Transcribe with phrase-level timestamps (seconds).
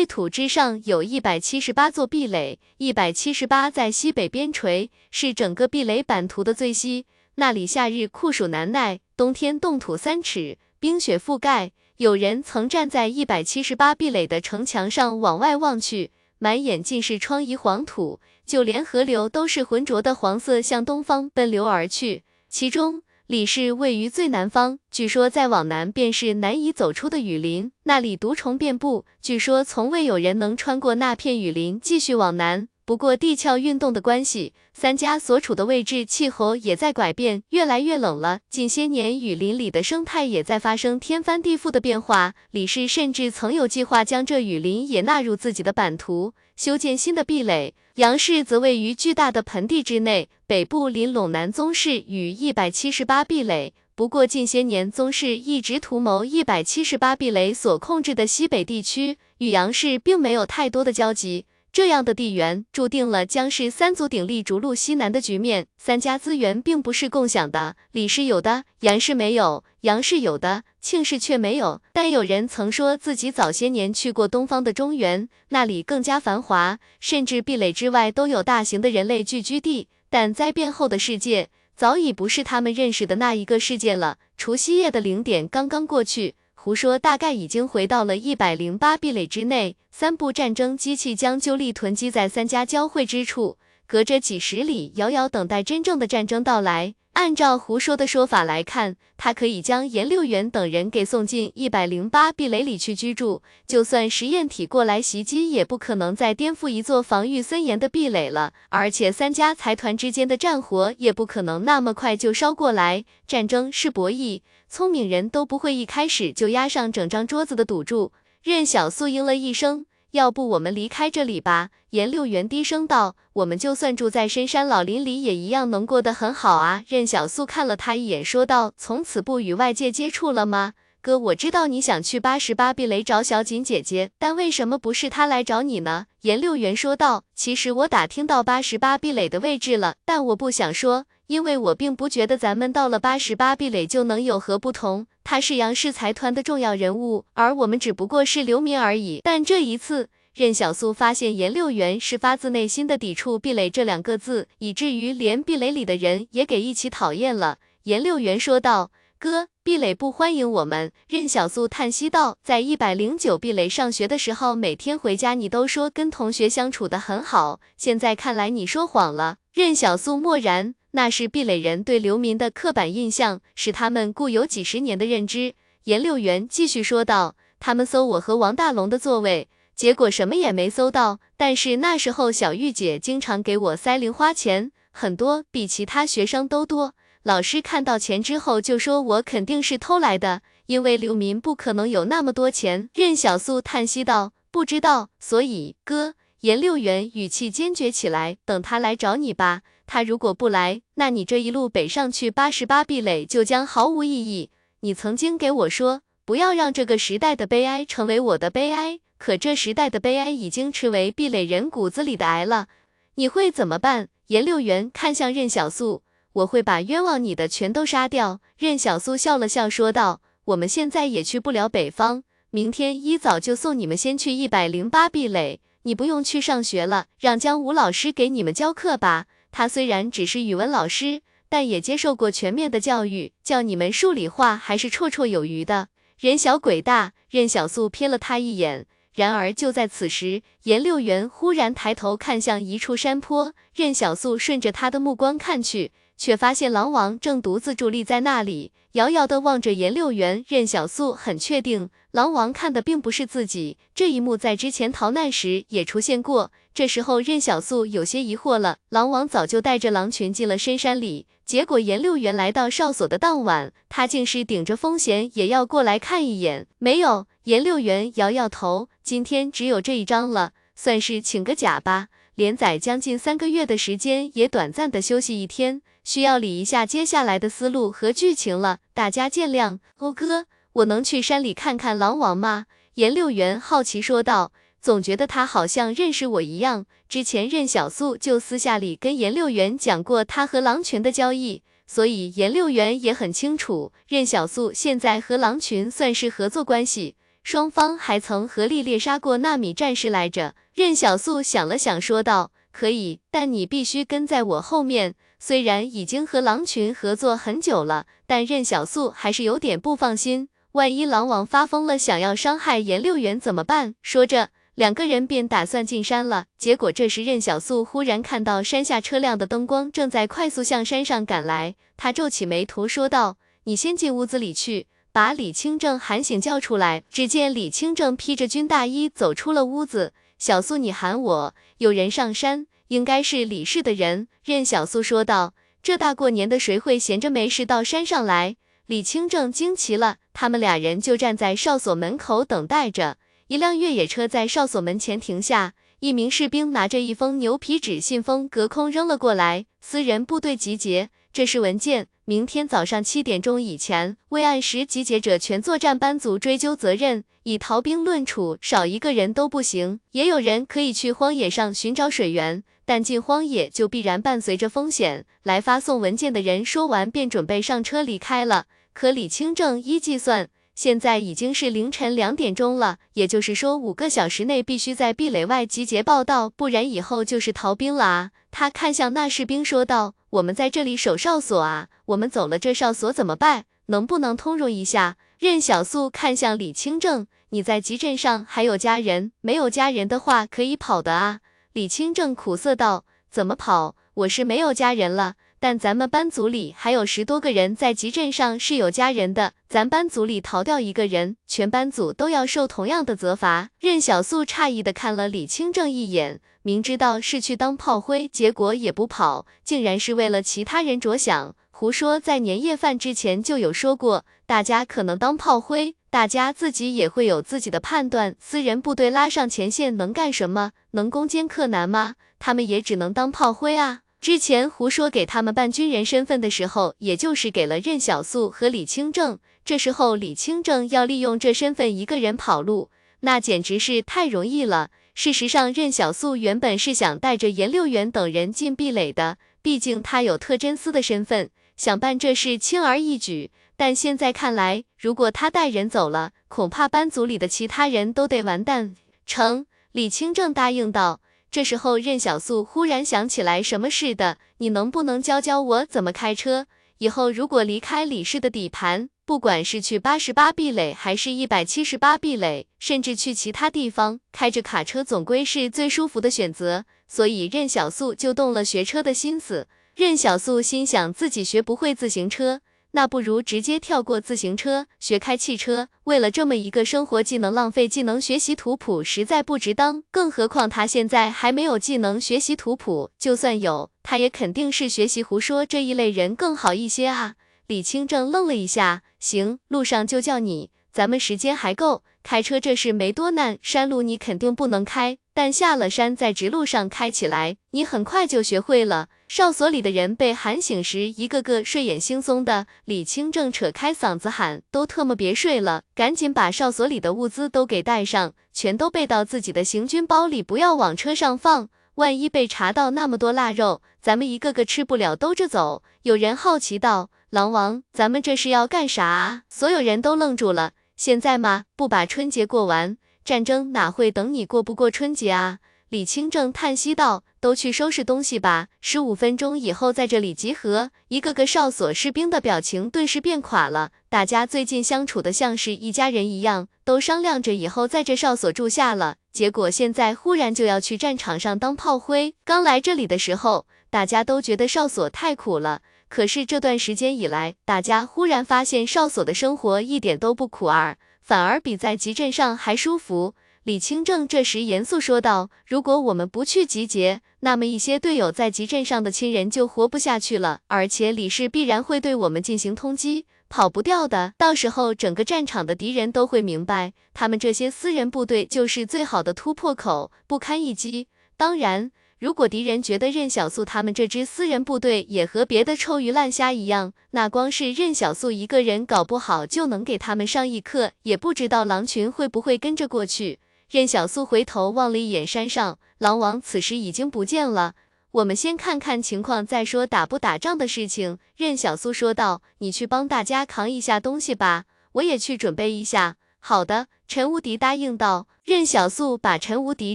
[0.00, 7.04] 魏土之上有一百七十八座壁垒，一百七十八在西北边陲，是整个壁垒版图的最西。
[7.34, 11.72] 那里夏日酷暑难耐，冬天冻土三尺，冰雪覆盖。
[11.98, 22.22] 有人曾站在一百七十八壁垒的城墙上往外望去，满眼尽是疮痍黄土，就连河流都是浑浊的黄色，向东方奔流而去。
[22.48, 32.66] 其中李氏位于最南方，据说再往南便是难以走出的雨林，那里毒虫遍布，据说从未有人能穿过那片雨林继续往南。
[32.84, 38.40] 不过地壳运动的关系，三家所处的位置，气候也在改变，越来越冷了。
[38.50, 42.34] 近些年，雨林里的生态也在发生天翻地覆的变化。
[42.50, 47.74] 李氏甚至曾有计划将这雨林也纳入自己的版图，修建新的壁垒。
[47.96, 53.72] 杨氏则位于巨大的盆地之内，北部临陇南宗室与一百七十八壁垒。
[53.94, 61.46] 不过近些年，宗室一直图谋一百七十八壁垒所控制的西北地区，与杨氏并没有太多的交集。
[61.70, 65.68] 这样的地缘注定了将是三足鼎立逐鹿西南的局面。
[65.78, 71.80] 三家资源并不是共享的，李氏有的，杨氏没有；杨氏有的，庆氏却没有。
[71.92, 79.86] 但有人曾说自己早些年去过东方的中原，那里更加繁华，甚至壁垒之外都有大型的人类聚居地。
[80.10, 84.18] 但灾变后的世界早已不是他们认识的那一个世界了。
[84.36, 86.34] 除夕夜的零点刚刚过去。
[86.54, 89.76] 胡说，大概已经回到了一百零八壁垒之内。
[89.90, 96.94] 三部战争机器将就力囤积在三家交汇之处，隔着几十里，遥遥等待真正的战争到来。
[97.12, 108.52] 按照胡说的说法来看，他可以将颜六元等人给送进一百零八壁垒里去居住，就算实验体过来袭击，也不可能再颠覆一座防御森严的壁垒了。
[108.70, 113.04] 而且三家财团之间的战火也不可能那么快就烧过来。
[113.26, 114.40] 战争是博弈。
[114.68, 118.12] 聪明人都不会一开始就押上整张桌子的赌注。
[118.42, 121.70] 任小素应了一声，要不我们离开这里吧？
[121.90, 126.82] 颜六元低声道，我们就算住在深山老林里，也一样能过得很好啊。
[126.88, 130.72] 任小素看了他一眼，说道，从此不与外界接触了吗？
[131.02, 136.06] 哥，我知道你想去八十八壁垒找小锦姐姐，但为什么不是她来找你呢？
[136.22, 141.06] 颜六元说道，其实我打听到八十八壁垒的位置了，但我不想说。
[141.30, 145.06] 因为我并不觉得咱们到了八十八壁垒就能有何不同。
[145.22, 149.20] 他是杨氏财团的重要人物，而我们只不过是流民而已。
[149.22, 157.58] 但这一次，任小素发现颜六元是发自内心的抵触壁垒这两个字，以至于连壁垒里的人也给一起讨厌了。
[157.84, 170.74] 颜六元说道：“哥，壁垒不欢迎我们。”任小素叹息道：“在一百零九壁垒上学的时候，每天回家你都说跟同学相处的很好，现在看来你说谎了。”任小素默然。
[170.92, 175.54] 那是壁垒人对流民的刻板印象，是他们固有几十年的认知。
[175.84, 181.20] 颜六元继续说道：“他们搜我和王大龙的座位，结果什么也没搜到。
[181.36, 186.94] 但是那时候小玉姐经常给我塞零花钱，很多，比其他学生都多。
[187.22, 199.60] 老师看到钱之后就说我肯定是偷来的，因为流民不可能有那么多钱。”任小素叹息道：“不知道，所以哥。”颜六元语气坚决起来：“等他来找你吧。”
[199.92, 204.50] 他如果不来，那你这一路北上去八十八壁垒就将毫无意义。
[204.82, 212.68] 你曾经给我说，不要让这个时代的悲哀成为我的悲哀，可这时代的悲哀已经吃为壁垒人骨子里的癌了。
[213.16, 214.06] 你会怎么办？
[214.28, 218.40] 颜六元看向任小素，我会把冤枉你的全都杀掉。
[218.56, 229.26] 任小素笑了笑说道，我们现在也去不了北方，明天一早就送你们先去一百零八壁垒，你不用去上学了，让姜武老师给你们教课吧。
[229.50, 235.88] 他虽然只是语文老师，但也接受过全面的教育，教你们数理化还是绰绰有余的。
[236.18, 238.86] 人小鬼大，任小素瞥了他一眼。
[239.12, 250.44] 然而就在此时，颜六元忽然抬头看向一处山坡，任小素顺着他的目光看去，却发现狼王正独自伫立在那里，遥遥地望着颜六元。
[250.46, 251.90] 任小素很确定。
[252.12, 256.50] 狼王看的并不是自己，这一幕在之前逃难时也出现过。
[256.74, 266.66] 这时候任小素有些疑惑了，狼王早就带着狼群进了深山里，结果颜六元来到哨所的当晚，他竟是顶着风险也要过来看一眼。
[266.78, 272.08] 没有，颜六元摇摇头，今天只有这一章了，算是请个假吧。
[272.34, 279.78] 连载将近三个月的时间，也短暂的休息一天，需要理一下接下来的思路和剧情了，大家见谅。
[279.98, 280.46] 欧哥。
[280.72, 282.66] 我能去山里看看狼王吗？
[282.94, 284.52] 颜六元好奇说道。
[284.80, 286.86] 总觉得他好像认识我一样。
[287.06, 297.16] 之前任小素就私下里跟颜六元讲过他和狼群的交易，所以颜六元也很清楚，任小素现在和狼群算是合作关系。
[297.42, 300.54] 双方还曾合力猎杀过纳米战士来着。
[300.72, 310.48] 任小素想了想，说道：“可以，但你必须跟在我后面。”虽然已经和狼群合作很久了，但任小素还是有点不放心。
[310.72, 313.94] 万一狼王发疯了，想要伤害颜六元怎么办？
[314.02, 314.50] 说着。
[314.76, 334.28] 两个人便打算进山了，结果这时任小素忽然看到山下车辆的灯光正在快速向山上赶来，他皱起眉头说道：“你先进屋子里去，把李清正喊醒叫出来。”只见李清正披着军大衣走出了屋子，小素你喊我，有人上山，应该是李氏的人。
[334.42, 335.52] 任小素说道
[335.82, 338.56] ：“这大过年的，谁会闲着没事到山上来？”
[338.90, 343.18] 李清正惊奇了，他们俩人就站在哨所门口等待着。
[343.46, 349.66] 一辆越野车在哨所门前停下，一名士兵拿着一封牛皮纸信封隔空扔了过来。
[349.80, 352.08] 私人部队集结，这是文件。
[352.24, 357.22] 明天早上七点钟以前未按时集结者全作战班组追究责任。
[357.44, 360.00] 以逃兵论处，少一个人都不行。
[360.10, 365.26] 也有人可以去荒野上寻找水源，但进荒野就必然伴随着风险。
[365.44, 368.66] 来发送文件的人说完便准备上车离开了。
[369.00, 370.50] 可李清正一计算。
[370.74, 378.30] 现在已经是凌晨两点钟了，也就是说五个小时内必须在壁垒外集结报道，不然以后就是逃兵了啊！
[378.50, 383.64] 他看向那士兵说道：“我们在这里守哨所啊，我们走了这哨所怎么办？
[383.86, 389.32] 能不能通融一下？”任小素看向李清正：“你在集镇上还有家人？
[389.40, 391.40] 没有家人的话可以跑的啊。”
[391.72, 393.96] 李清正苦涩道：“怎么跑？
[394.12, 403.68] 我是没有家人了。”但咱们班组里还有十多个人在集镇上是有家人的，咱班组里逃掉一个人，全班组都要受同样的责罚。
[403.78, 411.54] 任小素诧异的看了李清正一眼，明知道是去当炮灰，结果也不跑，竟然是为了其他人着想。
[411.70, 418.34] 胡说，在年夜饭之前就有说过，大家可能当炮灰，大家自己也会有自己的判断。
[418.40, 420.72] 私人部队拉上前线能干什么？
[420.92, 422.14] 能攻坚克难吗？
[422.38, 424.00] 他们也只能当炮灰啊。
[424.20, 429.38] 之前胡说给他们办军人身份的时候，也就是给了任小素和李清正。
[429.64, 432.90] 这时候李清正要利用这身份一个人跑路，
[433.20, 434.90] 那简直是太容易了。
[435.14, 443.50] 事实上，任小素原本是想带着颜六元等人进壁垒的，毕竟他有特侦司的身份，想办这事轻而易举。
[443.78, 448.94] 但现在看来，如果他带人走了，恐怕班组里的其他人都得完蛋。
[449.24, 451.20] 成，李清正答应道。
[451.50, 456.66] 这时候，任小素忽然想起来什么似的，你能不能教教我怎么开车？
[456.98, 466.84] 以后如果离开李氏的底盘，不管是去八十八壁垒，还是一百七十八壁垒，甚至去其他地方，开着卡车总归是最舒服的选择。
[467.08, 469.66] 所以任小素就动了学车的心思。
[469.96, 472.60] 任小素心想，自己学不会自行车。
[472.92, 475.88] 那不如直接跳过自行车，学开汽车。
[476.04, 480.02] 为了这么一个生活技能，浪费技能学习图谱实在不值当。
[480.10, 487.34] 更何况他现在还没有技能学习图谱，就算有，他也肯定是学习胡说这一类人更好一些啊。
[487.68, 492.02] 李清正愣了一下，行，路上就叫你，咱们时间还够。
[492.22, 499.08] 开车这事没多难，山路你肯定不能开，但下了山在直路上开起来，你很快就学会了。
[499.32, 502.66] 哨所里的人被喊醒时，一个个睡眼惺忪的。
[502.84, 511.68] 李清正扯开嗓子喊：“都特么别睡了，赶紧把哨所里的物资都给带上，全都备到自己的行军包里，不要往车上放。
[511.94, 520.72] 万一被查到那么多腊肉，咱们一个个吃不了兜着走。”有人好奇道：“狼王，咱们这是要干啥？”所有人都愣住了。
[520.96, 521.66] 现在吗？
[521.76, 525.60] 不把春节过完，战争哪会等你过不过春节啊？
[525.88, 527.22] 李清正叹息道。
[527.40, 530.90] 都去收拾东西吧，十五分钟以后在这里集合。
[531.08, 539.16] 一个个哨所士兵的表情顿时变垮了，大家最近相处的像是一家人一样，都商量着以后在这哨所住下了。
[539.32, 542.34] 结果现在忽然就要去战场上当炮灰。
[542.44, 545.80] 刚来这里的时候，大家都觉得哨所太苦了，
[546.10, 553.34] 可是这段时间以来，大家忽然发现哨所的生活一点都不苦儿，反而比在集镇上还舒服。
[553.64, 564.32] 李清正这时严肃说道：“如果我们不去集结，那么一些队友在集镇上的亲人就活不下去了，而且李氏必然会对我们进行通缉，跑不掉的。
[564.38, 571.08] 到时候整个战场的敌人都会明白，他们这些私人部队就是最好的突破口，不堪一击。
[571.36, 583.38] 当然，如果敌人觉得任小素他们这支私人部队也和别的臭鱼烂虾一样，那光是任小素一个人，搞不好就能给他们上一课，也不知道狼群会不会跟着过去。”
[583.70, 587.74] 任小素回头望了一眼山上，狼王此时已经不见了。
[588.10, 591.18] 我们先看看情况再说打不打仗的事情。
[591.36, 598.26] 任小素说道：“你去帮大家扛一下东西吧，我也去准备一下。”好的，陈无敌答应道。
[598.42, 599.94] 任小素把陈无敌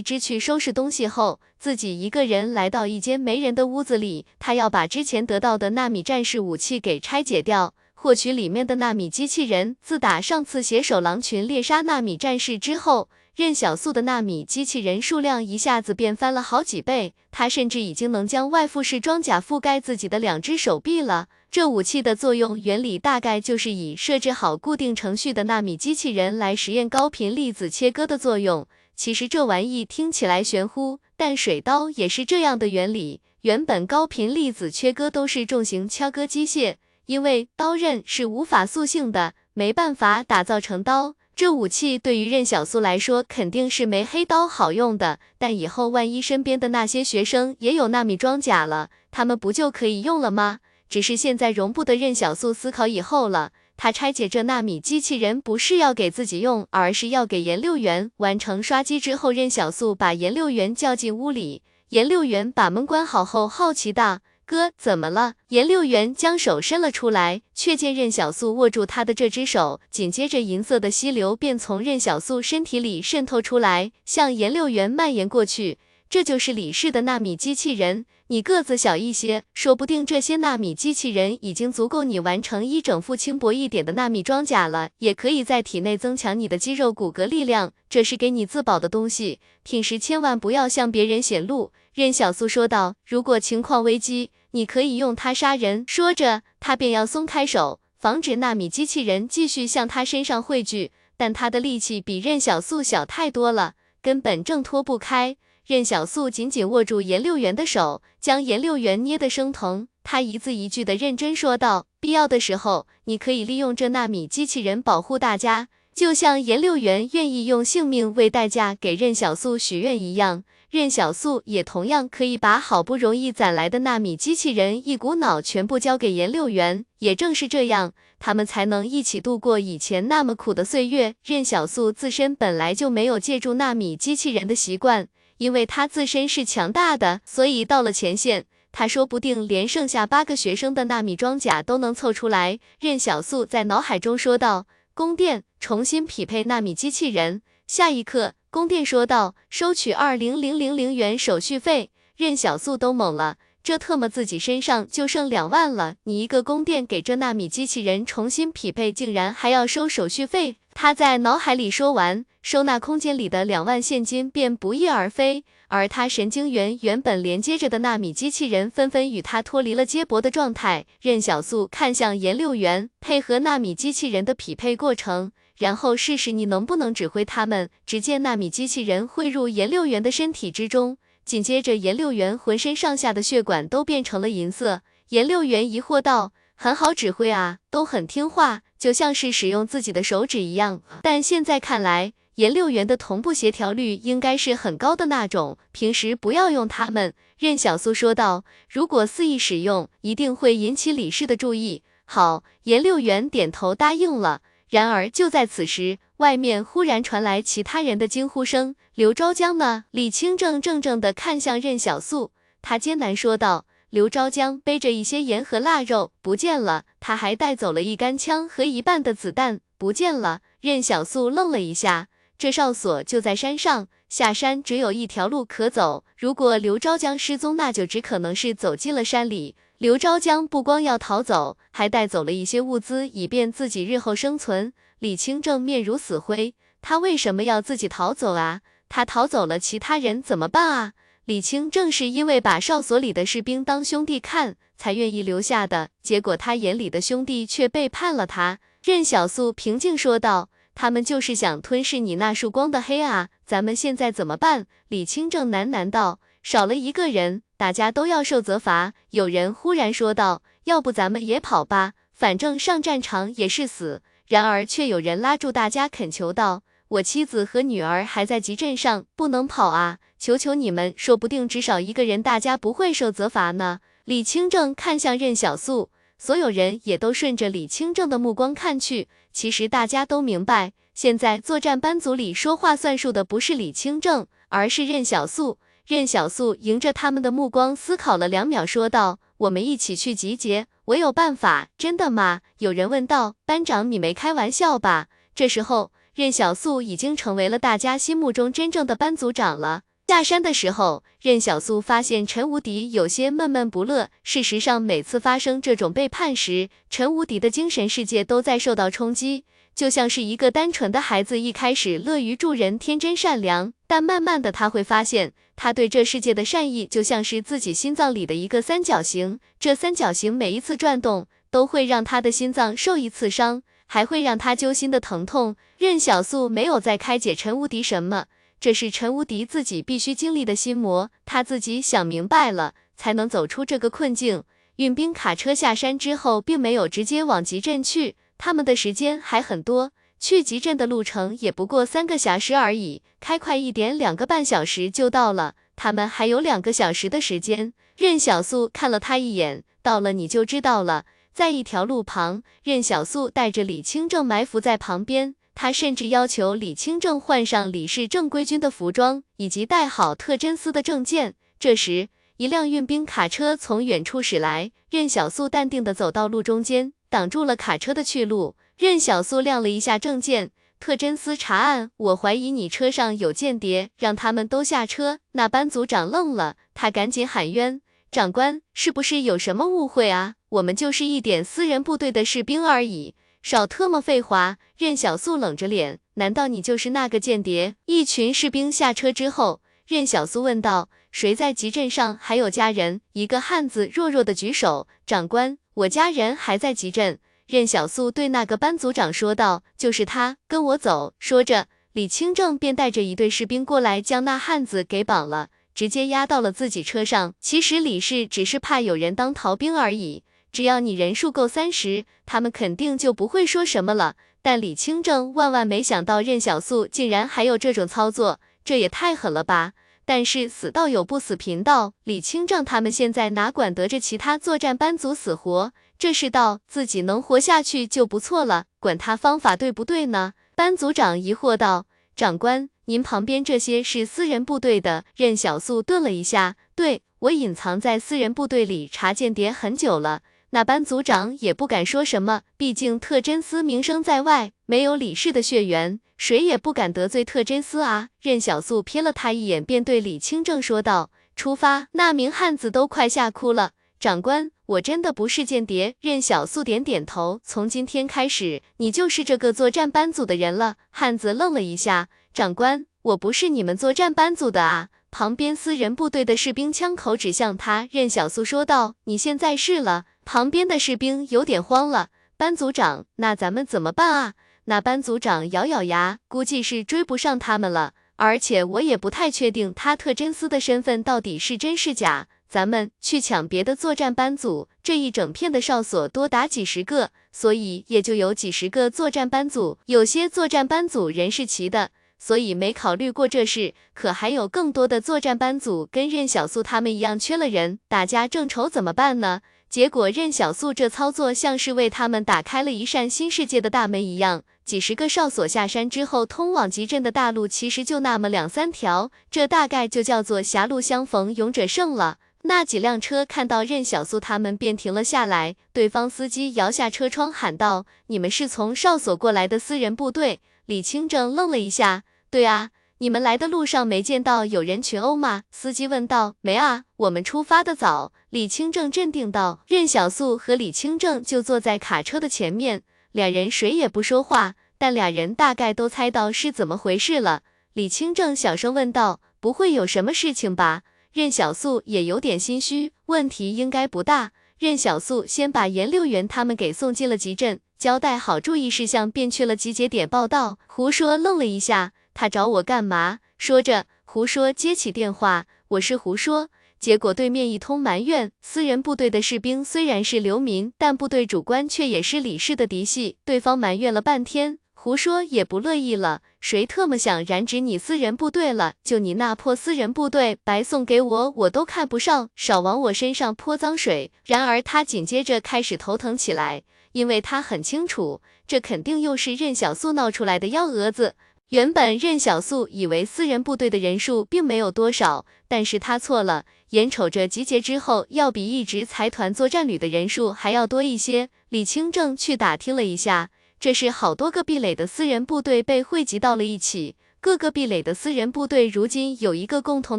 [0.00, 7.74] 支去收拾东西后，自己一个人来到一间没人的屋子里，他要把之前得到的纳米战士武器给拆解掉。
[7.98, 9.76] 获取里面的纳米机器人。
[9.82, 17.12] 自打上次携手狼群猎杀纳米战士之后，任小素的纳米机器人数量一下子变翻了好几倍。
[17.30, 21.28] 他甚至已经能将外附式装甲覆盖自己的两只手臂了。
[21.50, 28.66] 这武器的作用原理大概就是以设置好固定程序的纳米机器人来实验高频粒子切割的作用。
[28.94, 33.20] 其实这玩意听起来玄乎，但水刀也是这样的原理。
[33.42, 36.76] 原本高频粒子切割都是重型敲割机械。
[37.04, 41.15] 因为刀刃是无法塑性的，没办法打造成刀。
[41.36, 45.18] 这武器对于任小素来说肯定是没黑刀好用的。
[45.36, 50.60] 但以后万一身边的那些学生也有纳米装甲了，他们不就可以用了吗？
[50.88, 53.52] 只是现在容不得任小素思考以后了。
[53.76, 58.10] 他拆解这纳米机器人不是要给自己用，而是要给颜六元。
[58.16, 61.60] 完成刷机之后，任小素把颜六元叫进屋里。
[61.90, 64.20] 颜六元把门关好后，好奇道。
[64.46, 65.34] 哥，怎么了？
[65.48, 75.78] 颜六元将手伸了出来，却见任小素握住他的这只手，紧接着银色的溪流便从任小素身体里渗透出来，向颜六元蔓延过去。
[76.08, 78.06] 这就是李氏的纳米机器人。
[78.28, 87.72] 你个子小一些，说不定这些纳米机器人已经足够你完成一整副轻薄一点的纳米装甲了，也可以在体内增强你的肌肉骨骼力量。
[87.90, 91.72] 这是给你自保的东西，平时千万不要向别人显露。
[91.96, 100.92] 任小素说道：“如果情况危机，你可以用它杀人。”说着，他便要松开手，防止纳米机器人继续向他身上汇聚。
[101.16, 105.38] 但他的力气比任小素小太多了，根本挣脱不开。
[105.64, 109.88] 任小素紧紧握住颜六元的手，将颜六元捏得生疼。
[110.04, 131.14] 他一字一句的认真说道：“必要的时候，你可以利用这纳米机器人保护大家，就像颜六元愿意用性命为代价给任小素许愿一样。”任小素也同样可以把好不容易攒来的纳米机器人一股脑全部交给颜六元，也正是这样，他们才能一起度过以前那么苦的岁月。
[131.24, 135.06] 任小素自身本来就没有借助纳米机器人的习惯，
[135.38, 142.58] 因为他自身是强大的，所以到了前线，他说不定连剩下八个学生的纳米装甲都能凑出来。
[142.80, 148.34] 任小素在脑海中说道：“宫殿，重新匹配纳米机器人。”下一刻。
[148.48, 160.56] 宫殿说道：“收取二零零零零元手续费。”任小素都懵了，这特么自己身上就剩两万了，你一个宫殿给这纳米机器人重新匹配，竟然还要收手续费？
[160.72, 170.86] 他在脑海里说完，收纳空间里的两万现金便不翼而飞，而他神经元原本连接着的纳米机器人纷纷与他脱离了接驳的状态。
[171.02, 175.32] 任小素看向颜六元，配合纳米机器人的匹配过程。
[175.58, 177.70] 然后试试你能不能指挥他们。
[177.84, 184.82] 只见纳米机器人汇入颜六元的身体之中，紧接着颜六元浑身上下的血管都变成了银色。
[185.10, 195.58] 颜六元疑惑道：“很好指挥啊，都很听话，就像是使用自己的手指一样。”但现在看来，颜六元的同步协调率应该是很高的那种。
[195.72, 197.14] 平时不要用它们。
[197.38, 204.40] 任小苏说道：“如果肆意使用，一定会引起李氏的注意。”好，颜六元点头答应了。
[204.68, 212.32] 然而就在此时，外面忽然传来其他人的惊呼声：“刘昭江呢？”李清正怔怔地看向任小素，
[212.62, 226.04] 他艰难说道：“刘昭江背着一些盐和腊肉不见了，他还带走了一杆枪和一半的子弹，不见了。”任小素愣了一下，这哨所就在山上，下山只有一条路可走。
[226.16, 229.54] 如果刘昭江失踪，那就只可能是走进了山里。
[229.78, 234.72] 刘昭江不光要逃走，还带走了一些物资，以便自己日后生存。
[235.00, 238.62] 李清正面如死灰，他为什么要自己逃走啊？
[238.88, 240.92] 他逃走了，其他人怎么办啊？
[241.26, 248.58] 李清正是因为把哨所里的士兵当兄弟看，才愿意留下的，结果他眼里的兄弟却背叛了他。
[248.82, 253.28] 任小素平静说道：“他们就是想吞噬你那束光的黑啊！
[253.44, 258.92] 咱们现在怎么办？”李清正喃喃道：“少了一个人。”大家都要受责罚。
[259.10, 269.98] 有人忽然说道：“要不咱们也跑吧，反正上战场也是死。”然而却有人拉住大家，恳求道：“我妻子和女儿还在集镇上，不能跑啊！
[270.18, 279.08] 求求你们，说不定只少一个人，大家不会受责罚呢。”李清正看向任小素，所有人也都顺着李清正的目光看去。
[279.32, 285.58] 其实大家都明白，现在作战班组里说话算数的不是李清正，而是任小素。
[285.86, 292.40] 任小素迎着他们的目光思考了两秒，说道：“我们一起去集结，我有办法。”真的吗？
[292.58, 293.36] 有人问道。
[293.46, 295.06] 班长，你没开玩笑吧？
[295.32, 299.82] 这时候，任小素已经成为了大家心目中真正的班组长了。
[300.08, 304.08] 下山的时候，任小素发现陈无敌有些闷闷不乐。
[304.24, 325.56] 事实上，每次发生这种背叛时，陈无敌的精神世界都在受到冲击，就像是一个单纯的孩子，一开始乐于助人，天真善良，但慢慢的他会发现，他对这世界的善意就像是自己心脏里的一个三角形，这三角形每一次转动，都会让他的心脏受一次伤，还会让他揪心的疼痛。
[325.78, 328.26] 任小素没有再开解陈无敌什么。
[328.60, 334.44] 这是陈无敌自己必须经历的心魔，他自己想明白了，才能走出这个困境。
[334.76, 345.54] 运兵卡车下山之后，并没有直接往集镇去，他们的时间还很多，去集镇的路程也不过三个小时而已，开快一点，两个半小时就到了。
[345.76, 347.74] 他们还有两个小时的时间。
[347.96, 351.04] 任小素看了他一眼，到了你就知道了。
[351.32, 355.34] 在一条路旁，任小素带着李清正埋伏在旁边。
[355.54, 361.34] 他甚至要求李清正换上李氏正规军的服装，以及带好特侦司的证件。
[361.58, 368.56] 这时，一辆运兵卡车从远处驶来，任小素淡定地走到路中间，挡住了卡车的去路。
[368.78, 375.18] 任小苏亮了一下证件，特侦司查案，我怀疑你车上有间谍，让他们都下车。
[375.32, 377.80] 那班组长愣了，他赶紧喊冤：
[378.10, 380.34] 长官，是不是有什么误会啊？
[380.50, 383.14] 我们就是一点私人部队的士兵而已。
[383.42, 384.58] 少特么废话！
[384.76, 387.76] 任小苏冷着脸，难道你就是那个间谍？
[387.86, 407.34] 一群士兵下车之后，任小苏问道：“谁在集镇上还有家人？”一个汉子弱弱的举手：“长官，我家人还在集镇。”任小素对那个班组长说道：“就是他，跟我走。”说着，李清正便带着一队士兵过来，将那汉子给绑了，直接押到了自己车上。
[407.40, 410.24] 其实李氏只是怕有人当逃兵而已。
[410.50, 414.16] 只要你人数够三十，他们肯定就不会说什么了。
[414.42, 419.72] 但李清正万万没想到任小素竟然还有这种操作，这也太狠了吧！
[420.04, 425.72] 但是死道友不死贫道，李清正他们现在哪管得着其他作战班组死活？
[425.98, 430.34] 这世道自己能活下去就不错了，管他方法对不对呢？
[430.54, 440.22] 班组长疑惑道：“长官，您旁边这些是私人部队的？”任小素顿了一下，对我隐藏在私人部队里查间谍很久了。
[440.50, 448.08] 那班组长也不敢说什么，毕竟特侦司名声在外，没有李氏的血缘，谁也不敢得罪特侦司啊。
[448.20, 453.72] 任小素瞥了他一眼，便对李清正说道：“出发。”那名汉子都快吓哭了。
[453.98, 455.94] 长官，我真的不是间谍。
[456.00, 460.76] 任小素点点头，从今天开始，你就是这个作战班组的人了。
[460.90, 464.88] 汉子愣了一下，长官，我不是你们作战班组的啊。
[465.12, 474.34] 旁边私人部队的士兵枪口指向他，任小素说道：“你现在是了。”旁边的士兵有点慌了，班组长，那咱们怎么办啊？
[474.64, 482.26] 那班组长咬咬牙，估计是追不上他们了，而且我也不太确定他特侦司的身份到底是真是假。
[482.48, 489.78] 咱们去抢别的作战班组，这一整片的哨所多达几十个，所以也就有几十个作战班组。
[489.86, 493.74] 有些作战班组人是齐的，所以没考虑过这事。
[493.92, 499.40] 可还有更多的作战班组跟任小素他们一样缺了人，大家正愁怎么办呢？
[499.68, 504.44] 结果任小素这操作像是为他们打开了一扇新世界的大门一样。
[504.64, 512.18] 几十个哨所下山之后，通往集镇的大路其实就那么两三条，这大概就叫做狭路相逢勇者胜了。
[512.46, 525.42] 那几辆车看到任小素他们便停了下来，对方司机摇下车窗喊道：“你们是从哨所过来的私人部队？”李清正愣了一下：“对啊。”你们来的路上没见到有人群殴吗？
[525.50, 526.36] 司机问道。
[526.40, 528.12] 没啊，我们出发的早。
[528.30, 529.60] 李清正镇定道。
[529.66, 532.82] 任小素和李清正就坐在卡车的前面，
[533.12, 537.42] 两人谁也不说话，但俩人大概都猜到是怎么回事了。
[537.74, 540.80] 李清正小声问道：“不会有什么事情吧？”
[541.16, 544.32] 任小素也有点心虚，问题应该不大。
[544.58, 550.58] 任小素先把严六元他们给送进了集镇，交代好注意事项，便去了集结点报道。
[550.66, 551.94] 胡说愣了一下。
[552.12, 553.20] 他找我干嘛？
[553.38, 556.50] 说着，胡说接起电话，我是胡说。
[556.78, 563.16] 结果对面一通埋怨，私人部队的士兵虽然是流民，但部队主官却也是李氏的嫡系。
[563.24, 566.22] 对方埋怨了半天，胡说也不乐意了。
[566.38, 568.74] 谁特么想染指你私人部队了？
[568.84, 574.12] 就你那破私人部队，白送给我我都看不上，少往我身上泼脏水。
[574.24, 581.16] 然而他紧接着开始头疼起来，因为他很清楚，这肯定又是任小素闹出来的幺蛾子。
[581.48, 586.44] 原本任小素以为私人部队的人数并没有多少，但是他错了。
[586.70, 591.30] 眼瞅着集结之后，要比一直财团作战旅的人数还要多一些。
[591.48, 596.96] 李清正去打听了一下，这是好多个壁垒的私人部队被汇集到了一起。
[597.20, 599.98] 各个壁垒的私人部队如今有一个共同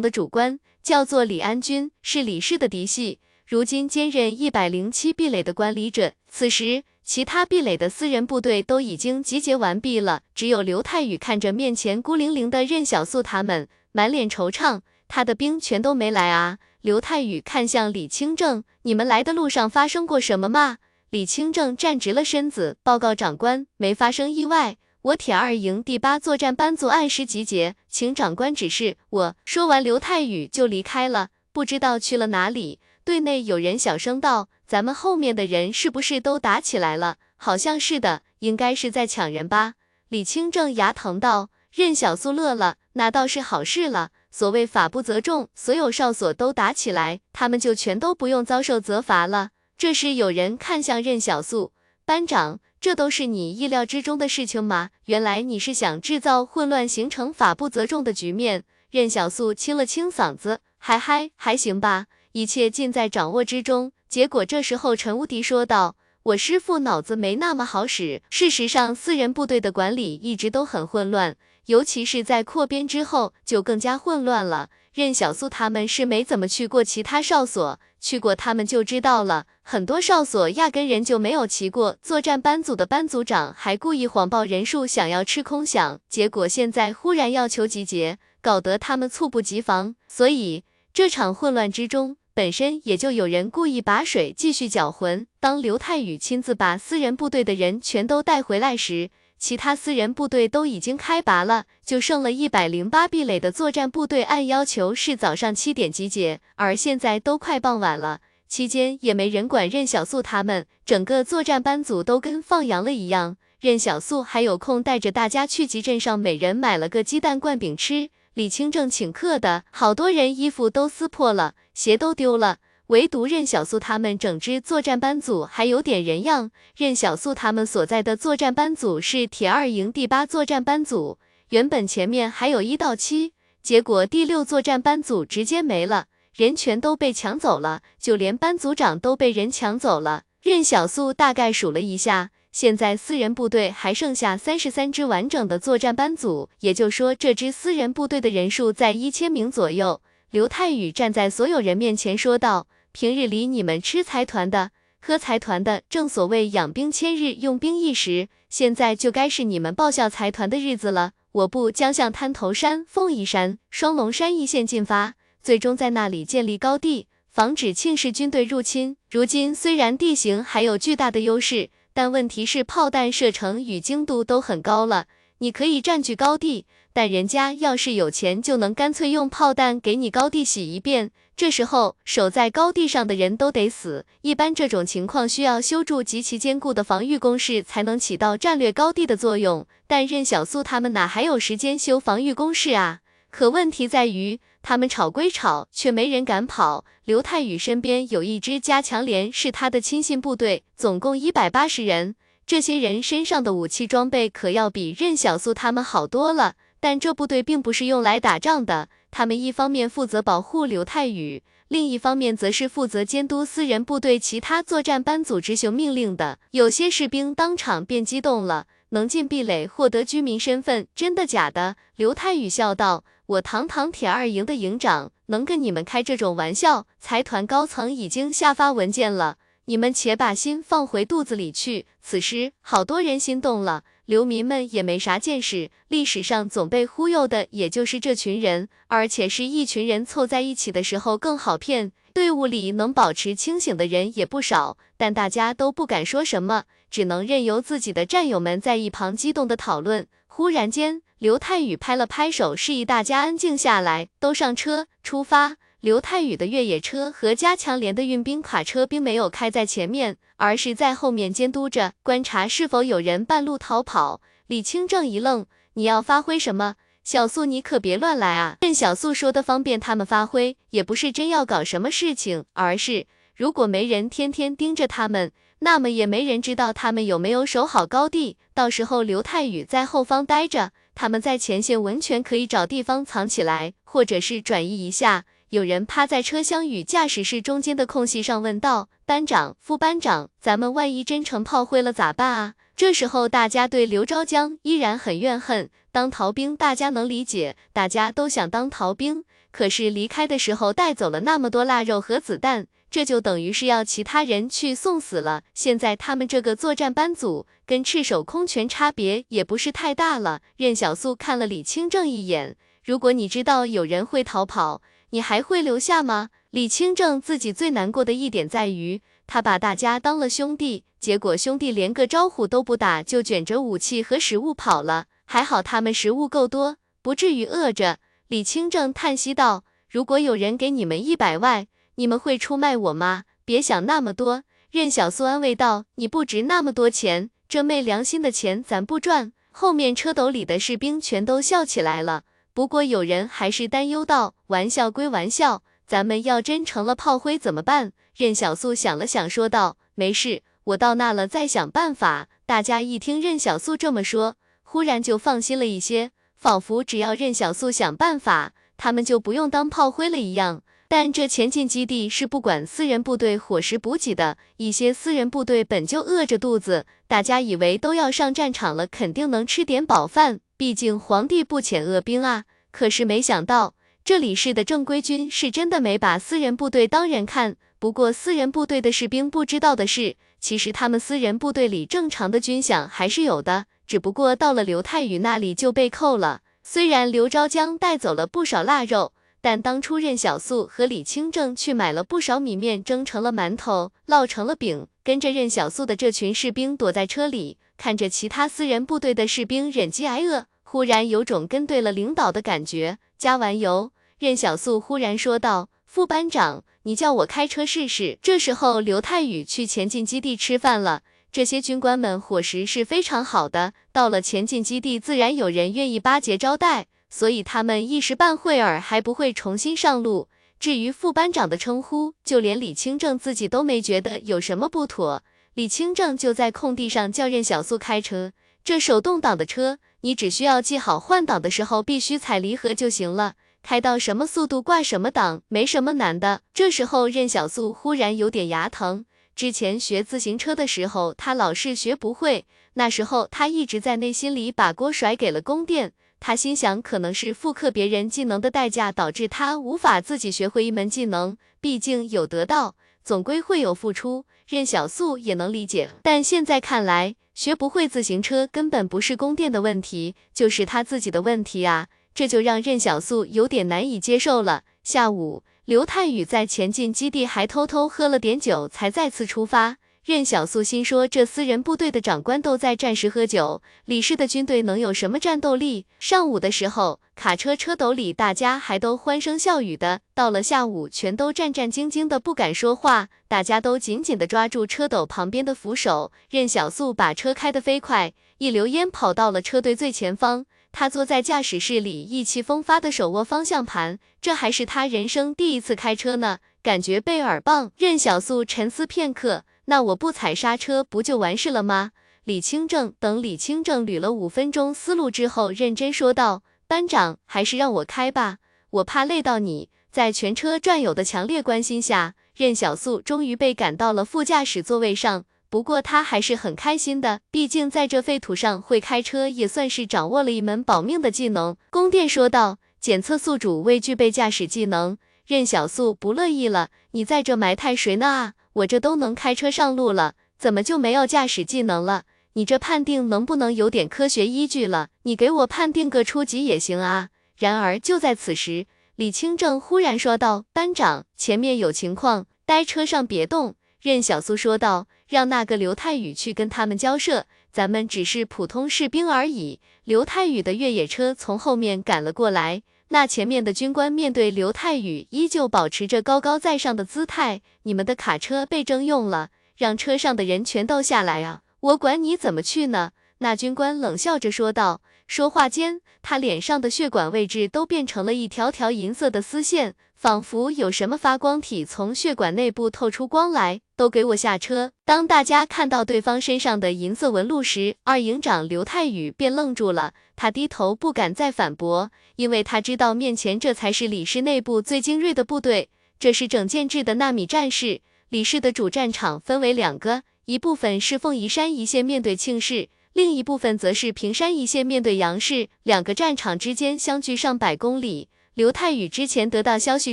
[0.00, 6.12] 的主官，叫做李安军，是李氏的嫡系，如今兼任一百零七壁垒的管理者。
[6.28, 14.80] 此时，其他壁垒的私人部队都已经集结完毕了，只有刘太宇看着面前孤零零的任小素他们，满脸惆怅。
[15.08, 16.58] 他的兵全都没来啊！
[16.82, 20.78] 刘太宇看向李清正：“你们来的路上发生过什么吗？”
[21.10, 24.76] 李清正站直了身子，报告长官，没发生意外。
[25.00, 28.98] 我铁二营第八作战班组按时集结，请长官指示。
[29.08, 32.78] 我说完，刘太宇就离开了，不知道去了哪里。
[33.04, 39.74] 队内有人小声道：“咱们后面的人是不是都打起来了？”好像是的，应该是在抢人吧。
[40.10, 41.48] 李清正牙疼道。
[41.70, 44.10] 任小素乐了，那倒是好事了。
[44.30, 49.50] 所谓法不责众，所有哨所都打起来，他们就全都不用遭受责罚了。
[49.78, 51.72] 这时有人看向任小素
[52.04, 52.58] 班长。
[52.80, 54.90] 这都是你意料之中的事情吗？
[55.06, 58.64] 原来你是想制造混乱，形成法不责众的局面。
[58.90, 63.90] 任小素清了清嗓子，还还还行吧，一切尽在掌握之中。
[64.08, 68.22] 结果这时候陈无敌说道：“我师父脑子没那么好使。
[68.30, 71.36] 事实上，私人部队的管理一直都很混乱，
[71.68, 74.70] 尤其是在扩编之后，就更加混乱了。
[74.94, 81.98] 任小素他们是没怎么去过其他哨所。”去过他们就知道了，很多哨所压根人就没有齐过。
[82.00, 89.94] 作战班组的班组长还故意谎报人数，想要吃空饷，结果现在忽然要求集结，搞得他们猝不及防。
[90.06, 90.62] 所以
[90.94, 95.26] 这场混乱之中，本身也就有人故意把水继续搅浑。
[95.40, 113.36] 当刘太宇亲自把私人部队的人全都带回来时，其他私人部队都已经开拔了，就剩了一百零八壁垒的作战部队，按要求是早上七点集结，而现在都快傍晚了，期间也没人管任小素他们，整个作战班组都跟放羊了一样。
[113.60, 118.10] 任小素还有空带着大家去集镇上，每人买了个鸡蛋灌饼吃。
[118.34, 122.58] 李清正请客的好多人衣服都撕破了，鞋都丢了。
[122.88, 126.50] 唯独任小素他们整支作战班组还有点人样。
[126.74, 131.18] 任小素他们所在的作战班组是铁二营第八作战班组，
[131.50, 140.22] 原本前面还有一到七，结果第六作战班组直接没了，人全都被抢走了，就连班组长都被人抢走了。
[140.40, 150.00] 任小素大概数了一下，现在私人部队还剩下三十三支完整的作战班组，也就说这支私人部队的人数在一千名左右。
[150.30, 152.66] 刘太宇站在所有人面前说道。
[153.00, 158.26] 平日里你们吃财团的，喝财团的，正所谓养兵千日，用兵一时。
[158.50, 161.12] 现在就该是你们报效财团的日子了。
[161.30, 168.96] 我部将向滩头山、凤仪山、双龙山一线进发，最终在那里建立高地，防止庆氏军队入侵。
[169.08, 175.06] 如今虽然地形还有巨大的优势，但问题是炮弹射程与精度都很高了。
[175.38, 181.12] 你可以占据高地，但人家要是有钱，就能干脆用炮弹给你高地洗一遍。
[181.38, 184.04] 这时候守在高地上的人都得死。
[184.22, 189.64] 一般这种情况需要修筑极其坚固的防御工事，才能起到战略高地的作用。
[189.86, 192.98] 但任小苏他们哪还有时间修防御工事啊？
[193.30, 196.84] 可问题在于，他们吵归吵，却没人敢跑。
[197.04, 202.16] 刘太宇身边有一支加强连，是他的亲信部队，总共一百八十人。
[202.44, 206.54] 这些人身上的武器装备可要比任小苏他们好多了。
[206.80, 208.88] 但这部队并不是用来打仗的。
[209.10, 216.38] 他们一方面负责保护刘太宇，另一方面则是负责监督私人部队其他作战班组执行命令的。
[216.52, 221.76] 有些士兵当场便激动了，能进壁垒获得居民身份，真的假的？
[221.96, 226.86] 刘太宇笑道：“我堂堂铁二营的营长，能跟你们开这种玩笑？
[227.00, 233.84] 财团高层已经下发文件了，你们且把心放回肚子里去。”此时，好多人心动了。
[234.08, 241.92] 流民们也没啥见识，历史上总被忽悠的也就是这群人，而且是一群人凑在一起的时候更好骗。
[242.14, 250.06] 队伍里能保持清醒的人也不少，但大家都不敢说什么，只能任由自己的战友们在一旁激动的讨论。
[250.26, 255.56] 忽然间，刘太宇拍了拍手，示意大家安静下来，都上车出发。
[255.80, 264.20] 刘太宇的越野车和加强连的运兵卡车并没有开在前面，而是在后面监督着，观察是否有人半路逃跑。
[264.48, 266.74] 李清正一愣：“你要发挥什么？
[267.04, 278.36] 小素，你可别乱来啊！”任小素说的方便他们发挥，也不是真要搞什么事情，而是如果没人天天盯着他们，那么也没人知道他们有没有守好高地。
[278.52, 285.24] 到时候刘太宇在后方待着，他们在前线完全可以找地方藏起来，或者是转移一下。
[285.50, 295.70] 有人趴在车厢与驾驶室中间的空隙上问道：“班长、副班长，咱们万一真成炮灰了咋办啊？”这时候大家对刘昭江依然很怨恨。
[295.90, 299.24] 当逃兵，大家能理解，大家都想当逃兵。
[299.50, 305.44] 可是离开的时候带走了那么多腊肉和子弹，这就等于是要其他人去送死了。
[305.54, 310.42] 现在他们这个作战班组跟赤手空拳差别也不是太大了。
[310.58, 316.30] 任小素看了李清正一眼，如果你知道有人会逃跑，你还会留下吗？
[316.50, 325.06] 李清正自己最难过的一点在于，他把大家当了兄弟，结果兄弟连个招呼都不打，就卷着武器和食物跑了。
[325.24, 327.98] 还好他们食物够多，不至于饿着。
[328.28, 331.66] 李清正叹息道：“如果有人给你们一百万，
[331.96, 333.24] 你们会出卖我吗？
[333.44, 342.24] 别想那么多。”任小苏安慰道：“你不值那么多钱，这昧良心的钱咱不赚。”后面车斗里的士兵全都笑起来了。
[342.58, 360.64] 不过有人还是担忧道：“玩笑归玩笑，咱们要真成了炮灰怎么办？”任小素想了想，说道：“没事，我到那了再想办法。”大家一听任小素这么说，忽然就放心了一些，仿佛只要任小素想办法，他们就不用当炮灰了一样。
[360.88, 372.44] 但这前进基地是不管私人部队伙食补给的，一些私人部队本就饿着肚子，大家以为都要上战场了，肯定能吃点饱饭，毕竟皇帝不遣恶兵啊。
[372.72, 377.56] 可是没想到，这李氏的正规军是真的没把私人部队当人看。
[377.78, 383.66] 不过私人部队的士兵不知道的是，其实他们私人部队里正常的军饷还是有的。
[383.86, 386.40] 只不过到了刘太宇那里就被扣了。
[386.64, 394.88] 虽然刘昭江带走了不少腊肉，但当初任小素和李清正去买了不少米面，蒸成了馒头，烙成了饼。
[395.04, 402.98] 跟着任小素的这群士兵躲在车里，看着其他私人部队的士兵忍饥挨饿，忽然有种跟对了领导的感觉。
[403.16, 411.02] 加完油，任小素忽然说道：“副班长，你叫我开车试试。”这时候刘太宇去前进基地吃饭了。
[411.30, 420.28] 这些军官们伙食是非常好的，到了前进基地，自然有人愿意巴结招待，所以他们一时半会儿还不会重新上路。
[420.58, 425.22] 至于副班长的称呼，就连李清正自己都没觉得有什么不妥。
[425.58, 428.30] 李清正就在空地上叫任小素开车，
[428.62, 436.42] 这手动挡的车，你只需要记好换挡的时候必须踩离合就行了，开到什么速度挂什么档，没什么难的。
[436.54, 439.04] 这时候任小素忽然有点牙疼。
[439.34, 442.46] 之前学自行车的时候，他老是学不会。
[442.74, 445.92] 那时候他一直在内心里把锅甩给了供电。
[446.20, 451.36] 他心想，可能是复刻别人技能的代价，导致他无法自己学会一门技能。
[451.60, 452.76] 毕竟有得到，
[453.08, 454.26] 总归会有付出。
[454.46, 455.88] 任小素也能理解。
[456.02, 461.86] 但现在看来，学不会自行车根本不是供电的问题，就是他自己的问题啊！
[462.14, 464.64] 这就让任小素有点难以接受了。
[464.82, 465.42] 下午。
[465.64, 469.76] 刘泰宇在前进基地还偷偷喝了点酒，才再次出发。
[470.08, 475.84] 任小素心说，这私人部队的长官都在战时喝酒，李氏的军队能有什么战斗力？
[475.98, 486.10] 上午的时候，卡车车斗里大家还都欢声笑语的，到了下午，全都战战兢兢的不敢说话，大家都紧紧的抓住车斗旁边的扶手。
[486.30, 490.46] 任小素把车开得飞快，一溜烟跑到了车队最前方。
[490.72, 497.72] 他坐在驾驶室里，意气风发的手握方向盘，这还是他人生第一次开车呢，感觉倍儿棒。
[497.76, 501.90] 任小素沉思片刻，那我不踩刹车不就完事了吗？
[502.24, 508.38] 李清正等李清正捋了五分钟思路之后，认真说道：“班长，还是让我开吧，
[508.70, 515.26] 我怕累到你。”在全车战友的强烈关心下，任小素终于被赶到了副驾驶座位上。
[515.50, 521.54] 不过他还是很开心的，毕竟在这废土上会开车，也算是掌握了一门保命的技能。
[521.68, 528.32] 宫殿说道：“检测宿主未具备驾驶技能。”任小素不乐意了：“你在这埋汰谁呢啊？
[528.58, 532.04] 我这都能开车上路了，怎么就没有驾驶技能了？
[532.34, 534.88] 你这判定能不能有点科学依据了？
[535.02, 538.66] 你给我判定个初级也行啊。”然而就在此时，
[538.96, 544.86] 李清正忽然说道：“班长，前面有情况，待车上别动。”任小苏说道。
[545.08, 549.58] 让那个刘太宇去跟他们交涉，咱们只是普通士兵而已。
[549.84, 557.42] 刘太宇的越野车从后面赶了过来，那前面的军官面对刘太宇，依旧保持着高高在上的姿态。
[557.64, 561.42] 你们的卡车被征用了，让车上的人全都下来啊！
[561.60, 562.92] 我管你怎么去呢？
[563.18, 564.80] 那军官冷笑着说道。
[565.06, 573.62] 说话间，他脸上的血管位置都变成了一条条银色的丝线，仿佛有什么发光体从血管内部透出光来。
[573.74, 574.70] 都给我下车！
[574.84, 579.94] 当大家看到对方身上的银色纹路时，二营长刘太宇便愣住了。
[580.14, 587.80] 他低头不敢再反驳，因为他知道面前这才是李氏内部最精锐的部队，这是整建制的纳米战士。
[588.08, 590.02] 李氏的主战场分为两个。
[590.26, 598.08] 一部分是凤仪山一线面对庆氏，另一部分则是平山一线面对杨氏，两个战场之间相距上百公里。
[598.38, 599.92] 刘太宇之前得到消息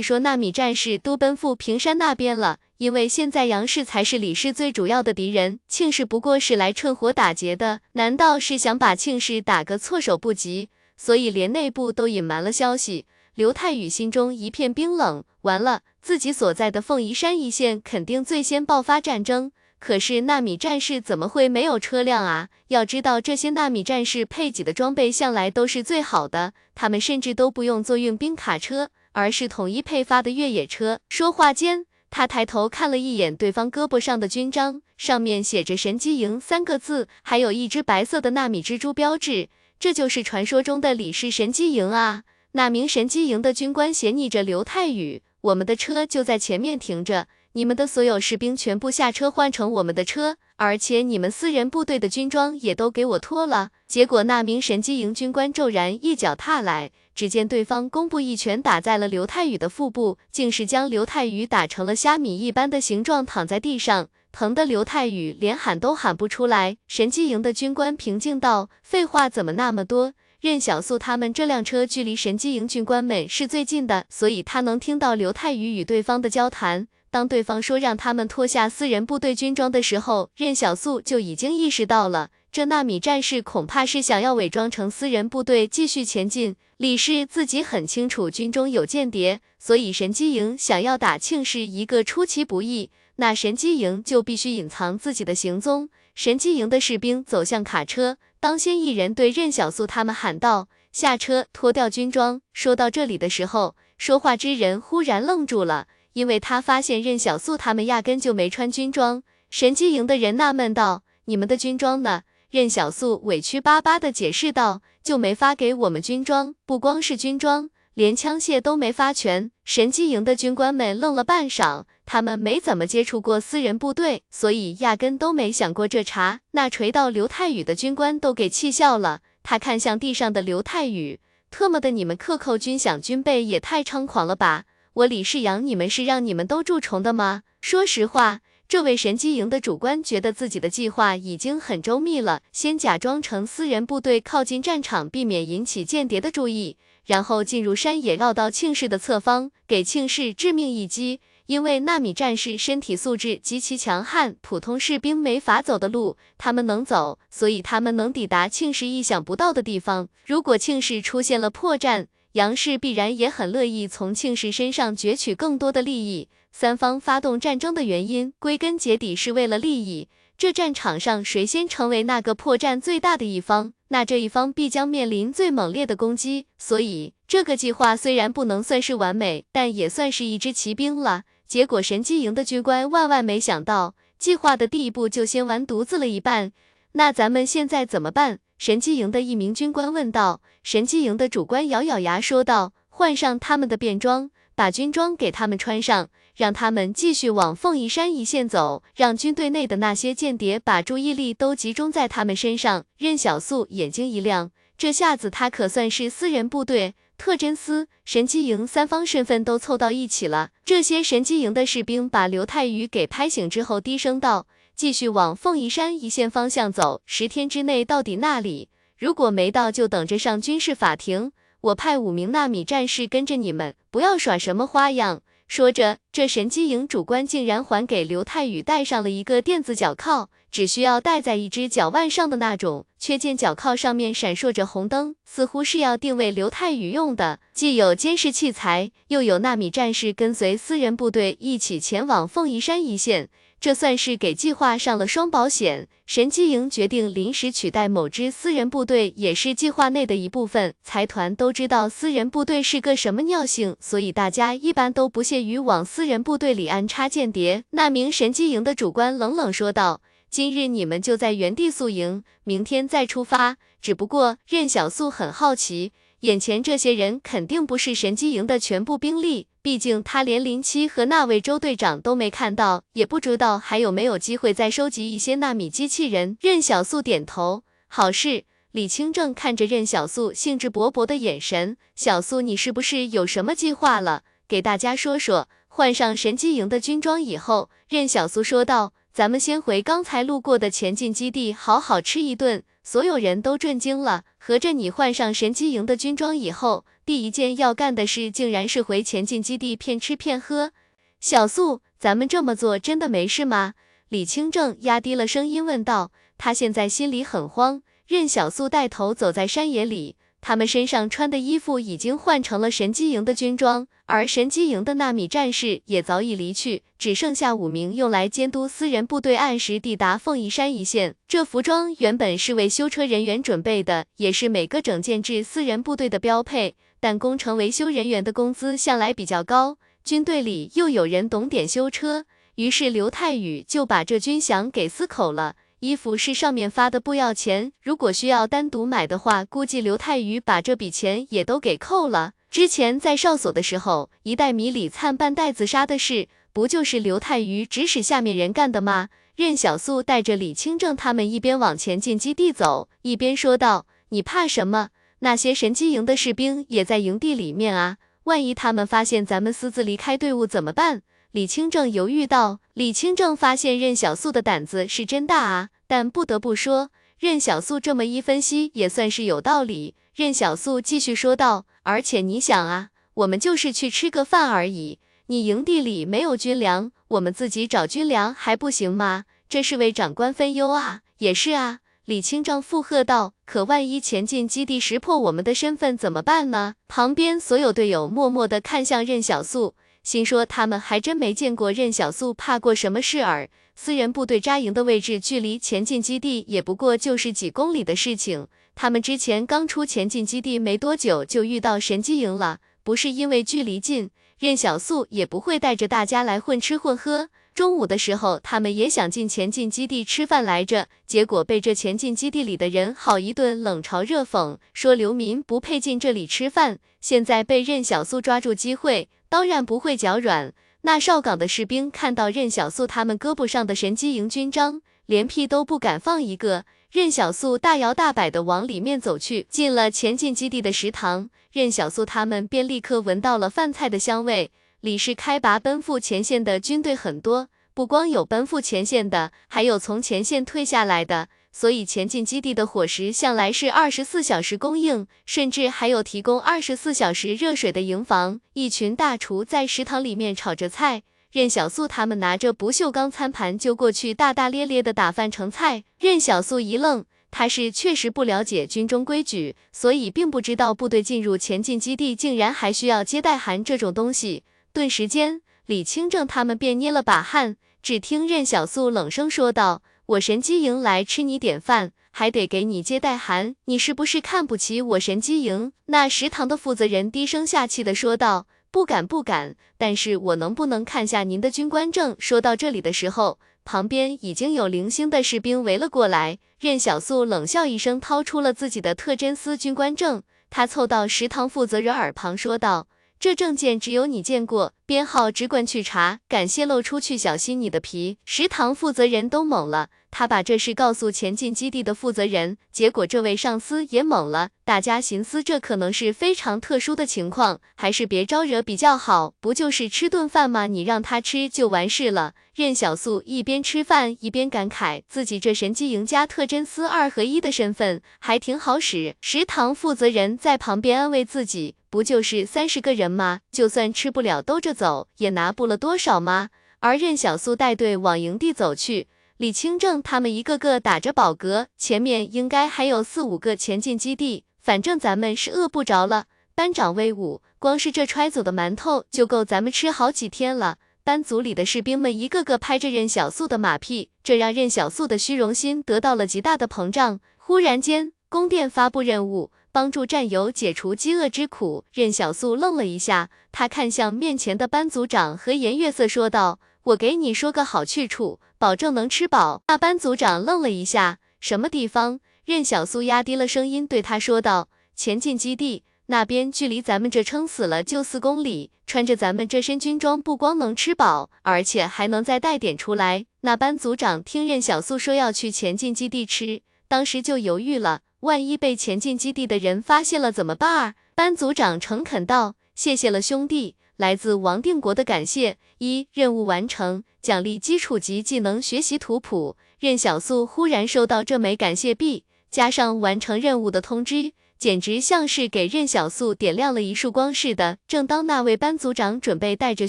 [0.00, 10.68] 说，纳米战士都奔赴平山那边了，因为现在杨氏才是李氏最主要的敌人，庆氏不过是来趁火打劫的，难道是想把庆氏打个措手不及？
[10.96, 13.06] 所以连内部都隐瞒了消息。
[13.34, 19.50] 刘太宇心中一片冰冷，完了，自己所在的凤仪山一线肯定最先爆发战争。
[19.78, 22.48] 可是纳米战士怎么会没有车辆啊？
[22.68, 30.98] 要知道这些纳米战士配给的装备向来都是最好的，他们甚至都不用坐运兵卡车，而是统一配发的越野车。
[31.08, 42.22] 说话间，他抬头看了一眼对方胳膊上的军章，上面写着“神机营”三个字，还有一只白色的纳米蜘蛛标志，这就是传说中的李氏神机营啊！
[42.52, 53.70] 那名神机营的军官斜睨着刘太宇：“我们的车就在前面停着。”你们的所有士兵全部下车换成我们的车，而且你们私人部队的军装也都给我脱了。
[53.86, 66.76] 结果那名神机营军官骤然一脚踏来，只见对方弓步一拳打在了刘太宇的腹部，竟是将刘太宇打成了虾米一般的形状，躺在地上，疼得刘太宇连喊都喊不出来。
[66.86, 70.12] 神机营的军官平静道：“废话怎么那么多？
[70.42, 86.56] 任小素他们这辆车距离神机营军官们是最近的，所以他能听到刘太宇与对方的交谈。”当对方说让他们脱下私人部队军装的时候，任小素就已经意识到了，这纳米战士恐怕是想要伪装成私人部队继续前进。
[86.76, 95.88] 李氏自己很清楚军中有间谍，所以神机营想要打庆氏一个出其不意，那神机营就必须隐藏自己的行踪。
[96.14, 105.86] 神机营的士兵走向卡车，当先一人对任小素他们喊道：“下车，脱掉军装。”说到这里的时候，说话之人忽然愣住了。
[106.16, 126.40] 因为他发现任小素他们压根就没穿军装，神机营的人纳闷道：“你们的军装呢？”任小素委屈巴巴的解释道：“就没发给我们军装，不光是军装，连枪械都没发全。”神机营的军官们愣了半晌，他们没怎么接触过私人部队，所以压根都没想过这茬。
[126.52, 134.64] 那锤到刘太宇的军官都给气笑了，他看向地上的刘太宇，特么的，你们克扣军饷军备也太猖狂了吧！
[134.96, 137.42] 我李世阳，你们是让你们都蛀虫的吗？
[137.60, 151.20] 说实话，这位神机营的主官觉得自己的计划已经很周密了，先假装成私人部队靠近战场，避免引起间谍的注意，然后进入山野，绕到庆氏的侧方，给庆氏致命一击。
[151.44, 160.08] 因为纳米战士身体素质极其强悍，普通士兵没法走的路，他们能走，所以他们能抵达庆氏意想不到的地方。
[160.24, 162.06] 如果庆氏出现了破绽，
[162.36, 166.28] 杨氏必然也很乐意从庆氏身上攫取更多的利益。
[166.52, 170.10] 三方发动战争的原因，归根结底是为了利益。
[170.36, 176.44] 这战场上谁先成为那个破绽最大的一方，那这一方必将面临最猛烈的攻击。
[176.58, 181.22] 所以，这个计划虽然不能算是完美，但也算是一支骑兵了。
[181.46, 186.52] 结果，神机营的军官万万没想到，计划的第一步就先完犊子了一半。
[186.92, 188.40] 那咱们现在怎么办？
[188.58, 190.40] 神机营的一名军官问道。
[190.62, 210.50] 神机营的主官咬咬牙说道：“换上他们的便装，把军装给他们穿上，让他们继续往凤仪山一线走，让军队内的那些间谍把注意力都集中在他们身上。”任小素眼睛一亮，这下子他可算是私人部队、特侦司、神机营三方身份都凑到一起了。
[210.64, 214.46] 这些神机营的士兵把刘太宇给拍醒之后，低声道。
[214.76, 218.68] 继续往凤仪山一线方向走，十天之内到底那里。
[218.98, 221.32] 如果没到，就等着上军事法庭。
[221.62, 225.22] 我派五名纳米战士跟着你们，不要耍什么花样。
[225.48, 232.84] 说着，这神机营主官竟然还给刘太宇戴上了一个电子脚铐，只需要戴在一只脚腕上的那种。
[232.98, 237.38] 却见脚铐上面闪烁着红灯，似乎是要定位刘太宇用的。
[237.54, 243.28] 既有监视器材，又有纳米战士跟随私人部队一起前往凤仪山一线。
[243.66, 245.88] 这算是给计划上了双保险。
[246.06, 250.72] 神机营决定临时取代某支私人部队，也是计划内的一部分。
[250.84, 257.64] 财团都知道私人部队是个什么尿性，所以大家一般都不屑于往私人部队里安插间谍。
[257.70, 263.56] 那名神机营的主官冷冷说道：“今日你们就在原地宿营，明天再出发。
[263.82, 265.90] 只不过任小素很好奇，
[266.20, 276.38] 眼前这些人肯定不是神机营的全部兵力。”毕竟他连林七和那位周队长都没看到，也不知道还有没有机会再收集一些纳米机器人。
[276.40, 278.44] 任小素点头，好事。
[278.70, 284.22] 李清正看着任小素兴致勃勃的眼神，小素你是不是有什么计划了？
[284.46, 285.48] 给大家说说。
[285.66, 288.92] 换上神机营的军装以后，任小素说道。
[289.12, 292.62] 咱们先回刚才路过的前进基地，好好吃一顿。
[292.84, 300.72] 所有人都震惊了，合着你换上神机营的军装以后，第一件要干的事，竟然是回前进基地骗吃骗喝。
[301.20, 303.74] 小素，咱们这么做真的没事吗？
[304.08, 306.10] 李清正压低了声音问道。
[306.36, 307.80] 他现在心里很慌。
[308.08, 310.16] 任小素带头走在山野里。
[310.40, 321.14] 他们身上穿的衣服已经换成了神机营的军装，而神机营的纳米战士也早已离去，只剩下五名用来监督私人部队按时抵达凤仪山一线。
[321.26, 326.76] 这服装原本是为修车人员准备的，也是每个整建制私人部队的标配。
[327.00, 332.24] 但工程维修人员的工资向来比较高，军队里又有人懂点修车，
[332.56, 335.56] 于是刘太宇就把这军饷给私口了。
[335.80, 337.70] 衣服是上面发的，不要钱。
[337.82, 342.32] 如果需要单独买的话，估计刘太宇把这笔钱也都给扣了。
[342.50, 349.10] 之前在哨所的时候，一袋米李灿半袋子沙的事，不就是刘太宇指使下面人干的吗？
[349.36, 354.88] 任小素带着李清正他们一边往前进基地走，一边说道：“你怕什么？
[355.20, 361.02] 那些神机营的士兵也在营地里面啊，万一他们发现咱们私自离开队伍怎么办？”
[361.32, 362.60] 李清正犹豫道。
[362.72, 369.94] 李清正发现任小素的胆子是真大啊，但不得不说，任小素这么一分析也算是有道理。
[370.14, 379.24] 任小素继续说道：“而且你想啊，我们就是去吃个饭而已，你营地里没有军粮，我们自己找军粮还不行吗？
[379.48, 389.74] 这是为长官分忧啊。”也是啊，李清照附和道：“可万一前进基地识破我们的身份怎么办呢？”旁边所有队友默默地看向任小素。
[390.04, 393.50] 心说他们还真没见过任小素怕过什么事儿。
[393.74, 398.46] 私人部队扎营的位置距离前进基地也不过就是几公里的事情。
[398.76, 407.30] 他们之前刚出前进基地没多久就遇到神机营了，不是因为距离近，任小素也不会带着大家来混吃混喝。
[407.56, 416.78] 中午的时候，他们也想进前进基地吃饭来着，结果被这前进基地里的人好一顿冷嘲热讽，说流民不配进这里吃饭。
[417.00, 419.08] 现在被任小素抓住机会。
[419.30, 420.52] 当然不会脚软。
[420.82, 426.66] 那哨岗的士兵看到任小素他们胳膊上的神机营军章，连屁都不敢放一个。
[426.90, 434.50] 任小素大摇大摆地往里面走去，进了前进基地的食堂，任小素他们便立刻闻到了饭菜的香味。
[434.82, 441.28] 李氏开拔奔赴前线的军队很多，不光有奔赴前线的，还有从前线退下来的。
[441.50, 448.40] 所以前进基地的伙食向来是二十四小时供应，甚至还有提供二十四小时热水的营房。
[448.52, 451.02] 一群大厨在食堂里面炒着菜，
[451.32, 455.84] 任小素他们拿着不锈钢餐盘就过去，大大咧咧的打饭盛菜。
[455.98, 464.44] 任小素一愣，他是确实不了解军中规矩，所以并不知道部队进入前进基地竟然还需要接待函这种东西。
[464.76, 467.56] 顿时间，李清正他们便捏了把汗。
[467.82, 469.82] 只听任小素冷声说道。
[470.04, 475.72] 我神机营来吃你点饭，还得给你接待函，你是不是看不起我神机营？
[475.86, 486.38] 那食堂的负责人低声下气的说道：“不敢不敢，但是我能不能看下您的军官证？”说到这里的时候，旁边已经有零星的士兵围了过来。
[486.60, 492.88] 任小素冷笑一声，掏出了自己的特侦司军官证，他凑到食堂负责人耳旁说道。
[493.18, 498.18] 这证件只有你见过，编号只管去查，敢泄露出去，小心你的皮！
[498.24, 504.50] 食堂负责人都懵了，他把这事告诉前进基地的负责人，结果这位上司也懵了。
[504.64, 509.32] 大家寻思，这可能是非常特殊的情况，还是别招惹比较好。
[509.40, 510.66] 不就是吃顿饭吗？
[510.66, 512.34] 你让他吃就完事了。
[512.54, 519.16] 任小素一边吃饭一边感慨，自己这神机赢家特侦司二合一的身份还挺好使。
[519.22, 521.74] 食堂负责人在旁边安慰自己。
[521.96, 523.40] 不就是三十个人吗？
[523.50, 526.50] 就算吃不了兜着走，也拿不了多少吗？
[526.80, 536.26] 而任小素带队往营地走去，李清正他们一个个打着饱嗝，前面应该还有四五个前进基地，反正咱们是饿不着了。
[536.54, 540.76] 班长威武，光是这揣走的馒头就够咱们吃好几天了。
[541.02, 547.20] 班组里的士兵们一个个拍着任小素的马屁，这让任小素的虚荣心得到了极大的膨胀。
[547.38, 549.50] 忽然间，宫殿发布任务。
[549.76, 562.20] 帮助战友解除饥饿之苦，任小素愣了一下，他看向面前的班组长和颜悦色说道：“我给你说个好去处，保证能吃饱。”那班组长愣了一下，什么地方？
[562.46, 568.70] 任小素压低了声音对他说道：“前进基地那边，距离咱们这撑死了就四公里。
[568.86, 578.00] 穿着咱们这身军装，不光能吃饱，而且还能再带点出来。”那班组长听任小素说要去前进基地吃，当时就犹豫了。
[578.20, 580.94] 万一被前进基地的人发现了怎么办？
[581.14, 589.56] 班组长诚恳道：“谢谢了，兄弟。”来自王定国的感谢：一、任务完成，奖励基础级技能学习图谱。
[589.78, 597.78] 任小素忽然收到这枚感谢币，加上完成任务的通知，简直像是给任小素点亮了一束光似的。
[597.86, 599.88] 正当那位班组长准备带着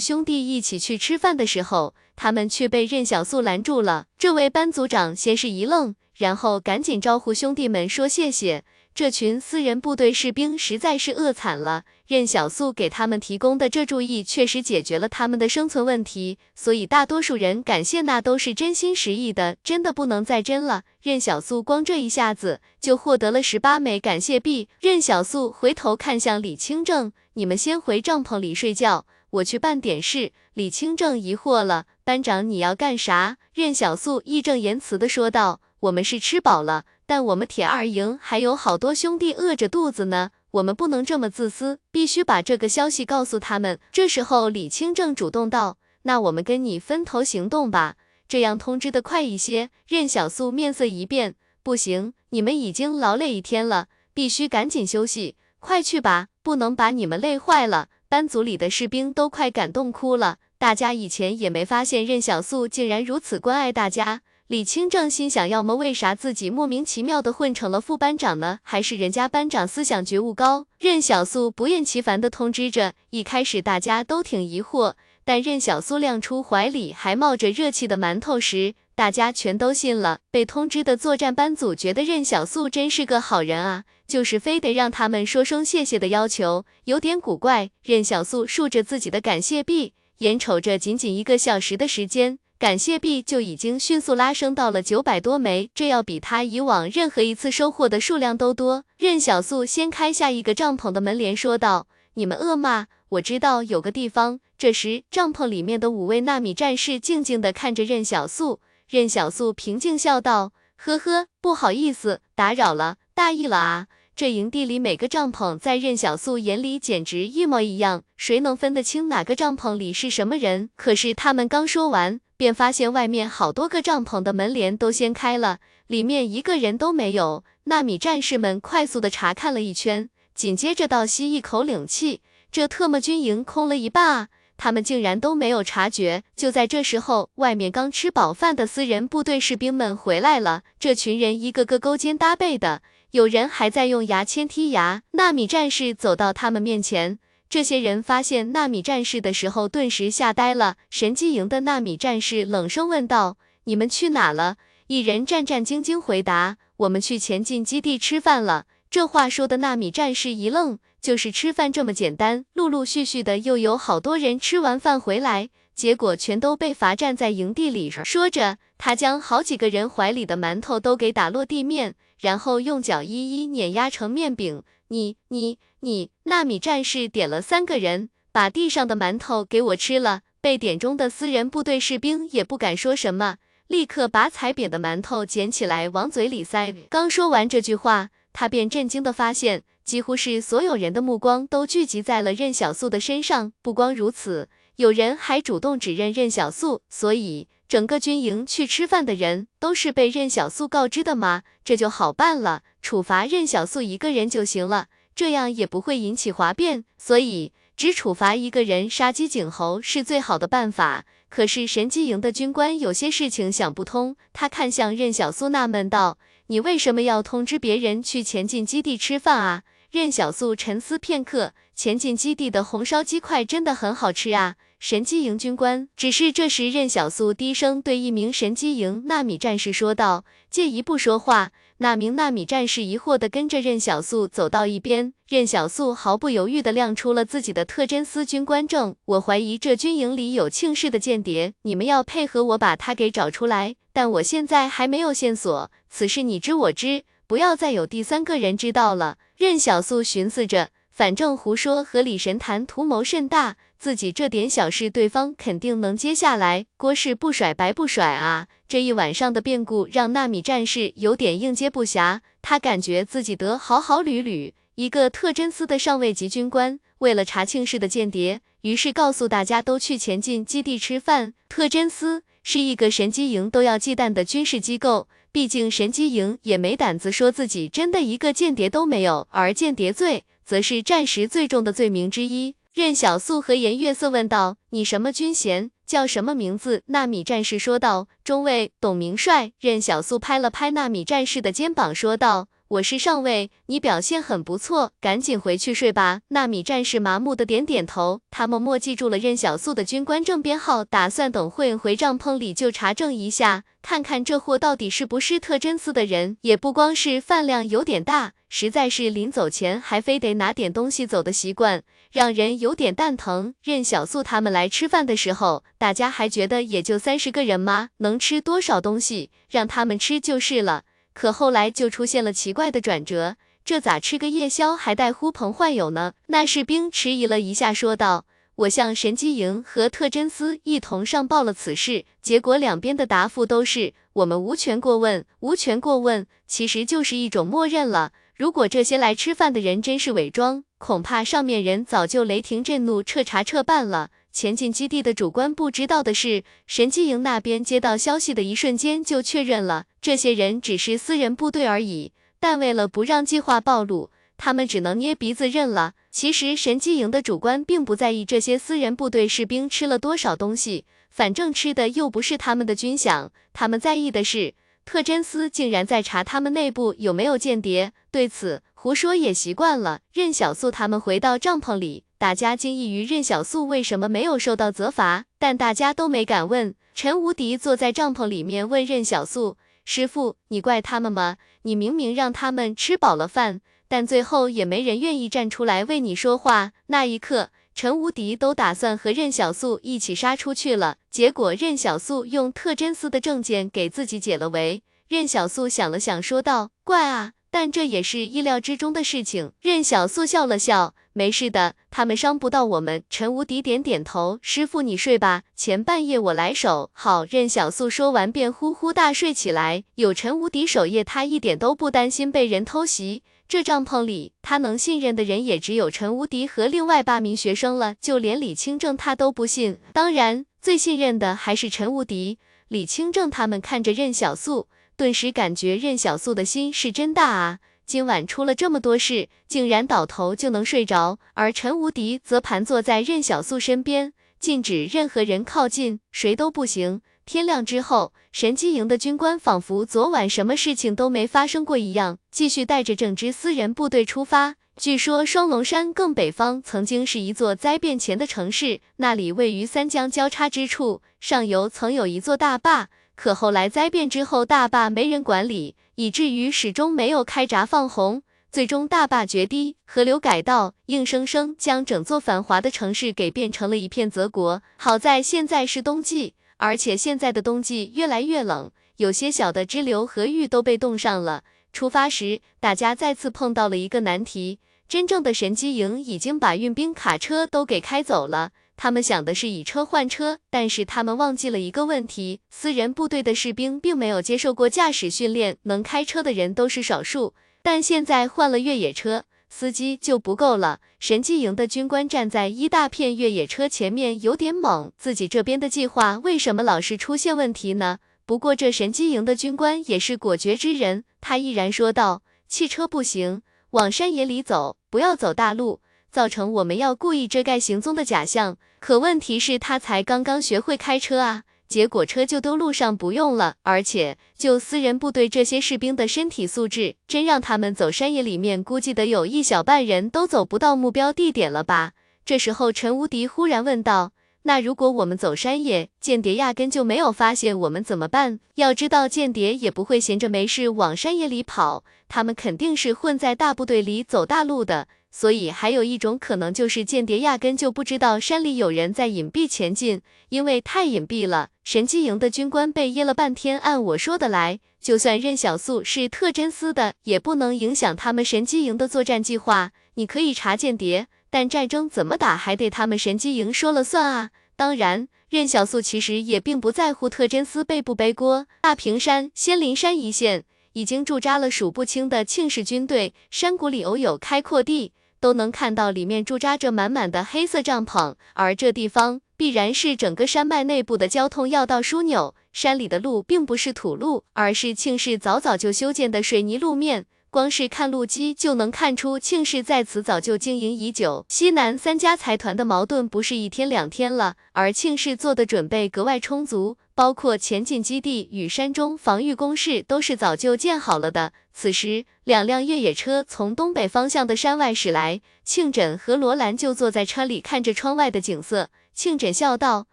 [0.00, 4.06] 兄弟一起去吃饭的时候，他们却被任小素拦住了。
[4.18, 8.64] 这位班组长先是一愣，然后赶紧招呼兄弟们说谢谢。
[8.92, 20.82] 这群私人部队士兵实在是饿惨了，任小素给他们提供的这注意确实解决了他们的生存问题，所以大多数人感谢那都是真心实意的，真的不能再真了。
[21.00, 24.68] 任小素光这一下子就获得了十八枚感谢币。
[24.80, 43.78] 任小素回头看向李清正：“你们先回帐篷里睡觉，我去办点事。”李清正疑惑了：“班长，你要干啥？”任小素义正言辞的说道：“我们是吃饱了。”但我们铁二营还有好多兄弟饿着肚子呢，我们不能这么自私，必须把这个消息告诉他们。
[43.90, 47.96] 这时候，李清正主动道：“那我们跟你分头行动吧，
[48.28, 64.20] 这样通知的快一些。”任小素面色一变：“不行，你们已经劳累一天了，必须赶紧休息，快去吧，不能把你们累坏了。”班组里的士兵都快感动哭了，大家以前也没发现任小素竟然如此关爱大家。
[64.48, 68.60] 李清正心想，要么为啥自己莫名其妙的混成了副班长呢？
[68.62, 70.64] 还是人家班长思想觉悟高？
[70.78, 72.94] 任小素不厌其烦的通知着。
[73.10, 80.20] 一开始大家都挺疑惑，但任小素亮出怀里还冒着热气的馒头时，大家全都信了。
[80.30, 87.68] 被通知的作战班组觉得任小素真是个好人啊，就是非得让他们说声谢谢的要求，有点古怪。
[87.84, 92.38] 任小素竖着自己的感谢臂，眼瞅着仅仅一个小时的时间。
[92.58, 98.84] 感谢币就已经迅速拉升到了九百多枚，这要比他以往任何一次收获的数量都多。
[98.96, 102.88] 任小素掀开下一个帐篷的门帘，说道：“你们饿吗？
[103.10, 108.58] 我知道有个地方。”这时，帐篷里面的五位纳米战士静静地看着任小素。
[108.88, 113.86] 任小素平静笑道：“呵呵，不好意思，打扰了，大意了啊。”
[114.16, 120.70] 这营地里每个帐篷在任小素眼里简直一模一样，谁能分得清哪个帐篷里是什么人？
[120.74, 122.18] 可是他们刚说完。
[122.38, 125.58] 便发现外面好多个帐篷的门帘都掀开了，
[125.88, 127.42] 里面一个人都没有。
[127.64, 132.22] 纳米战士们快速的查看了一圈，紧接着倒吸一口冷气，
[132.52, 134.28] 这特么军营空了一半啊！
[134.56, 136.22] 他们竟然都没有察觉。
[136.36, 145.02] 就在这时候，外面刚吃饱饭的私人部队士兵们回来了，这群人一个个勾肩搭背的，有人还在用牙签剔牙。
[145.10, 147.18] 纳米战士走到他们面前。
[147.50, 150.76] 这些人发现纳米战士的时候，顿时吓呆了。
[150.90, 154.56] 神机营的纳米战士冷声问道：“你们去哪了？”
[154.88, 162.44] 一人战战兢兢回答：“我们去前进基地吃饭了。”这话说的纳米战士一愣，就是吃饭这么简单？
[162.52, 167.90] 陆陆续续的又有好多人吃完饭回来，结果全都被罚站在营地里。
[167.90, 174.62] 说着，他将好几个人怀里的馒头都给打落地面，然后用脚一一碾压成面饼。
[174.88, 180.22] 你你你，纳米战士点了三个人，把地上的馒头给我吃了。
[180.40, 183.36] 被点中的私人部队士兵也不敢说什么，
[183.66, 186.72] 立刻把踩扁的馒头捡起来往嘴里塞。
[186.88, 193.52] 刚说完这句话，他便震惊的发现，几乎是所有人的目光都聚集在了任小素的身上。
[193.60, 197.48] 不光如此，有人还主动指认任小素，所以。
[197.68, 201.42] 整个军营去吃饭的人都是被任小素告知的吗？
[201.62, 206.86] 这就好办了，处罚任小素一个人就行了，这样也不会引起哗变。
[206.96, 211.04] 所以只处罚一个人，杀鸡儆猴是最好的办法。
[211.28, 216.16] 可是神机营的军官有些事情想不通，他看向任小素纳闷道
[216.48, 224.56] ：“你为什么要通知别人去前进基地吃饭啊？”任小素沉思片刻，前进基地的红烧鸡块真的很好吃啊。
[224.78, 238.94] 神机营军官，只是这时任小素低声对一名神机营纳米战士说道：“借一步说话。”那名纳米战士疑惑地跟着任小素走到一边，任小素毫不犹豫地亮出了自己的特侦司军官证。
[239.04, 243.74] 我怀疑这军营里有庆氏的间谍，你们要配合我把他给找出来。
[243.92, 249.18] 但我现在还没有线索，此事你知我知，不要再有第三个人知道了。
[249.36, 253.56] 任小素寻思着，反正胡说和李神坛图谋甚大。
[253.78, 256.66] 自己这点小事，对方肯定能接下来。
[256.76, 258.48] 郭氏不甩白不甩啊！
[258.66, 264.52] 这一晚上的变故让纳米战士有点应接不暇，他感觉自己得好好捋捋。
[264.74, 271.34] 一个特侦司的上尉级军官，为了查庆氏的间谍，于是告诉大家都去前进基地吃饭。
[271.48, 282.54] 特侦司是一个神机营都要忌惮的军事机构，毕竟神机营也没胆子说自己真的一个间谍都没有，而间谍罪则是战时最重的罪名之一。
[282.78, 285.72] 任小素和颜悦色问道：“你什么军衔？
[285.84, 292.46] 叫什么名字？”纳米战士说道：“中尉董明帅。”任小素拍了拍纳米战士的肩膀，说道。
[292.68, 296.20] 我是上尉，你表现很不错，赶紧回去睡吧。
[296.28, 306.36] 纳米战士麻木的点点头，他默默记住了任小素的军官证编号，打算等会回帐篷里就查证一下，看看这货到底是不是特侦司的人。
[306.42, 313.54] 也不光是饭量有点大，实在是临走前还非得拿点东西走的习惯，让人有点蛋疼。
[313.62, 317.90] 任小素他们来吃饭的时候，大家还觉得也就三十个人吗？
[317.98, 320.84] 能吃多少东西，让他们吃就是了。
[321.12, 326.14] 可后来就出现了奇怪的转折，这咋吃个夜宵还带呼朋唤友呢？
[326.28, 328.24] 那士兵迟疑了一下，说道
[328.56, 338.12] ：“我向神机营和特侦司一同上报了此事，结果两边的答复都是我们无权过问，无权过问，其实就是一种默认了。
[338.38, 352.12] 如果这些来吃饭的人真是伪装，恐怕上面人早就雷霆震怒，彻查彻办了。”前进基地的主官不知道的是，神机营那边接到消息的一瞬间就确认了，这些人只是私人部队而已。
[352.38, 355.94] 但为了不让计划暴露，他们只能捏鼻子认了。
[356.12, 363.30] 其实神机营的主官并不在意这些私人部队士兵吃了多少东西，反正吃的又不是他们的军饷。
[363.52, 364.54] 他们在意的是，
[364.88, 367.92] 特侦司竟然在查他们内部有没有间谍。
[368.10, 370.00] 对此，胡说也习惯了。
[370.14, 372.04] 任小素他们回到帐篷里。
[372.16, 376.74] 大家惊异于任小素为什么没有受到责罚，但大家都没敢问。
[376.94, 381.36] 陈无敌坐在帐篷里面问任小素：“师傅，你怪他们吗？
[381.64, 390.96] 你明明让他们吃饱了饭，但最后也没人愿意站出来为你说话。”那一刻，陈无敌都打算和任小素一起杀出去了。
[391.12, 394.82] 结果任小素用特侦司的证件给自己解了围。
[395.06, 400.96] 任小素想了想，说道：“怪啊，但这也是意料之中的事情。”任小素笑了笑。
[401.12, 403.04] 没事的，他们伤不到我们。
[403.08, 406.90] 陈无敌点点头，师傅你睡吧，前半夜我来守。
[406.92, 409.84] 好，任小素说完便呼呼大睡起来。
[409.94, 413.22] 有陈无敌守夜，他一点都不担心被人偷袭。
[413.48, 419.78] 这帐篷里，他能信任的人也只有陈无敌和另外八名学生了，就连李清正他都不信。
[419.94, 422.38] 当然，最信任的还是陈无敌。
[422.68, 424.68] 李清正他们看着任小素，
[424.98, 427.60] 顿时感觉任小素的心是真大啊。
[427.86, 437.00] 今晚出了这么多事，竟然倒头就能睡着，而陈无敌则盘坐在任小素身边，禁止任何人靠近，谁都不行。
[437.28, 444.54] 天亮之后，神机营的军官仿佛昨晚什么事情都没发生过一样，继续带着整支私人部队出发。
[444.78, 452.88] 据说双龙山更北方曾经是一座灾变前的城市，那里位于三江交叉之处，上游曾有一座大坝。
[453.14, 464.62] 可后来灾变之后，大坝没人管理，以至于始终没有开闸放洪，最终大坝决堤，河流改道，硬生生将整座繁华的城市给变成了一片泽国。
[464.78, 471.42] 好在现在是冬季，而且现在的冬季越来越冷，有些小的支流和域都被冻上了。
[471.72, 478.52] 出发时，大家再次碰到了一个难题，真正的神机营已经把运兵卡车都给开走了。
[478.76, 487.34] 他们想的是以车换车，但是他们忘记了一个问题：私人部队的士兵并没有接受过驾驶训练，能开车的人都是少数。
[487.62, 490.80] 但现在换了越野车，司机就不够了。
[490.98, 497.98] 神机营的军官站在一大片越野车前面，有点懵，自己这边的计划为什么老是出现问题呢？
[498.26, 505.80] 不过这神机营的军官也是果决之人，他毅然说道：“汽车不行，往山野里走，不要走大路。”
[506.10, 513.56] 造成我们要故意遮盖行踪的假象，可问题是，他才刚刚学会开车啊，结果车就丢路上不用了。
[513.62, 521.92] 而且，就私人部队这些士兵的身体素质，真让他们走山野里面，估计得有一小半人都走不到目标地点了吧？
[522.24, 524.12] 这时候，陈无敌忽然问道
[524.42, 528.40] ：“那如果我们走山野，间谍压根就没有发现我们怎么办？
[528.56, 541.48] 要知道，间谍也不会闲着没事往山野里跑，他们肯定是混在大部队里走大路的。”所以还有一种可能，就是间谍压根就不知道山里有人在隐蔽前进，因为太隐蔽了。
[541.64, 543.58] 神机营的军官被噎了半天。
[543.58, 549.72] 按我说的来，就算任小素是特侦司的，也不能影响他们神机营的作战计划。
[549.94, 554.30] 你可以查间谍，但战争怎么打还得他们神机营说了算啊。
[554.56, 558.46] 当然，任小素其实也并不在乎特侦司背不背锅。
[558.60, 560.44] 大平山、仙林山一线
[560.74, 564.92] 已经驻扎了数不清的庆氏军队，山谷里偶有开阔地。
[565.20, 572.34] 都能看到里面驻扎着满满的黑色帐篷，而这地方必然是整个山脉内部的交通要道枢纽。
[572.52, 581.24] 山里的路并不是土路，而是庆氏早早就修建的水泥路面，光是看路基就能看出庆氏在此早就经营已久。
[581.28, 591.32] 西南三家财团的矛盾不是一天两天了，而庆氏做的准备格外充足，包括前进基地与山中防御工事都是早就建好了的。
[591.52, 598.70] 此时，两辆越野车从东北方向的山外驶来，庆枕和罗兰就坐在车里看着窗外的景色。
[598.94, 599.86] 庆枕笑道：“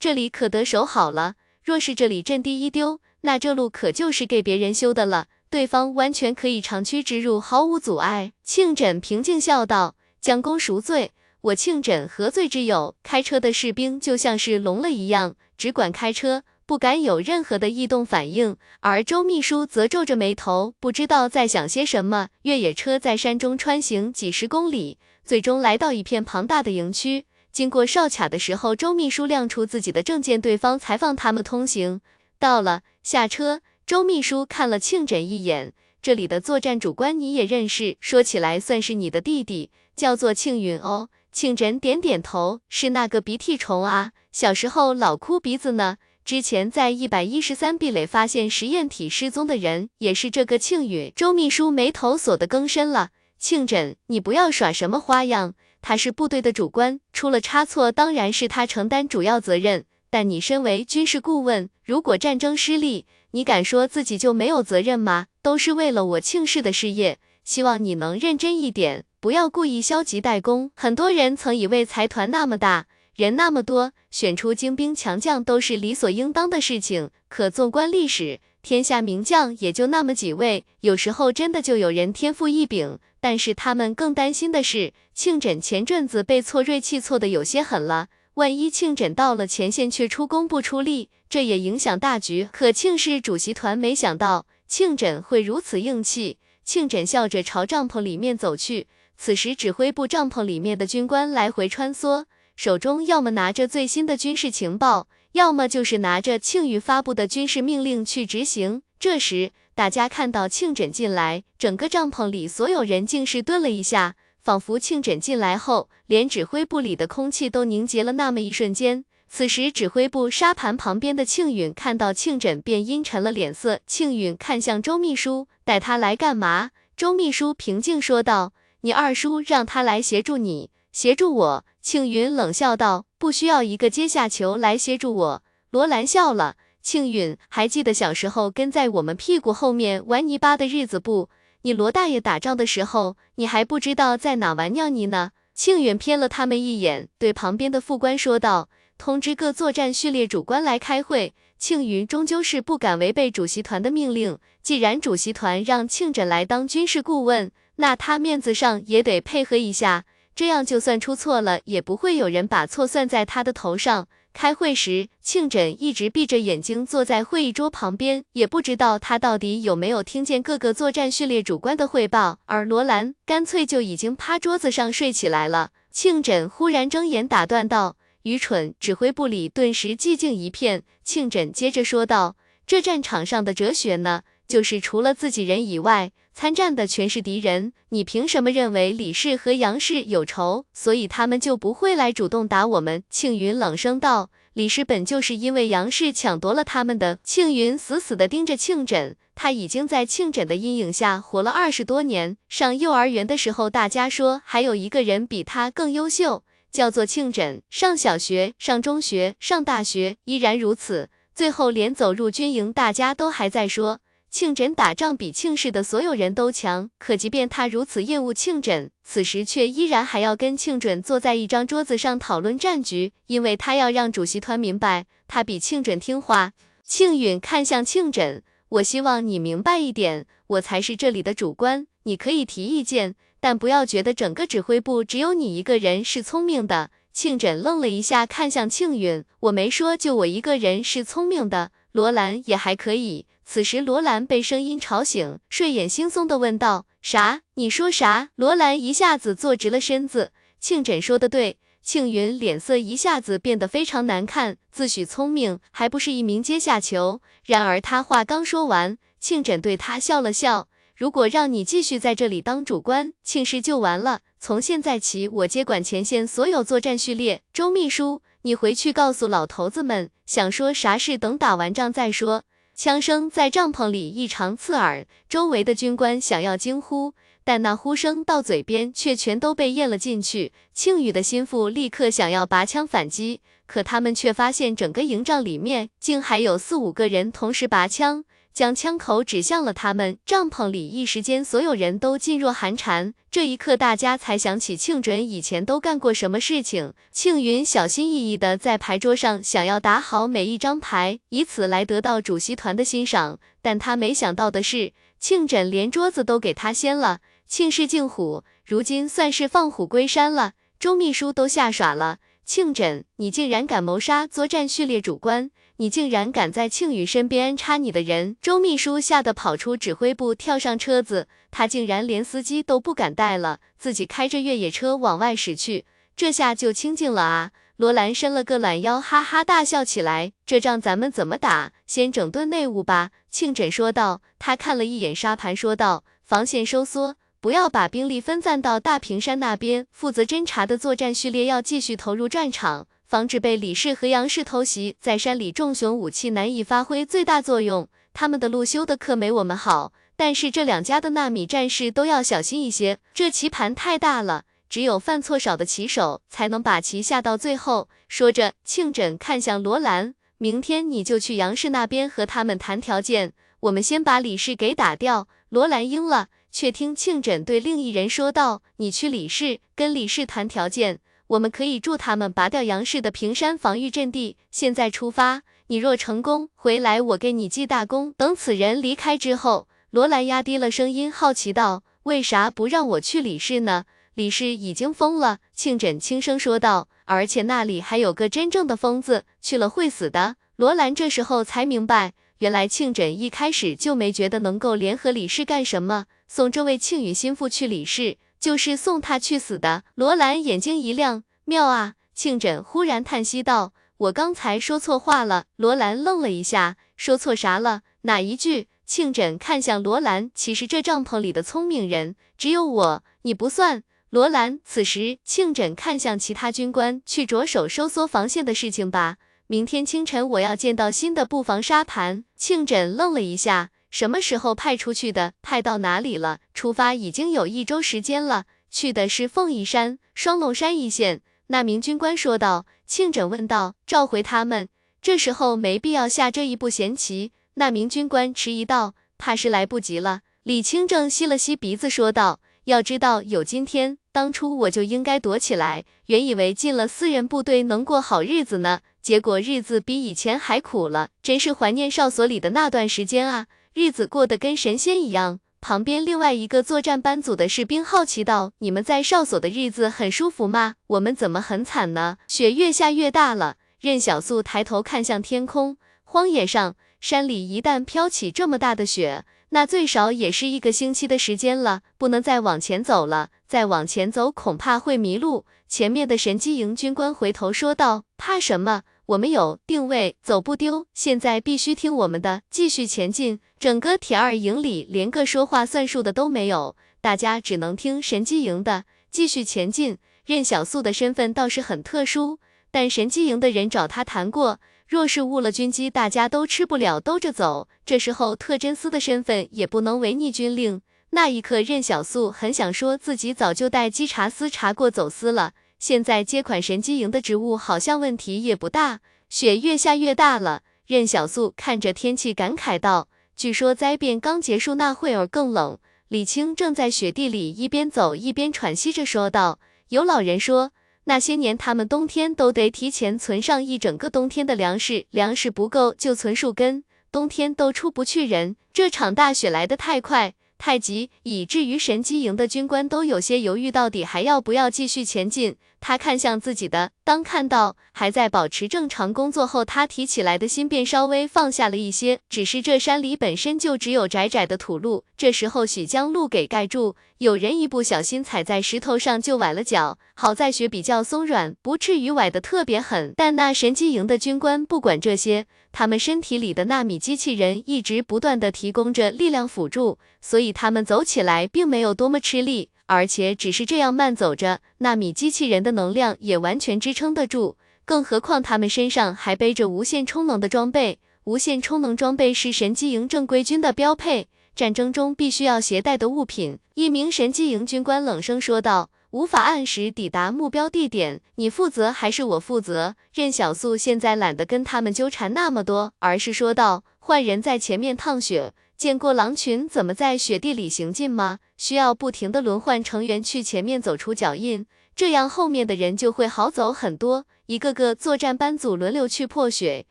[0.00, 8.32] 这里可得守好了，若是这里阵地一丢，那这路可就是给别人修的了。”对方完全可以长驱直入，毫无阻碍。
[8.42, 11.12] 庆枕平静笑道：“将功赎罪，
[11.42, 12.96] 我庆枕何罪之有？
[13.04, 18.56] 开车的士兵就像是聋了一样，只管开车，不敢有任何的异动反应。
[18.80, 22.28] 而周秘书则皱着眉头，不知道在想些什么。
[22.42, 27.26] 越野车在山中穿行几十公里，最终来到一片庞大的营区。
[27.50, 32.00] 经过哨卡的时候，周秘书亮出自己的证件，对方才放他们通行。
[32.38, 41.08] 到了，下车。”周秘书看了庆枕一眼，这里的作战主官你也认识，说起来算是你的弟弟，叫做庆云哦。
[41.32, 45.96] 庆枕点点头，是那个鼻涕虫啊，小时候老哭鼻子呢。
[46.24, 51.12] 之前在一百一十三壁垒发现实验体失踪的人，也是这个庆允。
[51.16, 53.10] 周秘书眉头锁得更深了。
[53.38, 59.84] 庆枕，你不要耍什么花样，他是部队的主官，出了差错，当然是他承担主要责任。
[60.10, 65.26] 但你身为军事顾问，如果战争失利，你敢说自己就没有责任吗？
[65.42, 70.70] 都是为了我庆氏的事业，希望你能认真一点，不要故意消极怠工。
[70.76, 77.10] 很多人曾以为财团那么大，人那么多，选出精兵强将都是理所应当的事情。
[77.28, 82.98] 可纵观历史，天下名将也就那么几位，有时候真的就有人天赋异禀。
[83.20, 88.08] 但是他们更担心的是，庆枕前阵子被错锐气错的有些狠了。
[88.34, 92.48] 万一庆枕到了前线却出工不出力，这也影响大局。
[92.50, 96.38] 可庆氏主席团没想到庆枕会如此硬气。
[96.64, 98.86] 庆枕笑着朝帐篷里面走去。
[99.16, 102.24] 此时指挥部帐篷里面的军官来回穿梭，
[102.62, 108.82] 手中要么拿着最新的军事情报，要么就是拿着庆宇发布的军事命令去执行。
[109.00, 114.14] 这时大家看到庆枕进来，整个帐篷里所有人竟是顿了一下。
[114.40, 119.04] 仿佛庆枕进来后，连指挥部里的空气都凝结了那么一瞬间。
[119.28, 123.80] 此时，指挥部沙盘旁边的庆允看到庆枕，便阴沉了脸色。
[123.88, 126.70] 庆允看向周秘书，带他来干嘛？
[126.96, 128.52] 周秘书平静说道
[128.82, 136.56] ：“你二叔让他来协助你，协助我。”庆云冷笑道：“不需要一个阶下囚来协助我。”罗兰笑了。
[136.80, 141.28] 庆允还记得小时候跟在我们屁股后面玩泥巴的日子不？
[141.62, 145.30] 你罗大爷打仗的时候，你还不知道在哪玩尿泥呢？
[145.54, 148.68] 庆远瞥了他们一眼，对旁边的副官说道
[148.98, 160.04] ：“通知各作战序列主官来开会。”庆云终究是不敢违背主席团的命令，既然主席团让庆枕来当军事顾问，那他面子上也得配合一下，
[160.34, 164.08] 这样就算出错了，也不会有人把错算在他的头上。
[164.32, 172.38] 开会时，庆枕一直闭着眼睛坐在会议桌旁边，也不知道他到底有没有听见各个作战序列主官的汇报。
[172.46, 175.72] 而罗兰干脆就已经趴桌子上睡起来了。
[175.90, 180.82] 庆枕忽然睁眼打断道：“愚蠢！”指挥部里顿时寂静一片。
[181.04, 187.72] 庆枕接着说道：“这战场上的哲学呢，就是除了自己人以外，参战的全是敌人。
[187.90, 202.36] 你凭什么认为李氏和杨氏有仇，所以他们就不会来主动打我们？”庆云冷声道：“李氏本就是因为杨氏抢夺了他们的。”庆云死死地盯着庆枕，他已经在庆枕的阴影下活了二十多年。
[202.48, 207.62] 上幼儿园的时候，大家说还有一个人比他更优秀，叫做庆枕。
[207.68, 214.00] 上小学、上中学、上大学依然如此，最后连走入军营，大家都还在说。
[214.32, 226.52] 庆枕打仗比庆氏的所有人都强，可即便他如此厌恶庆枕，此时却依然还要跟庆枕坐在一张桌子上讨论战局，因为他要让主席团明白，他比庆枕听话。
[226.82, 236.90] 庆允看向庆枕，我希望你明白一点，我才是这里的主官，你可以提意见，但不要觉得整个指挥部只有你一个人是聪明的。
[237.12, 243.26] 庆枕愣了一下，看向庆允，我没说就我一个人是聪明的，罗兰也还可以。
[243.52, 247.42] 此时，罗兰被声音吵醒，睡眼惺忪地问道：“啥？
[247.56, 250.32] 你说啥？”罗兰一下子坐直了身子。
[250.58, 251.58] 庆枕说的对。
[251.82, 257.20] 庆云脸色一下子变得非常难看，自诩聪明，还不是一名阶下囚。
[257.44, 264.20] 然而他话刚说完，庆枕对他笑了笑：“如果让你继续在这里当主官，庆氏就完了。
[264.40, 267.42] 从现在起，我接管前线所有作战序列。
[267.52, 272.44] 周秘书，你回去告诉老头子们，想说啥事等打完仗再说。”
[272.74, 277.12] 枪声在帐篷里异常刺耳，周围的军官想要惊呼，
[277.44, 280.52] 但那呼声到嘴边却全都被咽了进去。
[280.72, 288.24] 庆宇的心腹立刻想要拔枪反击，可他们却发现整个营帐里面竟还有四五个人同时拔枪。
[288.52, 293.14] 将枪口指向了他们，帐篷里一时间所有人都噤若寒蝉。
[293.30, 296.92] 这一刻，大家才想起庆准以前都干过什么事情。
[297.10, 303.38] 庆云小心翼翼地在牌桌上想要打好每一张牌，以此来得到主席团的欣赏。
[303.62, 307.20] 但他没想到的是，庆枕连桌子都给他掀了。
[307.46, 310.52] 庆氏敬虎，如今算是放虎归山了。
[310.78, 312.18] 周秘书都吓耍了。
[312.44, 315.50] 庆枕，你竟然敢谋杀作战序列主官！
[315.78, 318.36] 你竟然敢在庆宇身边插你的人！
[318.40, 325.84] 周秘书吓得跑出指挥部，跳上车子，他竟然连司机都不敢带了，自己开着越野车往外驶去。
[326.14, 327.50] 这下就清静了啊！
[327.76, 330.32] 罗兰伸了个懒腰，哈哈大笑起来。
[330.46, 331.72] 这仗咱们怎么打？
[331.86, 333.10] 先整顿内务吧。
[333.30, 334.20] 庆枕说道。
[334.38, 339.86] 他看了一眼沙盘，说道：防线收缩，不要把兵力分散到大平山那边。
[339.90, 342.86] 负责侦察的作战序列要继续投入战场。
[343.12, 347.86] 防止被李氏和杨氏偷袭，在山里重雄武器难以发挥最大作用。
[348.14, 353.00] 他们的路修的可没我们好，但是这两家的纳米战士都要小心一些。
[353.12, 357.90] 这棋盘太大了，只有犯错少的棋手才能把棋下到最后。
[358.08, 365.28] 说着，庆枕看向罗兰，明天你就去杨氏那边和他们谈条件，我们先把李氏给打掉。
[365.50, 371.00] 罗兰应了，却听庆枕对另一人说道：“你去李氏，跟李氏谈条件。”
[371.32, 374.36] 我们可以助他们拔掉杨氏的平山防御阵地。
[374.50, 378.12] 现在出发，你若成功回来，我给你记大功。
[378.18, 383.84] 等此人离开之后，罗兰压低了声音，好奇道：“为啥不让我去李氏呢？
[384.12, 398.18] 李氏已经疯了。”庆枕轻声说道：“而且那里还有个真正的疯子，去了会死的。”罗兰这时候才明白，原来庆枕一开始就没觉得能够联合李氏干什么，送这位庆宇心腹去李氏。
[398.42, 399.84] 就是送他去死的。
[399.94, 401.94] 罗兰眼睛一亮，妙啊！
[402.12, 407.82] 庆枕忽然叹息道：“我刚才说错话了。”罗兰愣了一下，说错啥了？
[408.02, 408.66] 哪一句？
[408.84, 413.84] 庆枕看向罗兰，其实这帐篷里的聪明人只有我，你不算。
[414.10, 419.18] 罗兰此时，庆枕看向其他军官，去着手收缩防线的事情吧。
[419.46, 422.24] 明天清晨我要见到新的布防沙盘。
[422.36, 423.70] 庆枕愣了一下。
[423.92, 425.34] 什么时候派出去的？
[425.42, 426.40] 派到哪里了？
[426.54, 431.20] 出发已经有一周时间了，去的是凤仪山、双龙山一线。
[431.48, 432.66] 那名军官说道。
[432.84, 434.68] 庆枕问道：“召回他们，
[435.00, 445.86] 这时候没必要下这一步闲棋。”那名军官迟疑道：“怕是来不及了。”李清正吸了吸鼻子说道：“要知道有今天，当初我就应该躲起来。
[446.06, 451.08] 原以为进了私人部队能过好日子呢，结果日子比以前还苦了。
[451.22, 455.40] 真是怀念哨所里的那段时间啊！”日子过得跟神仙一样。
[455.60, 460.74] 旁边另外一个作战班组的士兵好奇道：“你们在哨所的日子很舒服吗？
[460.88, 463.56] 我们怎么很惨呢？”雪越下越大了。
[463.80, 471.82] 任小素抬头看向天空，荒野上、山里一旦飘起这么大的雪，那最少也是一个星期的时间了。
[471.96, 475.46] 不能再往前走了，再往前走恐怕会迷路。
[475.68, 480.86] 前面的神机营军官回头说道：“怕什么？”我们有定位，走不丢。
[480.94, 483.40] 现在必须听我们的，继续前进。
[483.62, 489.98] 整个铁二营里连个说话算数的都没有，大家只能听神机营的，继续前进。
[490.26, 492.40] 任小素的身份倒是很特殊，
[492.72, 494.58] 但神机营的人找他谈过，
[494.88, 497.68] 若是误了军机，大家都吃不了兜着走。
[497.86, 500.82] 这时候特侦司的身份也不能违逆军令。
[501.10, 505.52] 那一刻，任小素很想说自己早就带稽查司查过走私了。
[505.78, 508.98] 现在接管神机营的职务，好像问题也不大。
[509.28, 513.06] 雪越下越大了，任小素看着天气，感慨道
[513.36, 515.78] ：“据说灾变刚结束那会儿更冷。”
[516.08, 519.58] 李青正在雪地里一边走一边喘息着说道
[519.88, 520.72] ：“有老人说，
[521.04, 528.56] 那些年他们冬天都得提前存上一整个冬天的粮食，粮食不够就存树根，冬天都出不去人。
[528.72, 535.56] 这场大雪来得太快。”太急，以至于神机营的军官都有些犹豫，到底还要不要继续前进？
[535.84, 542.20] 他看向自己的，当看到还在保持正常工作后，他提起来的心便稍微放下了一些。
[542.30, 549.98] 只是这山里本身就只有窄窄的土路，这时候许将路给盖住，有人一不小心踩在石头上就崴了脚。
[550.14, 553.12] 好在雪比较松软，不至于崴得特别狠。
[553.16, 555.46] 但那神机营的军官不管这些。
[555.74, 567.56] 他们身体里的纳米机器人一直不断的提供着力量辅助，所以他们走起来并没有多么吃力，而且只是这样慢走着，纳米机器人的能量也完全支撑得住。
[567.84, 576.58] 更何况他们身上还背着无限充能的装备，无线充能装备是神机营正规军的标配，战争中必须要携带的物品。
[576.74, 578.90] 一名神机营军官冷声说道。
[579.12, 582.94] 无法按时抵达目标地点，你负责还是我负责？
[583.12, 591.38] 任小素现在懒得跟他们纠缠那么多，而是说道：“坏人在前面趟雪，见过狼群怎么在雪地里行进吗？
[591.56, 594.66] 需要不停的轮换成员去前面走出脚印，
[594.96, 597.24] 这样后面的人就会好走很多。
[597.46, 599.86] 一个个作战班组轮流去破雪，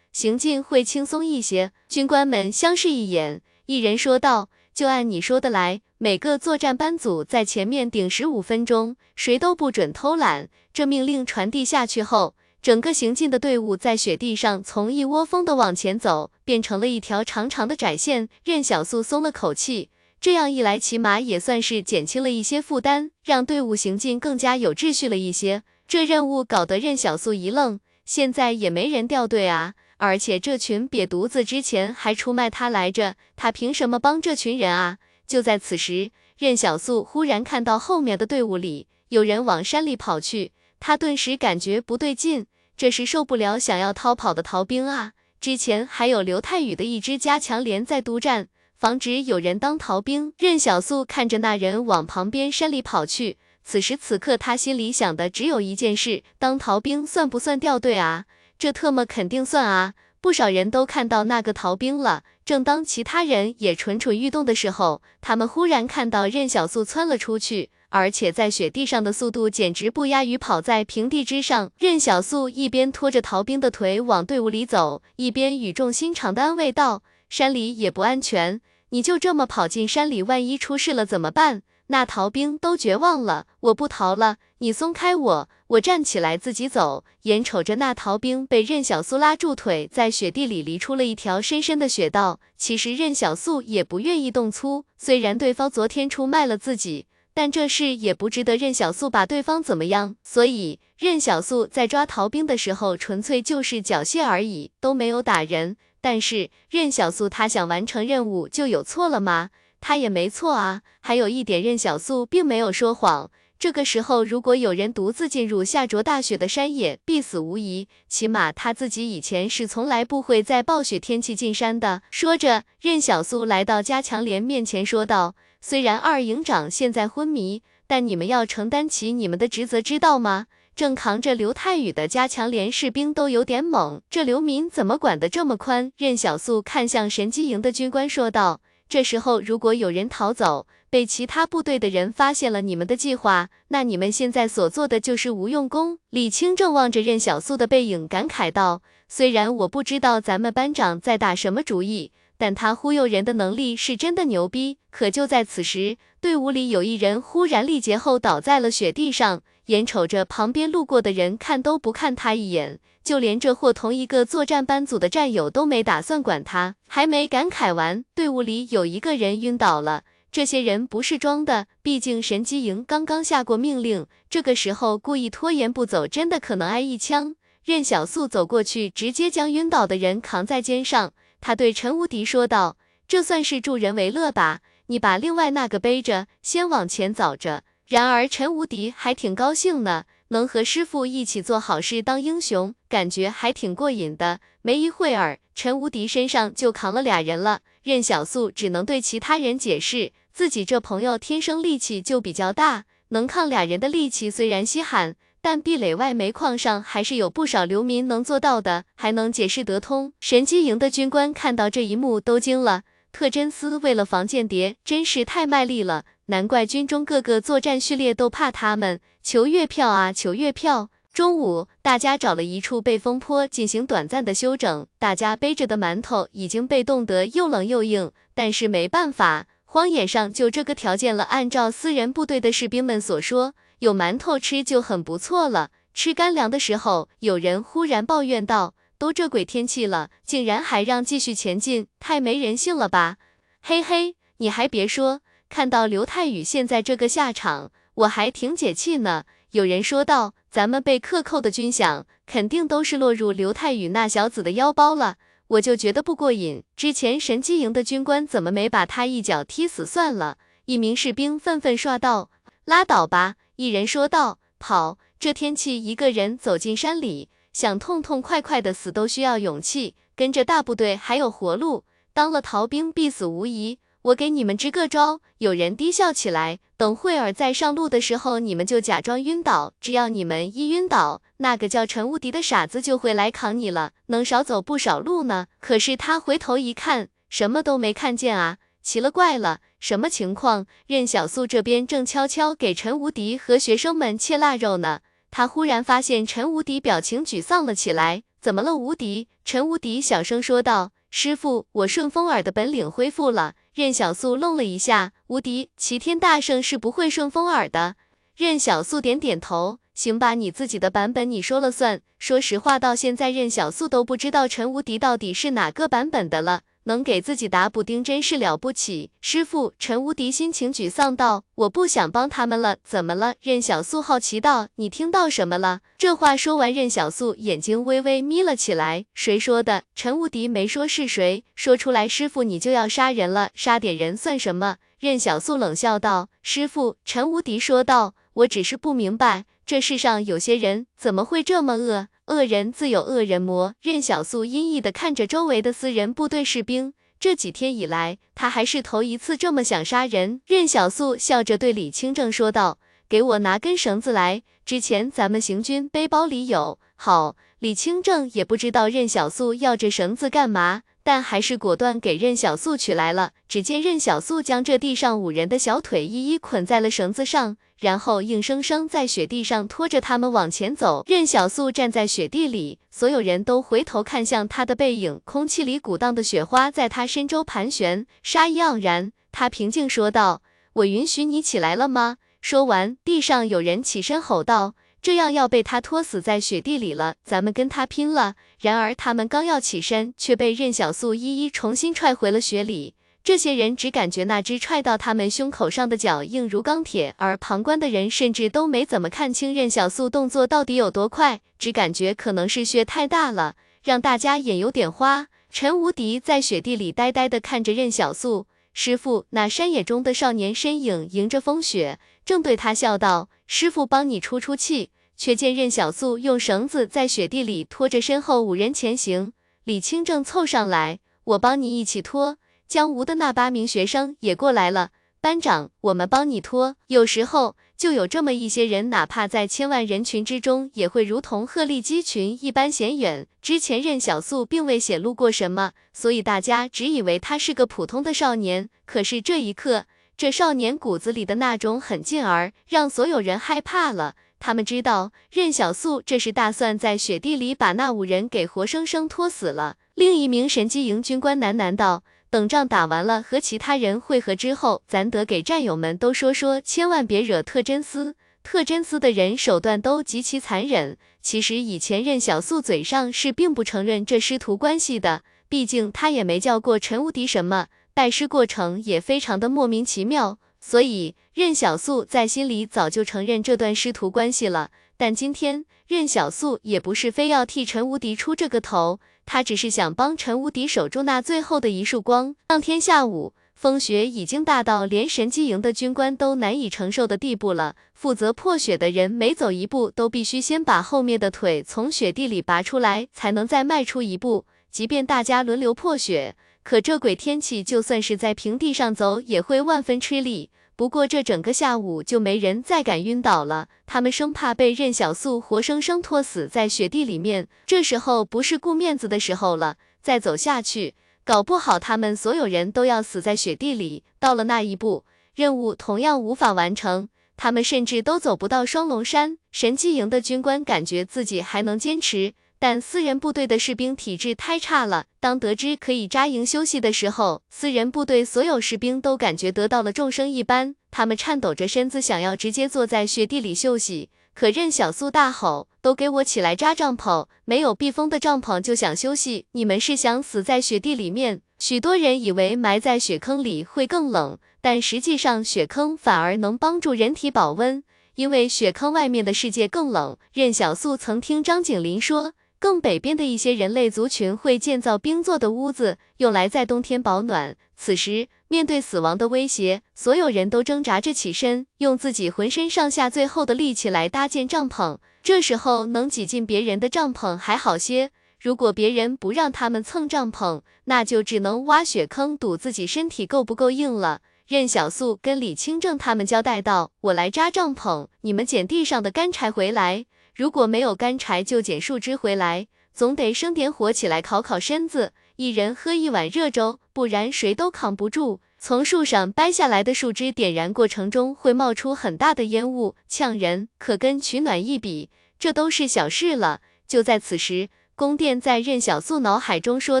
[0.12, 10.48] 行进会轻松一些。”军官们相视一眼，一人说道：“就按你说的来。”每个作战班组在前面顶十五分钟，谁都不准偷懒。
[10.72, 18.28] 这命令传递下去后，整个行进的队伍在雪地上从一窝蜂的往前走，变成了一条长长的窄线。
[18.44, 19.90] 任小素松了口气，
[20.20, 25.62] 这样一来，起码也算是减轻了一些负担，让队伍行进更加有秩序了一些。
[25.88, 34.98] 这任务搞得任小素一愣，现在也没人掉队啊，而且这群瘪犊子之前还出卖他来着，他凭什么帮这群人啊？
[35.26, 45.12] 就在此时，任小素忽然看到后面的队伍里有人往山里跑去，他顿时感觉不对劲，这是受不了想要逃跑的逃兵啊！
[45.42, 48.46] 之前还有刘太宇的一支加强连在督战，
[48.78, 50.32] 防止有人当逃兵。
[50.38, 58.26] 任小素看着那人往旁边山里跑去，此时此刻他心里想的只有一件事：当逃兵算不算掉队啊？
[58.56, 59.94] 这特么肯定算啊！
[60.20, 62.22] 不少人都看到那个逃兵了。
[62.44, 71.70] 正当其他人也蠢蠢欲动的时候，他们忽然看到任小素窜了出去，而且在雪地上的速度简直不亚于跑在平地之上。
[71.78, 87.04] 任小素一边拖着逃兵的腿往队伍里走，一边语重心长的安慰道：“山里也不安全，你就这么跑进山里，万一出事了怎么办？”那逃兵都绝望了，我不逃了，你松开我，我站起来自己走。
[87.22, 92.40] 眼瞅着那逃兵被任小素拉住腿，在雪地里犁出了一条深深的雪道。
[92.56, 100.16] 其实任小素也不愿意动粗，虽然对方昨天出卖了自己，但这事也不值得任小素把对方怎么样。
[100.22, 105.76] 所以任小素在抓逃兵的时候，纯粹就是缴械而已，都没有打人。
[106.00, 109.50] 但是任小素她想完成任务，就有错了吗？
[109.80, 113.30] 他也没错啊，还有一点，任小素并没有说谎。
[113.58, 117.88] 这个时候，如果有人独自进入下着大雪的山野，必死无疑。
[118.08, 122.02] 起码他自己以前是从来不会在暴雪天气进山的。
[122.10, 135.92] 说着，任小素来到加强连面前说道：“虽然二营长现在昏迷，但你们要承担起你们的职责，知道吗？”正扛着刘太宇的加强连士兵都有点懵，这刘民怎么管得这么宽？
[135.98, 138.60] 任小素看向神机营的军官说道。
[138.88, 145.98] 这时候，如果有人逃走，被其他部队的人发现了你们的计划，那你们现在所做的就是无用功。
[146.08, 162.78] 李清正望着任小素的背影，感慨道：“虽然我不知道咱们班长在打什么主意，但他忽悠人的能力是真的牛逼。”可就在此时，队伍里有一人忽然力竭后倒在了雪地上，眼瞅着旁边路过的人看都不看他一眼。
[163.02, 170.04] 就连这货同一个作战班组的战友都没打算管他，还没感慨完，队伍里有一个人晕倒了。
[170.30, 177.34] 这些人不是装的，毕竟神机营刚刚下过命令，这个时候故意拖延不走，真的可能挨一枪。
[177.64, 181.12] 任小素走过去，直接将晕倒的人扛在肩上，
[181.42, 182.76] 他对陈无敌说道
[183.08, 184.60] ：“这算是助人为乐吧？
[184.86, 190.04] 你把另外那个背着，先往前走着。”然而陈无敌还挺高兴呢。
[190.28, 194.40] 能和师傅一起做好事当英雄，感觉还挺过瘾的。
[194.62, 197.60] 没一会儿，陈无敌身上就扛了俩人了。
[197.82, 210.12] 任小素只能对其他人解释，自己这朋友天生力气就比较大，能抗俩人的力气虽然稀罕，但壁垒外煤矿上还是有不少流民能做到的，还能解释得通。
[210.20, 216.04] 神机营的军官看到这一幕都惊了，特侦司为了防间谍，真是太卖力了。
[216.26, 219.00] 难怪军中各个作战序列都怕他们。
[219.20, 220.90] 求月票啊，求月票！
[221.12, 224.86] 中午，大家找了一处背风坡进行短暂的休整。
[225.00, 231.24] 大家背着的馒头已经被冻得又冷又硬，但是没办法，荒野上就这个条件了。
[231.24, 235.70] 按照私人部队的士兵们所说，有馒头吃就很不错了。
[235.92, 243.16] 吃干粮的时候，有人忽然抱怨道：“都这鬼天气了，竟然还让继续前进，太没人性了吧！”
[243.60, 245.20] 嘿嘿，你还别说。
[245.48, 249.24] 看到刘太宇现在这个下场，我还挺解气呢。
[249.50, 255.16] 有人说道：“咱们被克扣的军饷，肯定都是落入刘太宇那小子的腰包了。”
[255.54, 256.62] 我就觉得不过瘾。
[256.76, 260.38] 之前神机营的军官怎么没把他一脚踢死算了？
[260.66, 262.30] 一名士兵愤愤说道
[262.64, 264.98] ：“拉倒吧！”一人说道：“跑！
[265.20, 273.78] 这天气，一个人走进山里，想痛痛快快的死都需要勇气。”跟着大部队还有活路，当了逃兵必死无疑。
[274.02, 285.46] 我给你们支个招，有人低笑起来，等会儿再上路的时候，你们就假装晕倒，只要你们一晕倒，那个叫陈无敌的傻子就会来扛你了，能少走不少路呢。
[285.60, 290.64] 可是他回头一看，什么都没看见啊，奇了怪了，什么情况？
[290.86, 299.26] 任小素这边正悄悄给陈无敌和学生们切腊肉呢，他忽然发现陈无敌表情沮丧了起来，怎么了，无敌？
[299.44, 300.92] 陈无敌小声说道。
[301.10, 303.54] 师傅，我顺风耳的本领恢复了。
[303.74, 307.96] 任小素愣了一下，无敌，齐天大圣是不会顺风耳的。
[308.36, 312.00] 任小素点点头，行吧，你自己的版本你说了算。
[312.20, 316.60] 说实话，到现在任小素都不知道陈无敌到底是哪个版本的了。
[316.84, 319.72] 能给自己打补丁真是了不起，师傅。
[319.78, 329.06] 陈无敌心情沮丧道：“我不想帮他们了，怎么了？”任小素好奇道：“你听到什么了？”这话说完，任小素眼睛微微眯了起来。
[329.14, 329.84] 谁说的？
[329.94, 334.76] 陈无敌没说是谁，说出来，师傅你就要杀人了，杀点人算什么？
[334.98, 343.74] 任小素冷笑道：“师傅。”陈无敌说道：“我只是不明白，这世上有些人怎么会这么恶？”恶人自有恶人磨。
[343.80, 350.40] 任小素阴翳地看着周围的私人部队士兵，这几天以来，他还是头一次这么想杀人。
[350.46, 360.82] 任小素笑着对李清正说道：“给我拿根绳子来，之前咱们行军背包里有。”好，李清正也不知道任小素要这绳子干嘛。
[361.04, 363.32] 但还是果断给任小素取来了。
[363.48, 371.02] 只见任小素将这地上五人的小腿一一捆在了绳子上，然后硬生生在雪地上拖着他们往前走。
[371.08, 379.10] 任小素站在雪地里，所有人都回头看向他的背影，空气里鼓荡的雪花在他身周盘旋，杀意盎然。
[379.32, 380.42] 他平静说道
[380.74, 384.74] ：“我允许你起来了吗？”说完，地上有人起身吼道。
[385.00, 388.36] 这样要被他拖死在雪地里了，咱们跟他拼了！
[388.60, 392.94] 然而他们刚要起身，却被任小素一一重新踹回了雪里。
[393.24, 403.54] 这些人只感觉那只踹到他们胸口上的脚硬如钢铁，而旁观的人甚至都没怎么看清任小素动作到底有多快，只感觉可能是雪太大了，
[403.84, 405.28] 让大家眼有点花。
[405.48, 413.28] 陈无敌在雪地里呆呆地看着任小素，师傅，那山野中的少年身影迎着风雪，正对他笑道。
[413.46, 419.32] 师傅帮你出出气，却见任小素用绳子在雪地里拖着身后五人前行。
[419.62, 422.38] 李清正凑上来，我帮你一起拖。
[422.72, 426.76] 江吴的那八名学生也过来了，班长，我们帮你拖。
[426.86, 433.26] 有时候就有这么一些人，哪怕在千万人群之中，也会如同鹤立鸡群一般显眼。
[433.42, 438.70] 之前任小素并未显露过什么，所以大家只以为他是个普通的少年。
[438.86, 439.84] 可是这一刻。
[440.16, 444.14] 这少年骨子里的那种狠劲儿，让所有人害怕了。
[444.38, 449.76] 他们知道任小素这是打算在雪地里把那五人给活生生拖死了。
[449.94, 458.16] 另一名神机营军官喃喃道：“等仗打完了，和其他人会合之后，咱得给战友们都说说，千万别惹特真司。
[458.42, 460.96] 特真司的人手段都极其残忍。
[461.20, 474.70] 其实以前任小素嘴上是并不承认这师徒关系的，毕竟他也没叫过陈无敌什么。”拜师过程也非常的莫名其妙，所以任小素在心里早就承认这段师徒关系了。
[474.96, 482.34] 但今天任小素也不是非要替陈无敌出这个头，他只是想帮陈无敌守住那最后的一束光。
[482.48, 487.76] 当天下午，风雪已经大到连神机营的军官都难以承受的地步了。
[487.94, 494.46] 负责破雪的人每走一步，都必须先把后面的腿从雪地里拔出来，才能再迈出一步。
[494.70, 496.34] 即便大家轮流破雪。
[496.64, 500.50] 可这鬼天气，就算是在平地上走，也会万分吃力。
[500.74, 507.46] 不过这整个下午就没人再敢晕倒了，他们生怕被任小素活生生拖死在雪地里面。
[507.66, 510.94] 这时候不是顾面子的时候了，再走下去，
[511.24, 514.02] 搞不好他们所有人都要死在雪地里。
[514.18, 515.04] 到了那一步，
[515.34, 519.38] 任务同样无法完成，他们甚至都走不到双龙山。
[519.50, 522.32] 神机营的军官感觉自己还能坚持。
[522.62, 525.06] 但私人部队的士兵体质太差了。
[525.18, 534.10] 当得知可以扎营休息的时候，私人部队所有士兵都感觉得到了重生一般，他们颤抖着身子，想要直接坐在雪地里休息。
[534.32, 537.26] 可任小素大吼：“都给我起来扎帐篷！
[537.44, 539.46] 没有避风的帐篷就想休息？
[539.50, 547.82] 你们是想死在雪地里面？”许多人以为埋在雪坑里会更冷，但实际上雪坑反而能帮助人体保温，
[548.14, 550.16] 因为雪坑外面的世界更冷。
[550.32, 552.34] 任小素曾听张景林说。
[552.62, 557.56] 更北边的一些人类族群会建造冰做的屋子，用来在冬天保暖。
[557.76, 564.98] 此时，面对死亡的威胁，所有人都挣扎着起身，用自己浑身上下最后的力气来搭建帐篷。
[565.24, 574.20] 这时候能挤进别人的帐篷还好些，如果别人不让他们蹭帐篷，那就只能挖雪坑堵自己身体够不够硬了。
[574.46, 580.06] 任小素跟李清正他们交代道：“我来扎帐篷，你们捡地上的干柴回来。
[580.34, 582.68] 如果没有干柴，就捡树枝回来。
[582.94, 588.40] 总得生点火起来烤烤身子，一人喝一碗热粥，不然谁都扛不住。
[588.58, 593.68] 从树上掰下来的树枝点燃过程中会冒出很大的烟雾，呛人。
[593.78, 596.60] 可跟取暖一比，这都是小事了。
[596.86, 600.00] 就在此时。”宫殿在任小素脑海中说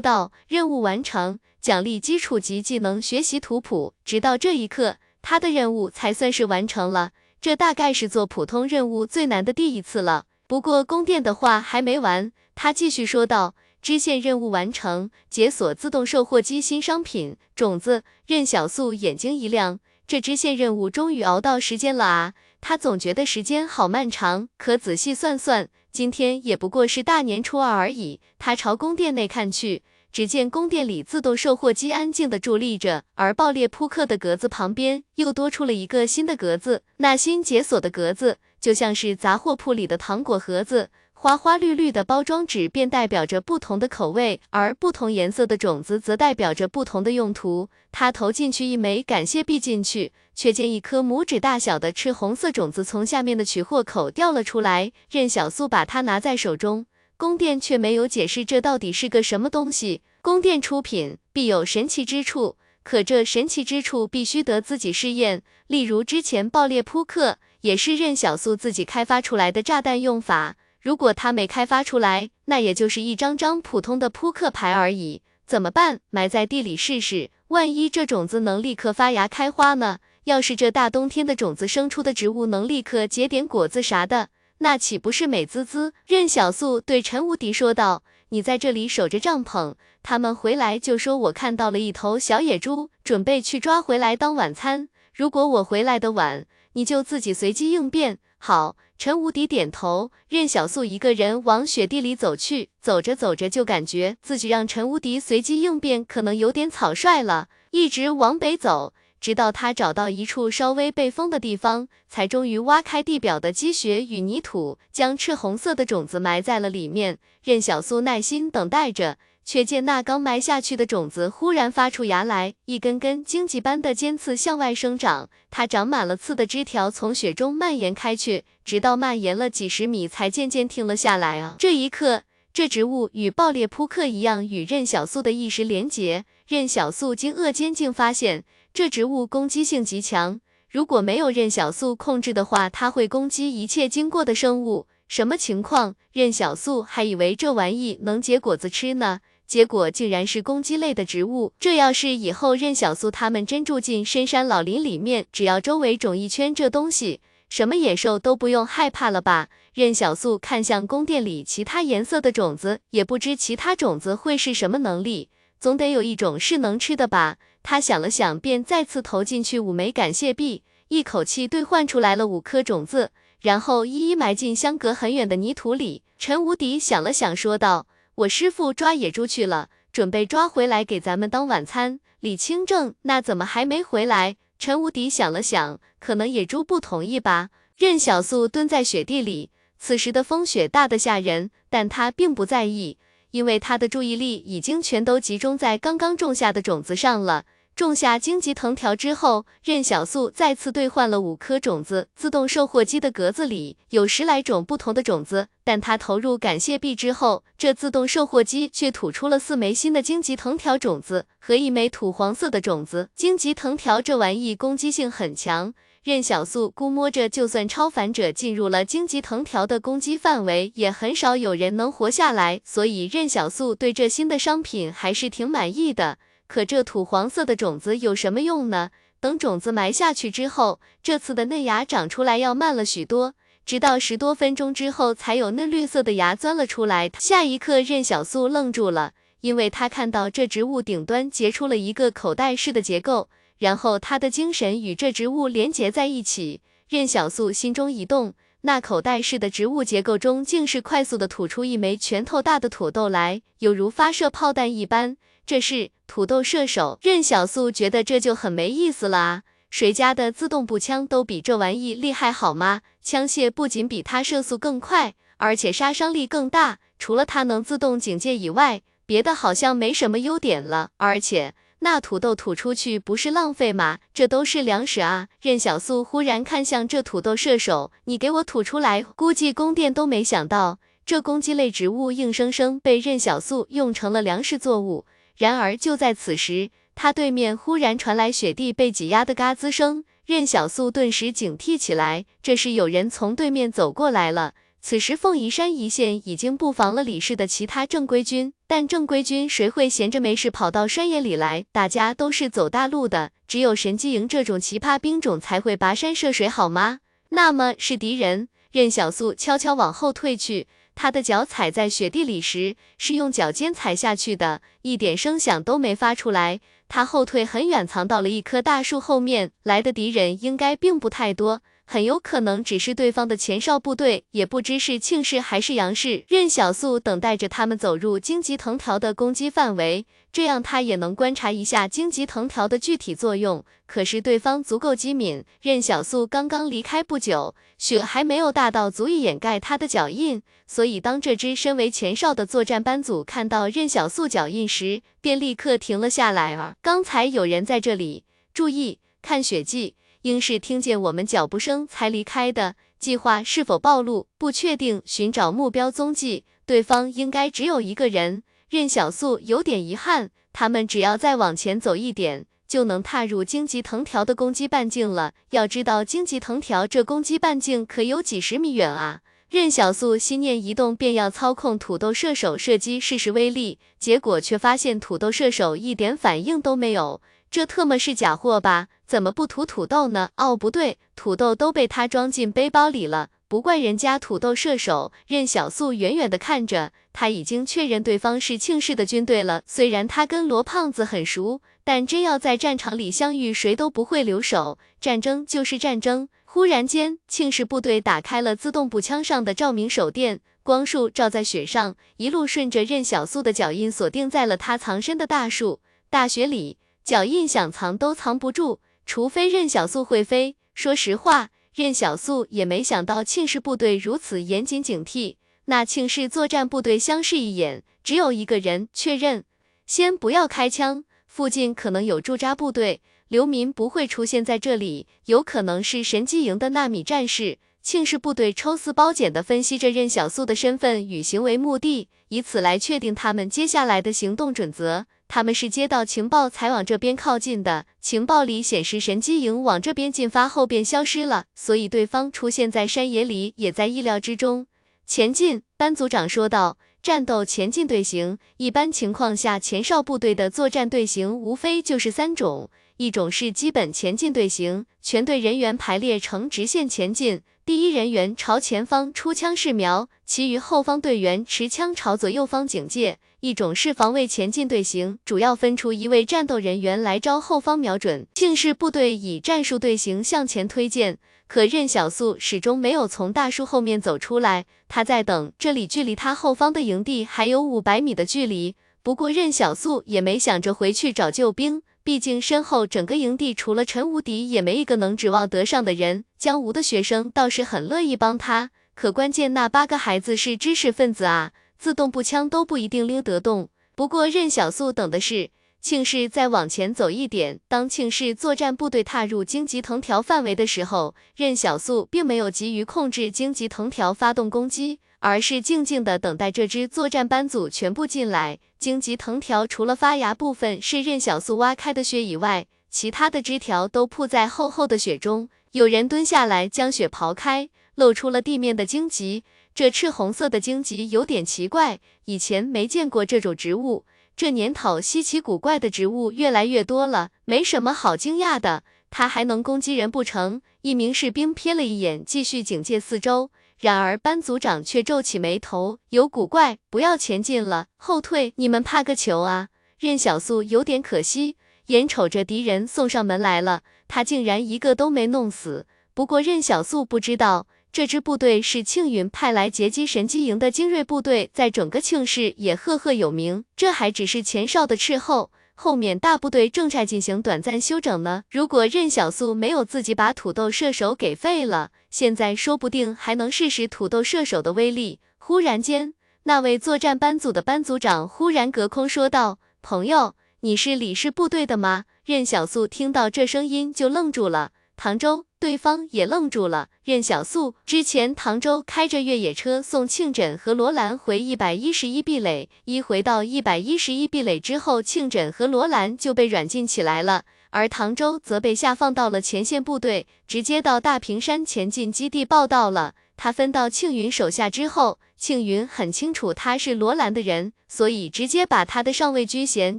[0.00, 7.12] 道：“任务完成，奖励基础级技能学习图谱。”直到这一刻，他的任务才算是完成了。
[7.42, 10.26] 这大概是做普通任务最难的第一次了。
[10.46, 22.34] 不过宫殿的话还没完，他继续说道：“支线任务完成，解锁自动售货机新商品种子。”任小素眼睛一亮，这支线任务终于熬到时间了啊！
[22.60, 25.68] 他总觉得时间好漫长，可仔细算算。
[25.90, 28.20] 今天也不过是大年初二而已。
[28.38, 29.82] 他朝宫殿内看去，
[30.12, 36.82] 只见宫殿里自动售货机安静的伫立着，而爆裂扑克的格子旁边又多出了一个新的格子。
[36.98, 47.70] 那新解锁的格子就像是杂货铺里的糖果盒子，花花绿绿的包装纸便代表着不同的口味，而不同颜色的种子则代表着不同的用途。
[47.90, 50.12] 他投进去一枚感谢币进去。
[50.34, 56.86] 却见一颗拇指大小的赤红色种子从下面的取货口掉了出来，任小素把它拿在手中，
[57.16, 60.02] 宫殿却没有解释这到底是个什么东西。
[60.20, 65.42] 宫殿出品必有神奇之处，可这神奇之处必须得自己试验。
[65.66, 75.22] 例如之前爆裂扑克也是任小素自己开发出来的炸弹用法，如果他没开发出来，那也就是一张张普通的扑克牌而已。
[75.46, 76.00] 怎么办？
[76.10, 79.98] 埋在地里试试，万一这种子能立刻发芽开花呢？
[80.24, 84.28] 要是这大冬天的种子生出的植物能立刻结点果子啥的，
[84.62, 85.92] 那岂不是美滋滋？
[86.06, 89.74] 任小素对陈无敌说道：“你在这里守着帐篷，
[90.04, 94.88] 他们回来就说我看到了一头小野猪，准备去抓回来当晚餐。
[95.12, 100.12] 如果我回来的晚，你就自己随机应变。”好，陈无敌点头。
[100.28, 108.94] 任小素一个人往雪地里走去，走着走着就感觉自己让陈无敌随机应变可能有点草率了，一直往北走。
[109.22, 117.18] 直到他找到一处稍微被封的地方，才终于挖开地表的积雪与泥土，将赤红色的种子埋在了里面。
[117.44, 125.30] 任小素耐心等待着，却见那刚埋下去的种子忽然发出芽来，一根根荆棘般的尖刺向外生长。
[125.52, 131.38] 它长满了刺的枝条从雪中蔓延开去，直到蔓延了几十米，才渐渐停了下来。
[131.38, 131.54] 啊！
[131.60, 132.22] 这一刻，
[132.52, 136.24] 这植物与爆裂扑克一样，与任小素的意识连结。
[136.48, 138.42] 任小素惊愕间，竟发现。
[138.74, 140.40] 这植物攻击性极强，
[140.70, 144.86] 如果没有任小素控制的话，它会攻击一切经过的生物。
[145.08, 145.94] 什么情况？
[146.10, 151.52] 任小素还以为这玩意能结果子吃呢，结果竟然是攻击类的植物。
[151.60, 157.20] 这要是以后任小素他们真住进深山老林里面，只要周围种一圈这东西，
[157.50, 159.50] 什么野兽都不用害怕了吧？
[159.74, 165.28] 任小素看向宫殿里其他颜色的种子，也不知其他种子会是什么能力，
[165.60, 167.36] 总得有一种是能吃的吧。
[167.62, 173.10] 他想了想，便再次投进去五枚感谢币，一口气兑换出来了五颗种子，
[173.40, 176.02] 然后一一埋进相隔很远的泥土里。
[176.18, 177.86] 陈无敌想了想，说道
[178.16, 182.00] ：“我师傅抓野猪去了，准备抓回来给咱们当晚餐。
[182.20, 187.50] 李清正那怎么还没回来？”陈无敌想了想，可能野猪不同意吧。
[187.76, 192.98] 任小素蹲在雪地里，此时的风雪大得吓人，但他并不在意。
[193.32, 197.44] 因为他的注意力已经全都集中在刚刚种下的种子上了。
[197.74, 202.08] 种下荆棘藤条之后，任小素再次兑换了五颗种子。
[202.14, 213.08] 自动售货机的格子里有十来种不同的种子，但他投入感谢币之后，这自动售货机却吐出了四枚新的荆棘藤条种子和一枚土黄色的种子。
[213.14, 215.72] 荆棘藤条这玩意攻击性很强。
[216.04, 222.60] 任小素估摸着，就算超凡者进入了荆棘藤条的攻击范围，也很少有人能活下来。
[222.64, 226.18] 所以任小素对这新的商品还是挺满意的。
[226.48, 228.90] 可这土黄色的种子有什么用呢？
[229.20, 233.34] 等种子埋下去之后，这次的嫩芽长出来要慢了许多，
[233.64, 237.12] 直到十多分钟之后，才有嫩绿色的芽钻了出来。
[237.20, 239.12] 下一刻，任小素愣住了，
[239.42, 243.28] 因为他看到这植物顶端结出了一个口袋式的结构。
[243.58, 255.16] 然后他的精神与这植物连结在一起，任小素心中一动，那口袋式的植物结构中竟是快速的吐出一枚拳头大的土豆来，犹如发射炮弹一般。
[255.44, 256.98] 这是土豆射手。
[257.02, 259.42] 任小素觉得这就很没意思了啊！
[259.70, 262.82] 谁家的自动步枪都比这玩意厉害好吗？
[263.02, 266.78] 枪械不仅比它射速更快，而且杀伤力更大。
[266.98, 270.90] 除了它能自动警戒以外，别的好像没什么优点了。
[270.98, 273.98] 而且那土豆吐出去不是浪费吗？
[274.14, 275.26] 这都是粮食啊！
[275.40, 279.02] 任小素忽然看向这土豆射手，你给我吐出来！
[279.02, 285.06] 估计宫殿都没想到，这攻击类植物硬生生被任小素用成了粮食作物。
[285.36, 294.54] 然而就在此时，他对面忽然传来雪地被挤压的嘎吱声，任小素顿时警惕起来，这是有人从对面走过来了。
[294.84, 301.64] 此时凤仪山一线已经布防了李氏的其他正规军，但正规军谁会闲着没事跑到山野里来？
[301.70, 306.98] 大家都是走大路的，只有神机营这种奇葩兵种才会跋山涉水，好吗？
[307.28, 308.48] 那么是敌人。
[308.72, 310.66] 任小素悄悄往后退去。
[310.94, 316.60] 他的脚踩在雪地里时，是用脚尖踩下去的，一点声响都没发出来。
[316.88, 319.52] 他后退很远，藏到了一棵大树后面。
[319.62, 321.62] 来的敌人应该并不太多，
[321.92, 326.24] 很有可能只是对方的前哨部队，也不知是庆氏还是杨氏。
[326.26, 330.06] 任小素等待着他们走入荆棘藤条的攻击范围。
[330.32, 333.62] 这样他也能观察一下荆棘藤条的具体作用。
[333.84, 346.54] 可是对方足够机敏，任小素刚刚离开不久，雪还没有大到足以掩盖他的脚印，所以当这支身为前哨的作战班组看到任小素脚印时，便立刻停了下来。
[346.54, 348.24] 啊，刚才有人在这里，
[348.54, 352.74] 注意看血迹，应是听见我们脚步声才离开的。
[352.98, 354.26] 计划是否暴露？
[354.38, 358.42] 不确定，寻找目标踪迹，对方应该只有一个人。
[358.70, 365.34] 任小素有点遗憾，他们只要再往前走一点，就能踏入荆棘藤条的攻击半径了。
[365.50, 369.20] 要知道，荆棘藤条这攻击半径可有几十米远啊！
[369.50, 377.20] 任小素心念一动，便要操控土豆射手射击试试威力，结果却发现土豆射手一点反应都没有。
[377.50, 378.88] 这特么是假货吧？
[379.12, 380.30] 怎么不吐土豆呢？
[380.36, 383.28] 哦，不对，土豆都被他装进背包里了。
[383.46, 389.64] 不怪人家土豆射手，任小素远远的看着，他已经确认对方是庆氏的军队了。
[389.66, 394.78] 虽然他跟罗胖子很熟，但真要在战场里相遇，谁都不会留手。
[394.98, 396.30] 战争就是战争。
[396.46, 405.80] 忽然间，庆氏部队打开了自动步枪上的照明手电，光束照在雪上，一路顺着任小素的脚印锁定在了他藏身的大树。
[406.08, 408.80] 大雪里，脚印想藏都藏不住，
[409.12, 410.56] 除非任小素会飞。
[410.72, 411.50] 说实话。
[411.74, 415.36] 任小素也没想到庆氏部队如此严谨警惕，
[415.66, 419.44] 那庆氏作战部队相视一眼，只有一个人确认，
[419.84, 427.58] 先不要开枪，附近可能有驻扎部队，流民不会出现在这里，有可能是神机营的纳米战士。
[427.82, 435.04] 庆氏部队抽丝剥茧地分析着任小素的身份与行为目的，以此来确定他们接下来的行动准则。
[435.34, 444.66] 他们是接到情报才往这边靠近的，情报里显示神机营往这边进发后便消失了，所以对方出现在山野里也在意料之中。
[445.06, 446.76] 前进，班组长说道。
[447.02, 457.40] 战斗前进队形，一般情况下前哨部队的作战队形无非就是三种，一种是基本前进队形，全队人员排列成直线前进。
[457.64, 463.18] 第一人员朝前方出枪试瞄，其余后方队员持枪朝左右方警戒。
[463.42, 468.24] 一种是防卫前进队形，主要分出一位战斗人员来招后方瞄准。
[468.34, 471.16] 庆氏部队以战术队形向前推进，
[471.48, 475.52] 可任小素始终没有从大树后面走出来，他在等。
[475.58, 481.82] 这里距离他后方的营地还有五百米的距离，不过任小素也没想着回去找救兵。
[482.04, 486.24] 毕竟身后整个营地除了陈无敌，也没一个能指望得上的人。
[486.38, 491.50] 江吴的学生倒是很乐意帮他，可关键那八个孩子是知识分子啊，
[491.82, 493.68] 自动步枪都不一定拎得动。
[493.96, 495.50] 不过任小素等的是
[495.80, 497.58] 庆氏再往前走一点。
[497.66, 505.00] 当庆氏作战部队踏入荆棘藤条范围的时候，任小素并没有急于控制荆棘藤条发动攻击。
[505.18, 508.60] 而是静静的等待这支作战班组全部进来。
[508.78, 515.48] 荆棘藤条除了发芽部分是任小素挖开的雪以外，其他的枝条都铺在厚厚的雪中。
[515.72, 519.42] 有人蹲下来将雪刨开，露出了地面的荆棘。
[519.74, 524.04] 这赤红色的荆棘有点奇怪，以前没见过这种植物。
[524.36, 528.82] 这年头稀奇古怪的植物越来越多了，没什么好惊讶的。
[529.10, 530.62] 它还能攻击人不成？
[530.80, 533.50] 一名士兵瞥了一眼，继续警戒四周。
[533.78, 539.68] 然而班组长却皱起眉头，有古怪，不要前进了，后退，你们怕个球啊！
[539.98, 545.86] 任小素有点可惜，眼瞅着敌人送上门来了，他竟然一个都没弄死。
[546.14, 553.66] 不过任小素不知道，这支部队是庆云派来截击神机营的精锐部队，在整个庆氏也赫赫有名。
[553.76, 555.50] 这还只是前哨的斥候。
[555.74, 558.44] 后面大部队正在进行短暂休整呢。
[558.50, 565.20] 如果任小素没有自己把土豆射手给废了，现在说不定还能试试土豆射手的威力。
[565.36, 566.14] 忽然间，
[566.44, 574.72] 那位作战班组的班组长忽然隔空说道：“朋友，你是李氏部队的吗？”任小素听到这声音就愣住了。
[574.96, 576.88] 唐周，对方也愣住了。
[577.02, 593.14] 任小素之前，唐周开着越野车送庆枕和罗兰回一百一十一壁垒，一回到一百一十一壁垒之后，庆枕和罗兰就被软禁起来了，而唐周则被下放到了前线部队，直接到大平山前进基地报道了。
[593.36, 599.98] 他分到庆云手下之后，庆云很清楚他是罗兰的人，所以直接把他的上尉军衔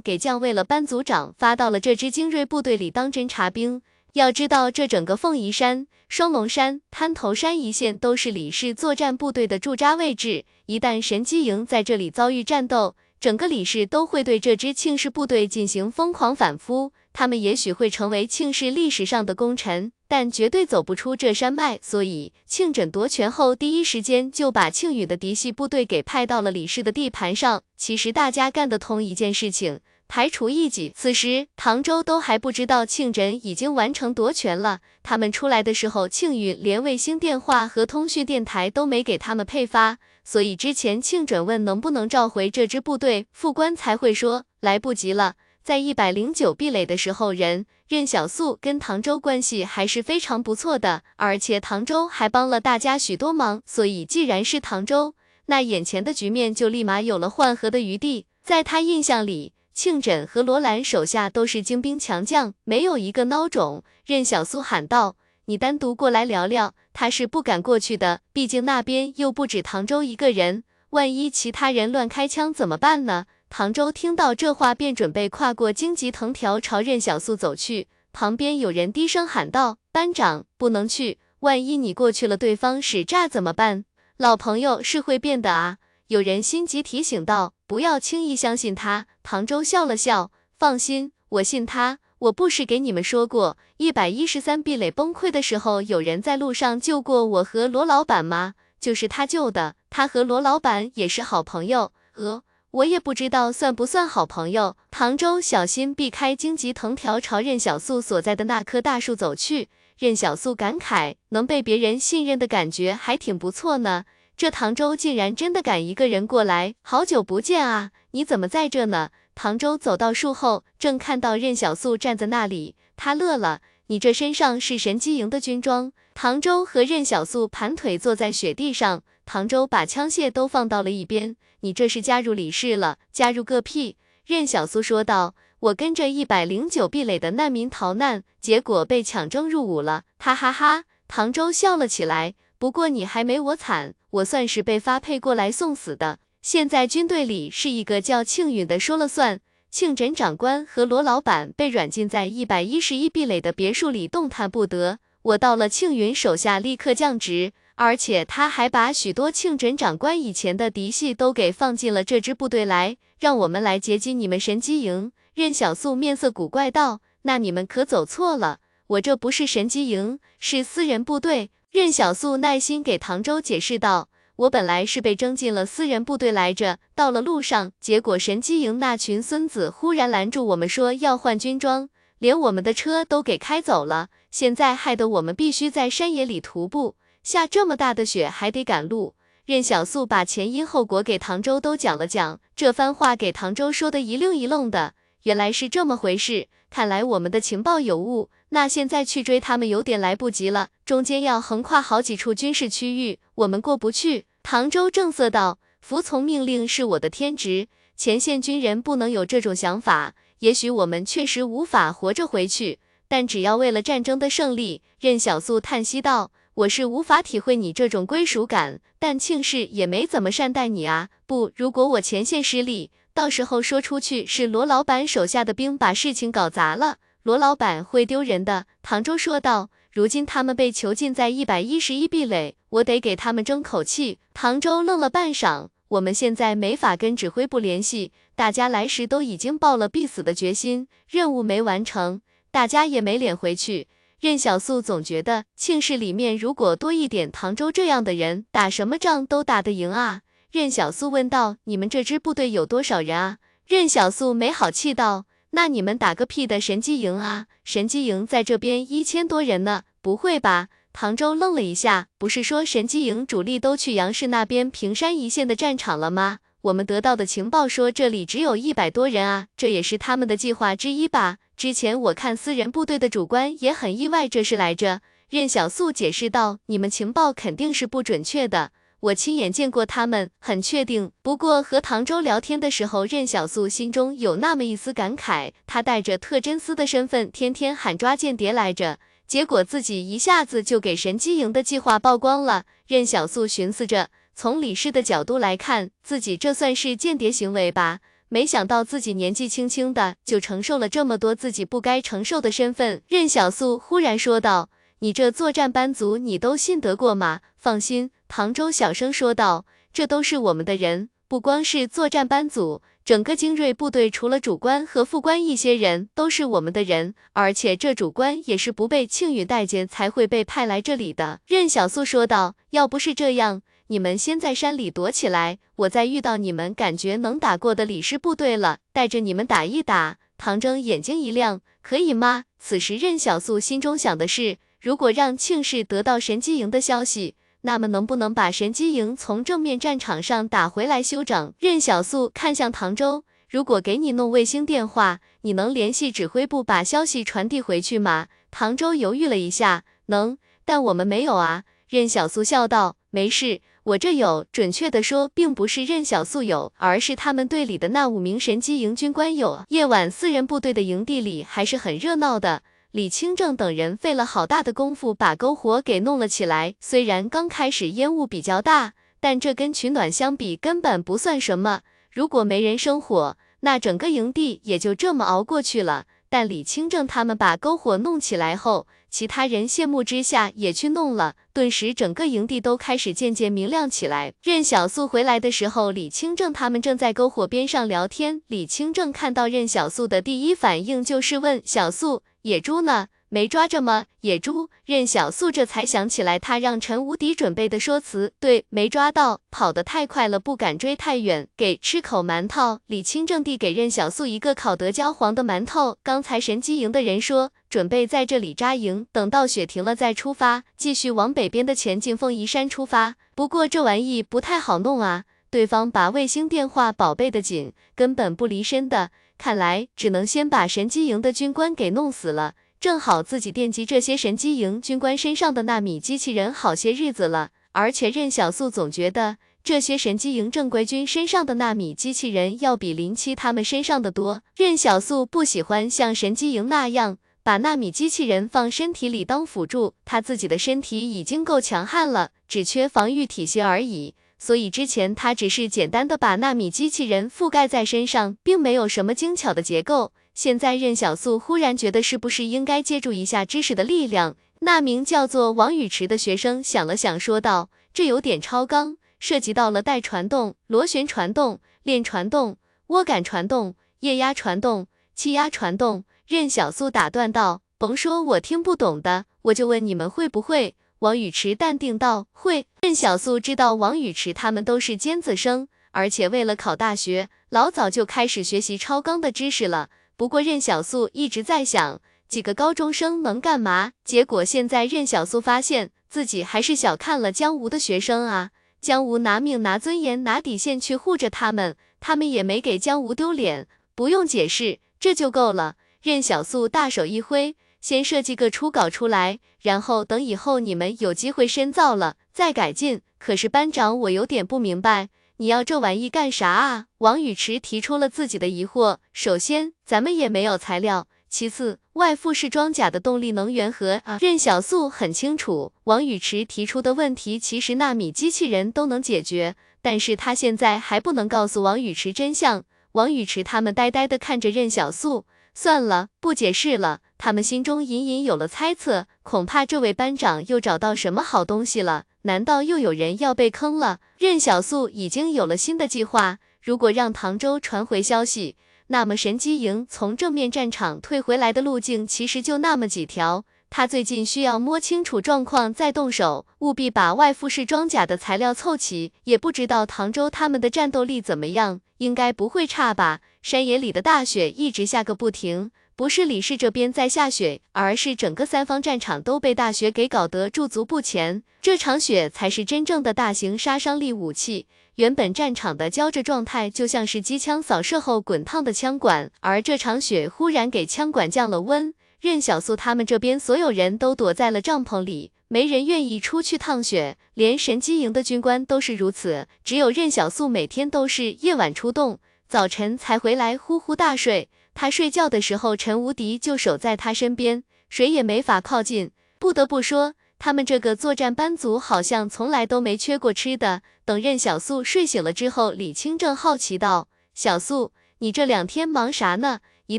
[0.00, 3.82] 给降为了班组长，发到了这支精锐部队里当侦察兵。
[4.14, 16.92] 要知道，这整个凤仪山、双龙山、滩头山一线都是李氏作战部队的驻扎位置，一旦神机营在这里遭遇战斗，整个李氏都会对这支庆氏部队进行疯狂反扑。
[17.12, 21.80] 他们也许会成为庆氏历史上的功臣，但绝对走不出这山脉。
[21.82, 27.62] 所以，庆枕夺权后，第一时间就把庆宇的嫡系部队给派到了李氏的地盘上。
[27.76, 30.92] 其实，大家干的同一件事情，排除异己。
[30.94, 34.80] 此时，唐周都还不知道庆枕已经完成夺权了。
[35.02, 45.34] 他们出来的时候，庆宇连卫星电话和通讯电台都没给他们配发，所以之前庆准问能不能召回这支部队，副官才会说来不及了。
[45.62, 55.14] 在一百零九壁垒的时候，人任小素跟唐周关系还是非常不错的，而且唐周还帮了大家许多忙，所以既然是唐周，
[55.46, 58.26] 那眼前的局面就立马有了缓和的余地。
[58.42, 63.82] 在他印象里，庆枕和罗兰手下都是精兵强将，没有一个孬种。
[64.06, 73.26] 任小苏喊道：“你单独过来聊聊。”他是不敢过去的，毕竟那边又不止唐周一个人，万一其他人乱开枪怎么办呢？
[73.50, 77.88] 唐周听到这话，便准备跨过荆棘藤条朝任小苏走去。
[78.12, 83.84] 旁边有人低声喊道：“班长，不能去，万一你过去了，对方使诈怎么办？
[84.16, 85.78] 老朋友是会变的啊。”
[86.08, 91.98] 有人心急提醒道：“不要轻易相信他。”唐周笑了笑：“放心，我信他。
[92.18, 98.54] 我不是给你们说过，一百一十三壁垒崩溃的时候，有人在路上救过我和罗老板吗？
[98.78, 99.76] 就是他救的。
[99.88, 101.92] 他和罗老板也是好朋友。
[102.14, 102.42] 呃。”
[102.74, 104.76] 我也不知道算不算好朋友。
[104.90, 109.68] 唐周小心避开荆棘藤条，朝任小素所在的那棵大树走去。
[109.96, 114.06] 任小素感慨，能被别人信任的感觉还挺不错呢。
[114.36, 117.92] 这唐周竟然真的敢一个人过来，好久不见啊！
[118.10, 119.10] 你怎么在这呢？
[119.36, 123.60] 唐周走到树后，正看到任小素站在那里，他乐了。
[123.86, 125.92] 你这身上是神机营的军装。
[126.14, 131.36] 唐周和任小素盘腿坐在雪地上，唐周把枪械都放到了一边。
[131.60, 132.98] 你这是加入李氏了？
[133.12, 133.96] 加入个屁！
[134.26, 135.34] 任小素说道。
[135.60, 140.02] 我跟着一百零九壁垒的难民逃难，结果被抢征入伍了。
[140.18, 140.84] 哈哈哈！
[141.08, 142.34] 唐周笑了起来。
[142.64, 146.18] 不过你还没我惨，我算是被发配过来送死的。
[146.40, 149.42] 现在军队里是一个叫庆允的说了算。
[149.70, 154.98] 庆枕长官和罗老板被软禁在一百一十一壁垒的别墅里，动弹不得。
[155.20, 165.12] 我到了庆允手下，立刻降职，而且他还把许多庆枕长官以前的嫡系都给放进了这支部队来，让我们来截击你们神机营。
[165.34, 174.08] 任小素面色古怪道：“那你们可走错了，我这不是神机营，是私人部队。”任小素耐心给唐周解释道
[174.46, 181.88] ：“我本来是被征进了私人部队来着，到了路上，结果神机营那群孙子忽然拦住我们，说要换军装。”
[182.20, 186.94] 连我们的车都给开走了，现在害得我们必须在山野里徒步，
[187.24, 189.16] 下这么大的雪还得赶路。
[189.44, 194.94] 任小素把前因后果给唐周都讲了讲，这番话给唐周说的一愣一愣的，
[195.24, 204.26] 原来是这么回事，看来我们的情报有误，那现在去追他们有点来不及了，中间要横跨好几处军事区域，我们过不去。
[204.44, 207.66] 唐周正色道：“服从命令是我的天职，
[207.96, 212.78] 前线军人不能有这种想法。”也许我们确实无法活着回去，
[213.08, 221.08] 但只要为了战争的胜利，任小素叹息道：“我是无法体会你这种归属感，但庆氏也没怎么善待你啊。
[221.26, 235.70] 不，如果我前线失利，到时候说出去是罗老板手下的兵把事情搞砸了，罗老板会丢人的。”唐周说道：“如今他们被囚禁在一百一十一壁垒，我得给他们争口气。”唐周愣了半晌。
[235.88, 242.20] 我们现在没法跟指挥部联系，大家来时都已经抱了必死的决心，任务没完成，
[242.50, 243.88] 大家也没脸回去。
[244.18, 250.22] 任小素总觉得庆氏里面如果多一点唐周这样的人，打什么仗都打得赢啊。
[250.50, 257.46] 任小素问道：“你们这支部队有多少人啊？”任小素没好气道：“那你们打个屁的神机营啊！
[257.64, 260.68] 神机营在这边一千多人呢。”不会吧？
[260.92, 266.40] 唐周愣了一下，不是说神机营主力都去杨氏那边平山一线的战场了吗？
[266.60, 271.38] 我们得到的情报说这里只有一百多人啊，这也是他们的计划之一吧？
[271.56, 275.00] 之前我看私人部队的主官也很意外这事来着。
[275.30, 278.72] 任小素解释道：“你们情报肯定是不准确的，
[279.04, 281.10] 我亲眼见过他们，很确定。
[281.20, 288.98] 不过和唐周聊天的时候，任小素心中有那么一丝感慨，他带着特侦司的身份，天天喊抓间谍来着。”
[289.28, 292.64] 结果自己一下子就给神机营的计划曝光了。
[292.86, 297.98] 任小素寻思着，从李氏的角度来看，自己这算是间谍行为吧？
[298.30, 303.02] 没想到自己年纪轻轻的就承受了这么多自己不该承受的身份。
[303.08, 304.70] 任小素忽然说道
[305.00, 321.38] ：“你这作战班组，你都信得过吗？”放心，唐周小声说道：“这都是我们的人，不光是作战班组。”整个精锐部队除了主官和副官一些人都是我们的人，而且这主官也是不被庆宇待见才会被派来这里的。
[321.46, 337.36] 任小素说道：“要不是这样，你们先在山里躲起来，我再遇到你们感觉能打过的李氏部队了，带着你们打一打。”唐征眼睛一亮：“可以吗？”此时任小素心中想的是，如果让庆氏得到神机营的消息。
[337.66, 341.54] 那么能不能把神机营从正面战场上打回来休整？
[341.58, 348.26] 任小素看向唐周，如果给你弄卫星电话，你能联系指挥部把消息传递回去吗？
[348.50, 350.36] 唐周犹豫了一下，能，
[350.66, 351.64] 但我们没有啊。
[351.88, 354.44] 任小素笑道，没事，我这有。
[354.52, 359.64] 准确的说，并不是任小素有，而是他们队里的那五名神机营军官有。
[359.70, 362.62] 夜晚四人部队的营地里还是很热闹的。
[362.94, 371.80] 李清正等人费了好大的功夫把篝火给弄了起来，虽然刚开始烟雾比较大，但这跟取暖相比根本不算什么。
[372.12, 376.04] 如果没人生火，那整个营地也就这么熬过去了。
[376.28, 384.32] 但李清正他们把篝火弄起来后，其他人羡慕之下也去弄了，顿时整个营地都开始渐渐明亮起来。
[384.42, 388.42] 任小素回来的时候，李清正他们正在篝火边上聊天。
[388.48, 392.24] 李清正看到任小素的第一反应就是问小素。
[392.42, 393.06] 野猪呢？
[393.34, 394.04] 没抓着吗？
[394.20, 401.48] 野猪，任小素这才想起来，他让陈无敌准备的说辞，对，没抓到，跑得太快了，不敢追太远。
[401.56, 402.78] 给吃口馒头。
[402.86, 405.96] 李清正递给任小素一个烤得焦黄的馒头。
[406.04, 413.16] 刚才神机营的人说，准备在这里扎营，等到雪停了再出发，继续往北边的前进凤仪山出发。
[413.34, 419.10] 不过这玩意不太好弄啊，对方把卫星电话宝贝的紧，根本不离身的。
[419.36, 422.54] 看来只能先把神机营的军官给弄死了，
[422.84, 427.48] 正好自己惦记这些神机营军官身上的纳米机器人好些日子了。
[427.72, 434.42] 而且任小素总觉得这些神机营正规军身上的纳米机器人要比林七他们身上的多。
[434.54, 444.14] 任小素不喜欢像神机营那样把纳米机器人放身体里当辅助，他自己的身体已经够强悍了，只缺防御体系而已。
[444.38, 450.12] 所以之前他只是简单的把纳米机器人覆盖在身上，并没有什么精巧的结构。
[450.34, 454.36] 现在任小素忽然觉得是不是应该借助一下知识的力量？
[454.60, 462.56] 那名叫做王宇驰的学生想了想，说道：“这有点超纲，涉及到了带传动、螺旋传动、链传动、
[462.88, 479.90] 涡杆传动、液压传动、气压传动。”任小素打断道：“甭说我听不懂的，我就问你们会不会。”王宇驰淡定道：“会。”任小素知道王宇驰他们都是尖子生，而且为了考大学，老早就开始学习超纲的知识了。
[480.16, 483.92] 不过任小素一直在想，几个高中生能干嘛？
[484.04, 488.50] 结果现在任小素发现自己还是小看了江吴的学生啊！
[488.80, 495.76] 江吴拿命、拿尊严、拿底线去护着他们，他们也没给江吴丢脸，不用解释，这就够了。
[496.02, 497.56] 任小素大手一挥。
[497.80, 503.02] 先设计个初稿出来，然后等以后你们有机会深造了再改进。
[503.18, 506.86] 可是班长，我有点不明白，你要这玩意干啥啊？
[506.98, 508.98] 王宇驰提出了自己的疑惑。
[509.12, 522.62] 首先，咱们也没有材料；其次，外附式装甲的动力能源和啊，任小素很清楚，王宇驰提出的问题其实纳米机器人都能解决，但是他现在还不能告诉王宇驰真相。
[522.92, 525.26] 王宇驰他们呆呆的看着任小素。
[525.56, 527.00] 算了，不解释了。
[527.16, 532.04] 他们心中隐隐有了猜测，恐怕这位班长又找到什么好东西了。
[532.26, 534.00] 难道又有人要被坑了？
[534.16, 536.38] 任小素已经有了新的计划。
[536.62, 538.56] 如果让唐周传回消息，
[538.86, 543.44] 那么神机营从正面战场退回来的路径其实就那么几条。
[543.68, 549.12] 他最近需要摸清楚状况再动手，务必把外附式装甲的材料凑齐。
[549.24, 553.20] 也不知道唐周他们的战斗力怎么样，应该不会差吧。
[553.42, 561.44] 山野里的大雪一直下个不停，不是李氏这边在下雪，而是整个三方战场都被大雪给搞得驻足不前。
[561.62, 564.66] 这场雪才是真正的大型杀伤力武器。
[564.96, 571.94] 原本战场的焦着状态，就像是机枪扫射后滚烫的枪管，而这场雪忽然给枪管降了温。
[572.20, 579.46] 任小素他们这边所有人都躲在了帐篷里，没人愿意出去趟雪，连神机营的军官都是如此。
[579.62, 582.18] 只有任小素每天都是夜晚出动，
[582.48, 584.48] 早晨才回来呼呼大睡。
[584.74, 589.12] 他睡觉的时候，陈无敌就守在他身边，谁也没法靠近。
[589.38, 590.14] 不得不说。
[590.36, 593.80] 他们这个作战班组好像从来都没缺过吃的。
[594.04, 599.60] 等任小素睡醒了之后，李清正好奇道：“小素，你这两天忙啥呢？
[599.86, 599.98] 一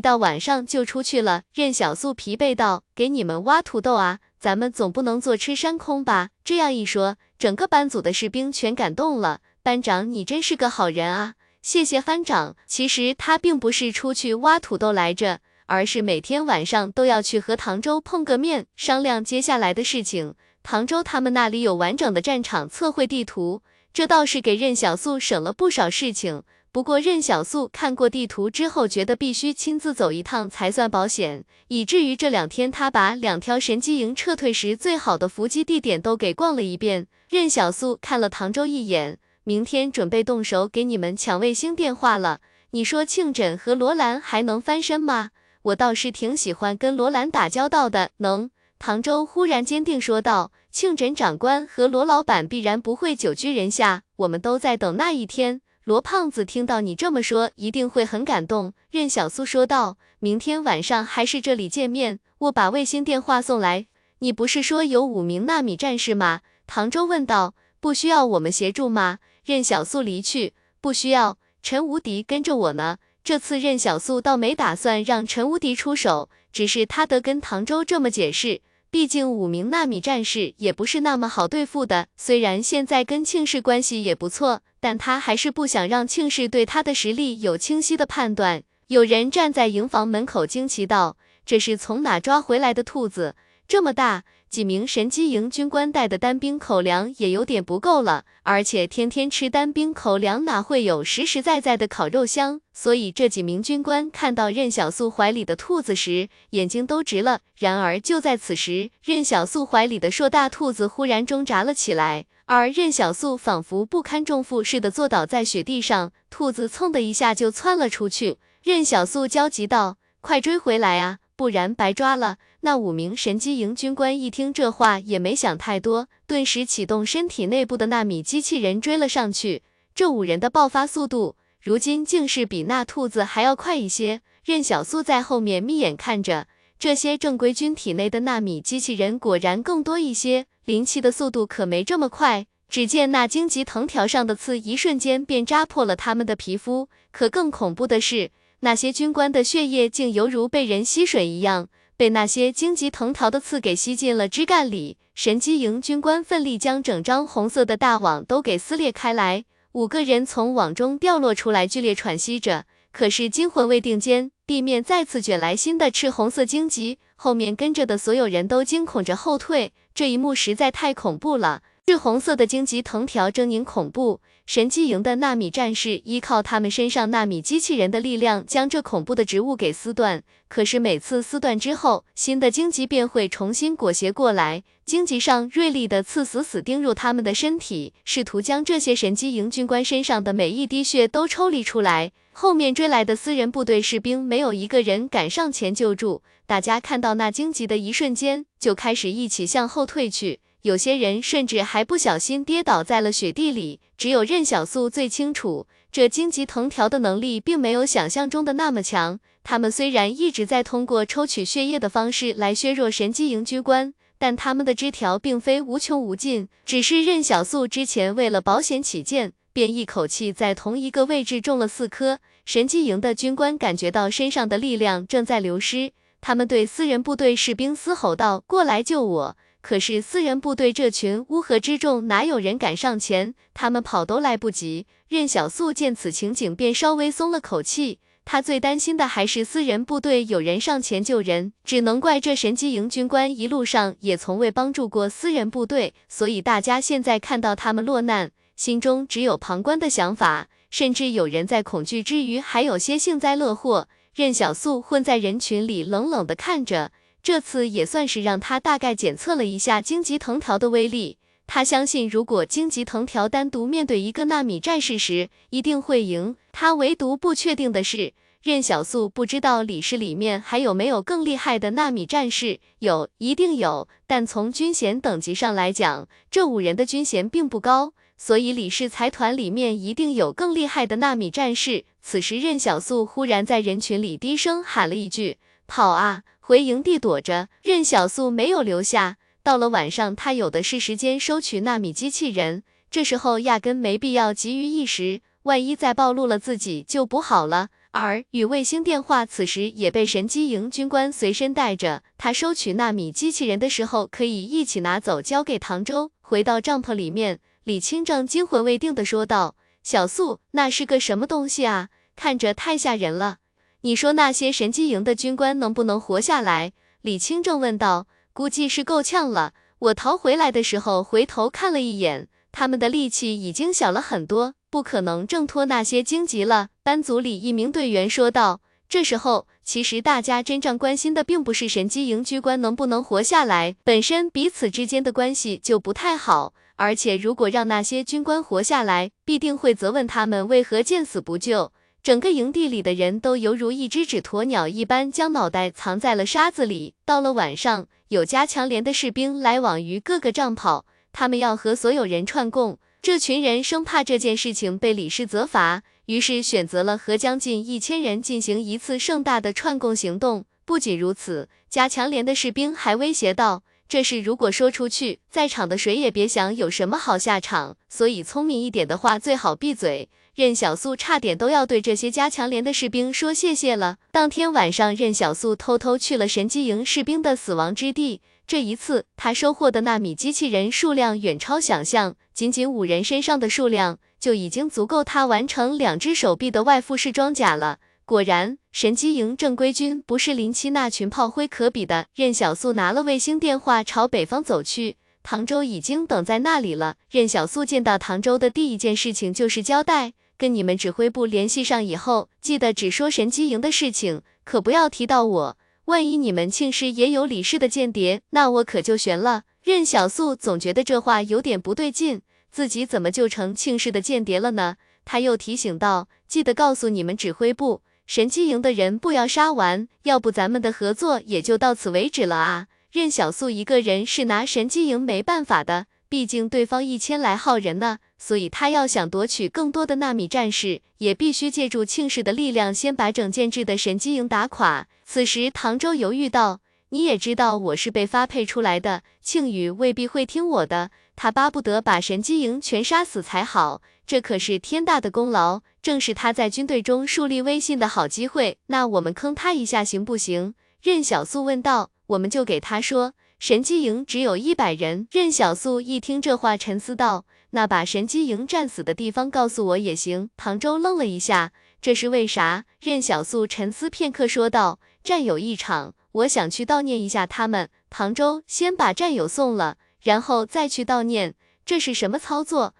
[0.00, 9.40] 到晚上就出去了。”任小素疲惫道：“给你们挖土豆啊，咱们总不能坐吃山空吧？”这样一说，整个班组的士兵全感动了。
[9.64, 11.34] 班长，你真是个好人啊！
[11.66, 12.54] 谢谢班长。
[12.68, 15.40] 其实他并不是出去挖土豆来着。
[15.66, 20.36] 而是每天晚上都要去和唐周碰个面，商量接下来的事情。
[20.62, 23.62] 唐周他们那里有完整的战场测绘地图，
[23.92, 26.44] 这倒是给任小素省了不少事情。
[26.70, 37.08] 不过任小素看过地图之后，觉得必须亲自走一趟才算保险，以至于这两天他把两条神机营撤退时最好的伏击地点都给逛了一遍。
[37.28, 39.18] 任小素看了唐周一眼，
[39.48, 42.40] 明天准备动手给你们抢卫星电话了。
[42.70, 45.30] 你说庆枕和罗兰还能翻身吗？
[45.62, 48.50] 我倒是挺喜欢跟罗兰打交道的，能？
[48.80, 50.50] 唐周忽然坚定说道。
[50.72, 55.60] 庆枕长官和罗老板必然不会久居人下，我们都在等那一天。
[55.84, 58.72] 罗胖子听到你这么说，一定会很感动。
[58.90, 59.96] 任小苏说道。
[60.18, 63.86] 明天晚上还是这里见面，我把卫星电话送来。
[64.18, 66.40] 你不是说有五名纳米战士吗？
[66.66, 67.54] 唐周问道。
[67.78, 69.18] 不需要我们协助吗？
[69.46, 71.38] 任小素离去，不需要。
[71.62, 72.98] 陈无敌跟着我呢。
[73.22, 78.60] 这次任小素倒没打算让陈无敌出手，只是他得跟唐周这么解释，
[78.90, 82.08] 毕竟五名纳米战士也不是那么好对付的。
[82.16, 88.62] 虽然现在跟庆氏关系也不错，但他还是不想让庆氏对他的实力有清晰的判断。
[88.88, 91.16] 有人站在营房门口惊奇道
[91.46, 93.34] ：“这是从哪抓回来的兔子？
[93.66, 102.60] 这么大！”几名神机营军官带的单兵口粮也有点不够了，而且天天吃单兵口粮哪会有实实在在的烤肉香？
[102.72, 107.40] 所以这几名军官看到任小素怀里的兔子时，眼睛都直了。
[107.58, 118.38] 然而就在此时，任小素怀里的硕大兔子忽然挣扎了起来，而任小素仿佛不堪重负似的坐倒在雪地上，兔子蹭的一下就窜了出去。
[118.62, 129.62] 任小素焦急道：“快追回来啊，不然白抓了！”那五名神机营军官一听这话，也没想太多，顿时启动身体内部的纳米机器人追了上去。
[129.94, 134.22] 这五人的爆发速度，如今竟是比那兔子还要快一些。
[134.44, 136.46] 任小苏在后面眯眼看着，
[136.78, 142.46] 这些正规军体内的纳米机器人果然更多一些，灵气的速度可没这么快。
[142.68, 146.88] 只见那荆棘藤条上的刺，一瞬间便扎破了他们的皮肤。
[147.12, 148.30] 可更恐怖的是，
[148.60, 151.68] 那些军官的血液竟犹如被人吸水一样。
[151.98, 162.66] 被那些荆棘藤条的刺给吸进了枝干里，神机营军官奋力将整张红色的大网都给撕裂开来，五个人从网中掉落出来，剧烈喘息着。
[162.92, 169.72] 可是惊魂未定间，地面再次卷来新的赤红色荆棘，后面跟着的所有人都惊恐着后退。
[169.94, 171.62] 这一幕实在太恐怖了。
[171.88, 180.24] 赤红色的荆棘藤条狰狞恐怖，神机营的纳米战士依靠他们身上纳米机器人的力量，将这恐怖的植物给撕断。
[180.48, 192.10] 可是每次撕断之后，新的荆棘便会重新裹挟过来，荆棘上锐利的刺死死钉入他们的身体，试图将这些神机营军官身上的每一滴血都抽离出来。
[192.32, 200.40] 后面追来的私人部队士兵没有一个人敢上前救助，大家看到那荆棘的一瞬间，就开始一起向后退去。
[200.66, 203.78] 有些人甚至还不小心跌倒在了雪地里。
[203.96, 209.20] 只有任小素最清楚，这荆棘藤条的能力并没有想象中的那么强。
[209.44, 216.48] 他们虽然一直在通过抽取血液的方式来削弱神机营军官，但他们的枝条并非无穷无尽。
[216.64, 222.18] 只是任小素之前为了保险起见，便一口气在同一个位置种了四棵。
[222.44, 229.36] 神机营的军官感觉到身上的力量正在流失，他们对私人部队士兵嘶吼道：“过来救我！”
[229.66, 233.34] 可是私人部队这群乌合之众，哪有人敢上前？
[233.52, 234.86] 他们跑都来不及。
[235.08, 237.98] 任小素见此情景，便稍微松了口气。
[238.24, 253.88] 他最担心的还是私人部队有人上前救人，只能怪这神机营军官一路上也从未帮助过私人部队，所以大家现在看到他们落难，心中只有旁观的想法，甚至有人在恐惧之余，还有些幸灾乐祸。
[254.14, 256.92] 任小素混在人群里，冷冷的看着。
[257.26, 261.18] 这次也算是让他大概检测了一下荆棘藤条的威力。
[261.48, 266.36] 他相信，如果荆棘藤条单独面对一个纳米战士时，一定会赢。
[266.52, 272.60] 他唯独不确定的是，任小素不知道李氏里面还有没有更厉害的纳米战士。
[272.78, 273.88] 有，一定有。
[274.06, 281.86] 但从军衔等级上来讲，这五人的军衔并不高，所以李氏财团里面一定有更厉害的纳米战士。
[282.00, 289.16] 此时，任小素忽然在人群里低声喊了一句：“跑啊！”回营地躲着，任小素没有留下。
[289.42, 297.70] 到了晚上，他有的是时间收取纳米机器人，这时候压根没必要急于一时，万一再暴露了自己就不好了。
[297.90, 306.12] 而与卫星电话此时也被神机营军官随身带着，他收取纳米机器人的时候可以一起拿走，交给唐周。
[306.20, 311.88] 回到帐篷里面，李清正惊魂未定的说道：“小素，那是个什么东西啊？
[312.14, 313.38] 看着太吓人了。”
[313.86, 316.72] 你说那些神机营的军官能不能活下来？
[317.02, 318.08] 李清正问道。
[318.32, 319.52] 估计是够呛了。
[319.78, 326.70] 我逃回来的时候回头看了一眼，他们的力气已经小了很多，不可能挣脱那些荆棘了。
[326.82, 328.60] 班组里一名队员说道。
[328.88, 336.54] 这时候，其实大家真正关心的并不是神机营军官能不能活下来，本身彼此之间的关系就不太好。
[336.74, 341.70] 而且，如果让那些军官活下来，必定会责问他们为何见死不救。
[342.06, 346.94] 整个营地里的人都犹如一只纸鸵鸟一般，将脑袋藏在了沙子里。
[347.04, 352.78] 到了晚上，有加强连的士兵来往于各个帐跑，他们要和所有人串供。
[353.02, 360.44] 这群人生怕这件事情被李氏责罚，于是选择了和将近一千人进行一次盛大的串供行动。
[360.64, 367.76] 不仅如此，加强连的士兵还威胁道：“这事如果说出去，在场的谁也别想有什么好下场。
[367.88, 373.96] 所以，聪明一点的话，最好闭嘴。”任小素差点都要对这些加强连的士兵说谢谢了。
[374.10, 378.20] 当天晚上，任小素偷偷去了神机营士兵的死亡之地。
[378.46, 387.78] 这一次，他收获的纳米机器人数量远超想象，仅仅五人身上的数量就已经足够他完成两只手臂的外附式装甲了。
[388.04, 392.08] 果然，神机营正规军不是林七那群炮灰可比的。
[392.14, 394.96] 任小素拿了卫星电话，朝北方走去。
[395.22, 396.96] 唐周已经等在那里了。
[397.10, 400.12] 任小素见到唐周的第一件事情就是交代。
[400.38, 405.58] 跟你们指挥部联系上以后，记得只说神机营的事情，可不要提到我。
[405.86, 409.44] 万一你们庆氏也有李氏的间谍，那我可就悬了。
[409.62, 414.76] 任小素总觉得这话有点不对劲，自己怎么就成庆氏的间谍了呢？
[415.04, 425.86] 他又提醒道：“记得告诉你们指挥部，神机营的人不要杀完，要不咱们的合作也就到此为止了啊。”任小素一个人是拿神机营没办法的。
[426.08, 434.86] 毕竟对方一千来号人呢，所以他要想夺取更多的纳米战士，也必须借助庆氏的力量，先把整建制的神机营打垮。
[435.04, 436.60] 此时，唐周犹豫道
[436.90, 443.82] ：“你也知道我是被发配出来的，庆宇未必会听我的，他巴不得把神机营全杀死才好。
[444.06, 448.58] 这可是天大的功劳，正是他在军队中树立威信的好机会。
[448.66, 451.90] 那我们坑他一下行不行？”任小素问道。
[452.06, 455.06] “我们就给他说。”神机营只有一百人。
[455.10, 461.52] 任小素一听这话，沉思道：“那把神机营战死的地方告诉我也行。”唐周愣了一下，
[461.82, 462.64] 这是为啥？
[462.80, 471.34] 任小素沉思片刻，说道：“战友一场，我想去悼念一下他们。”唐周先把战友送了，然后再去悼念，
[471.64, 472.74] 这是什么操作？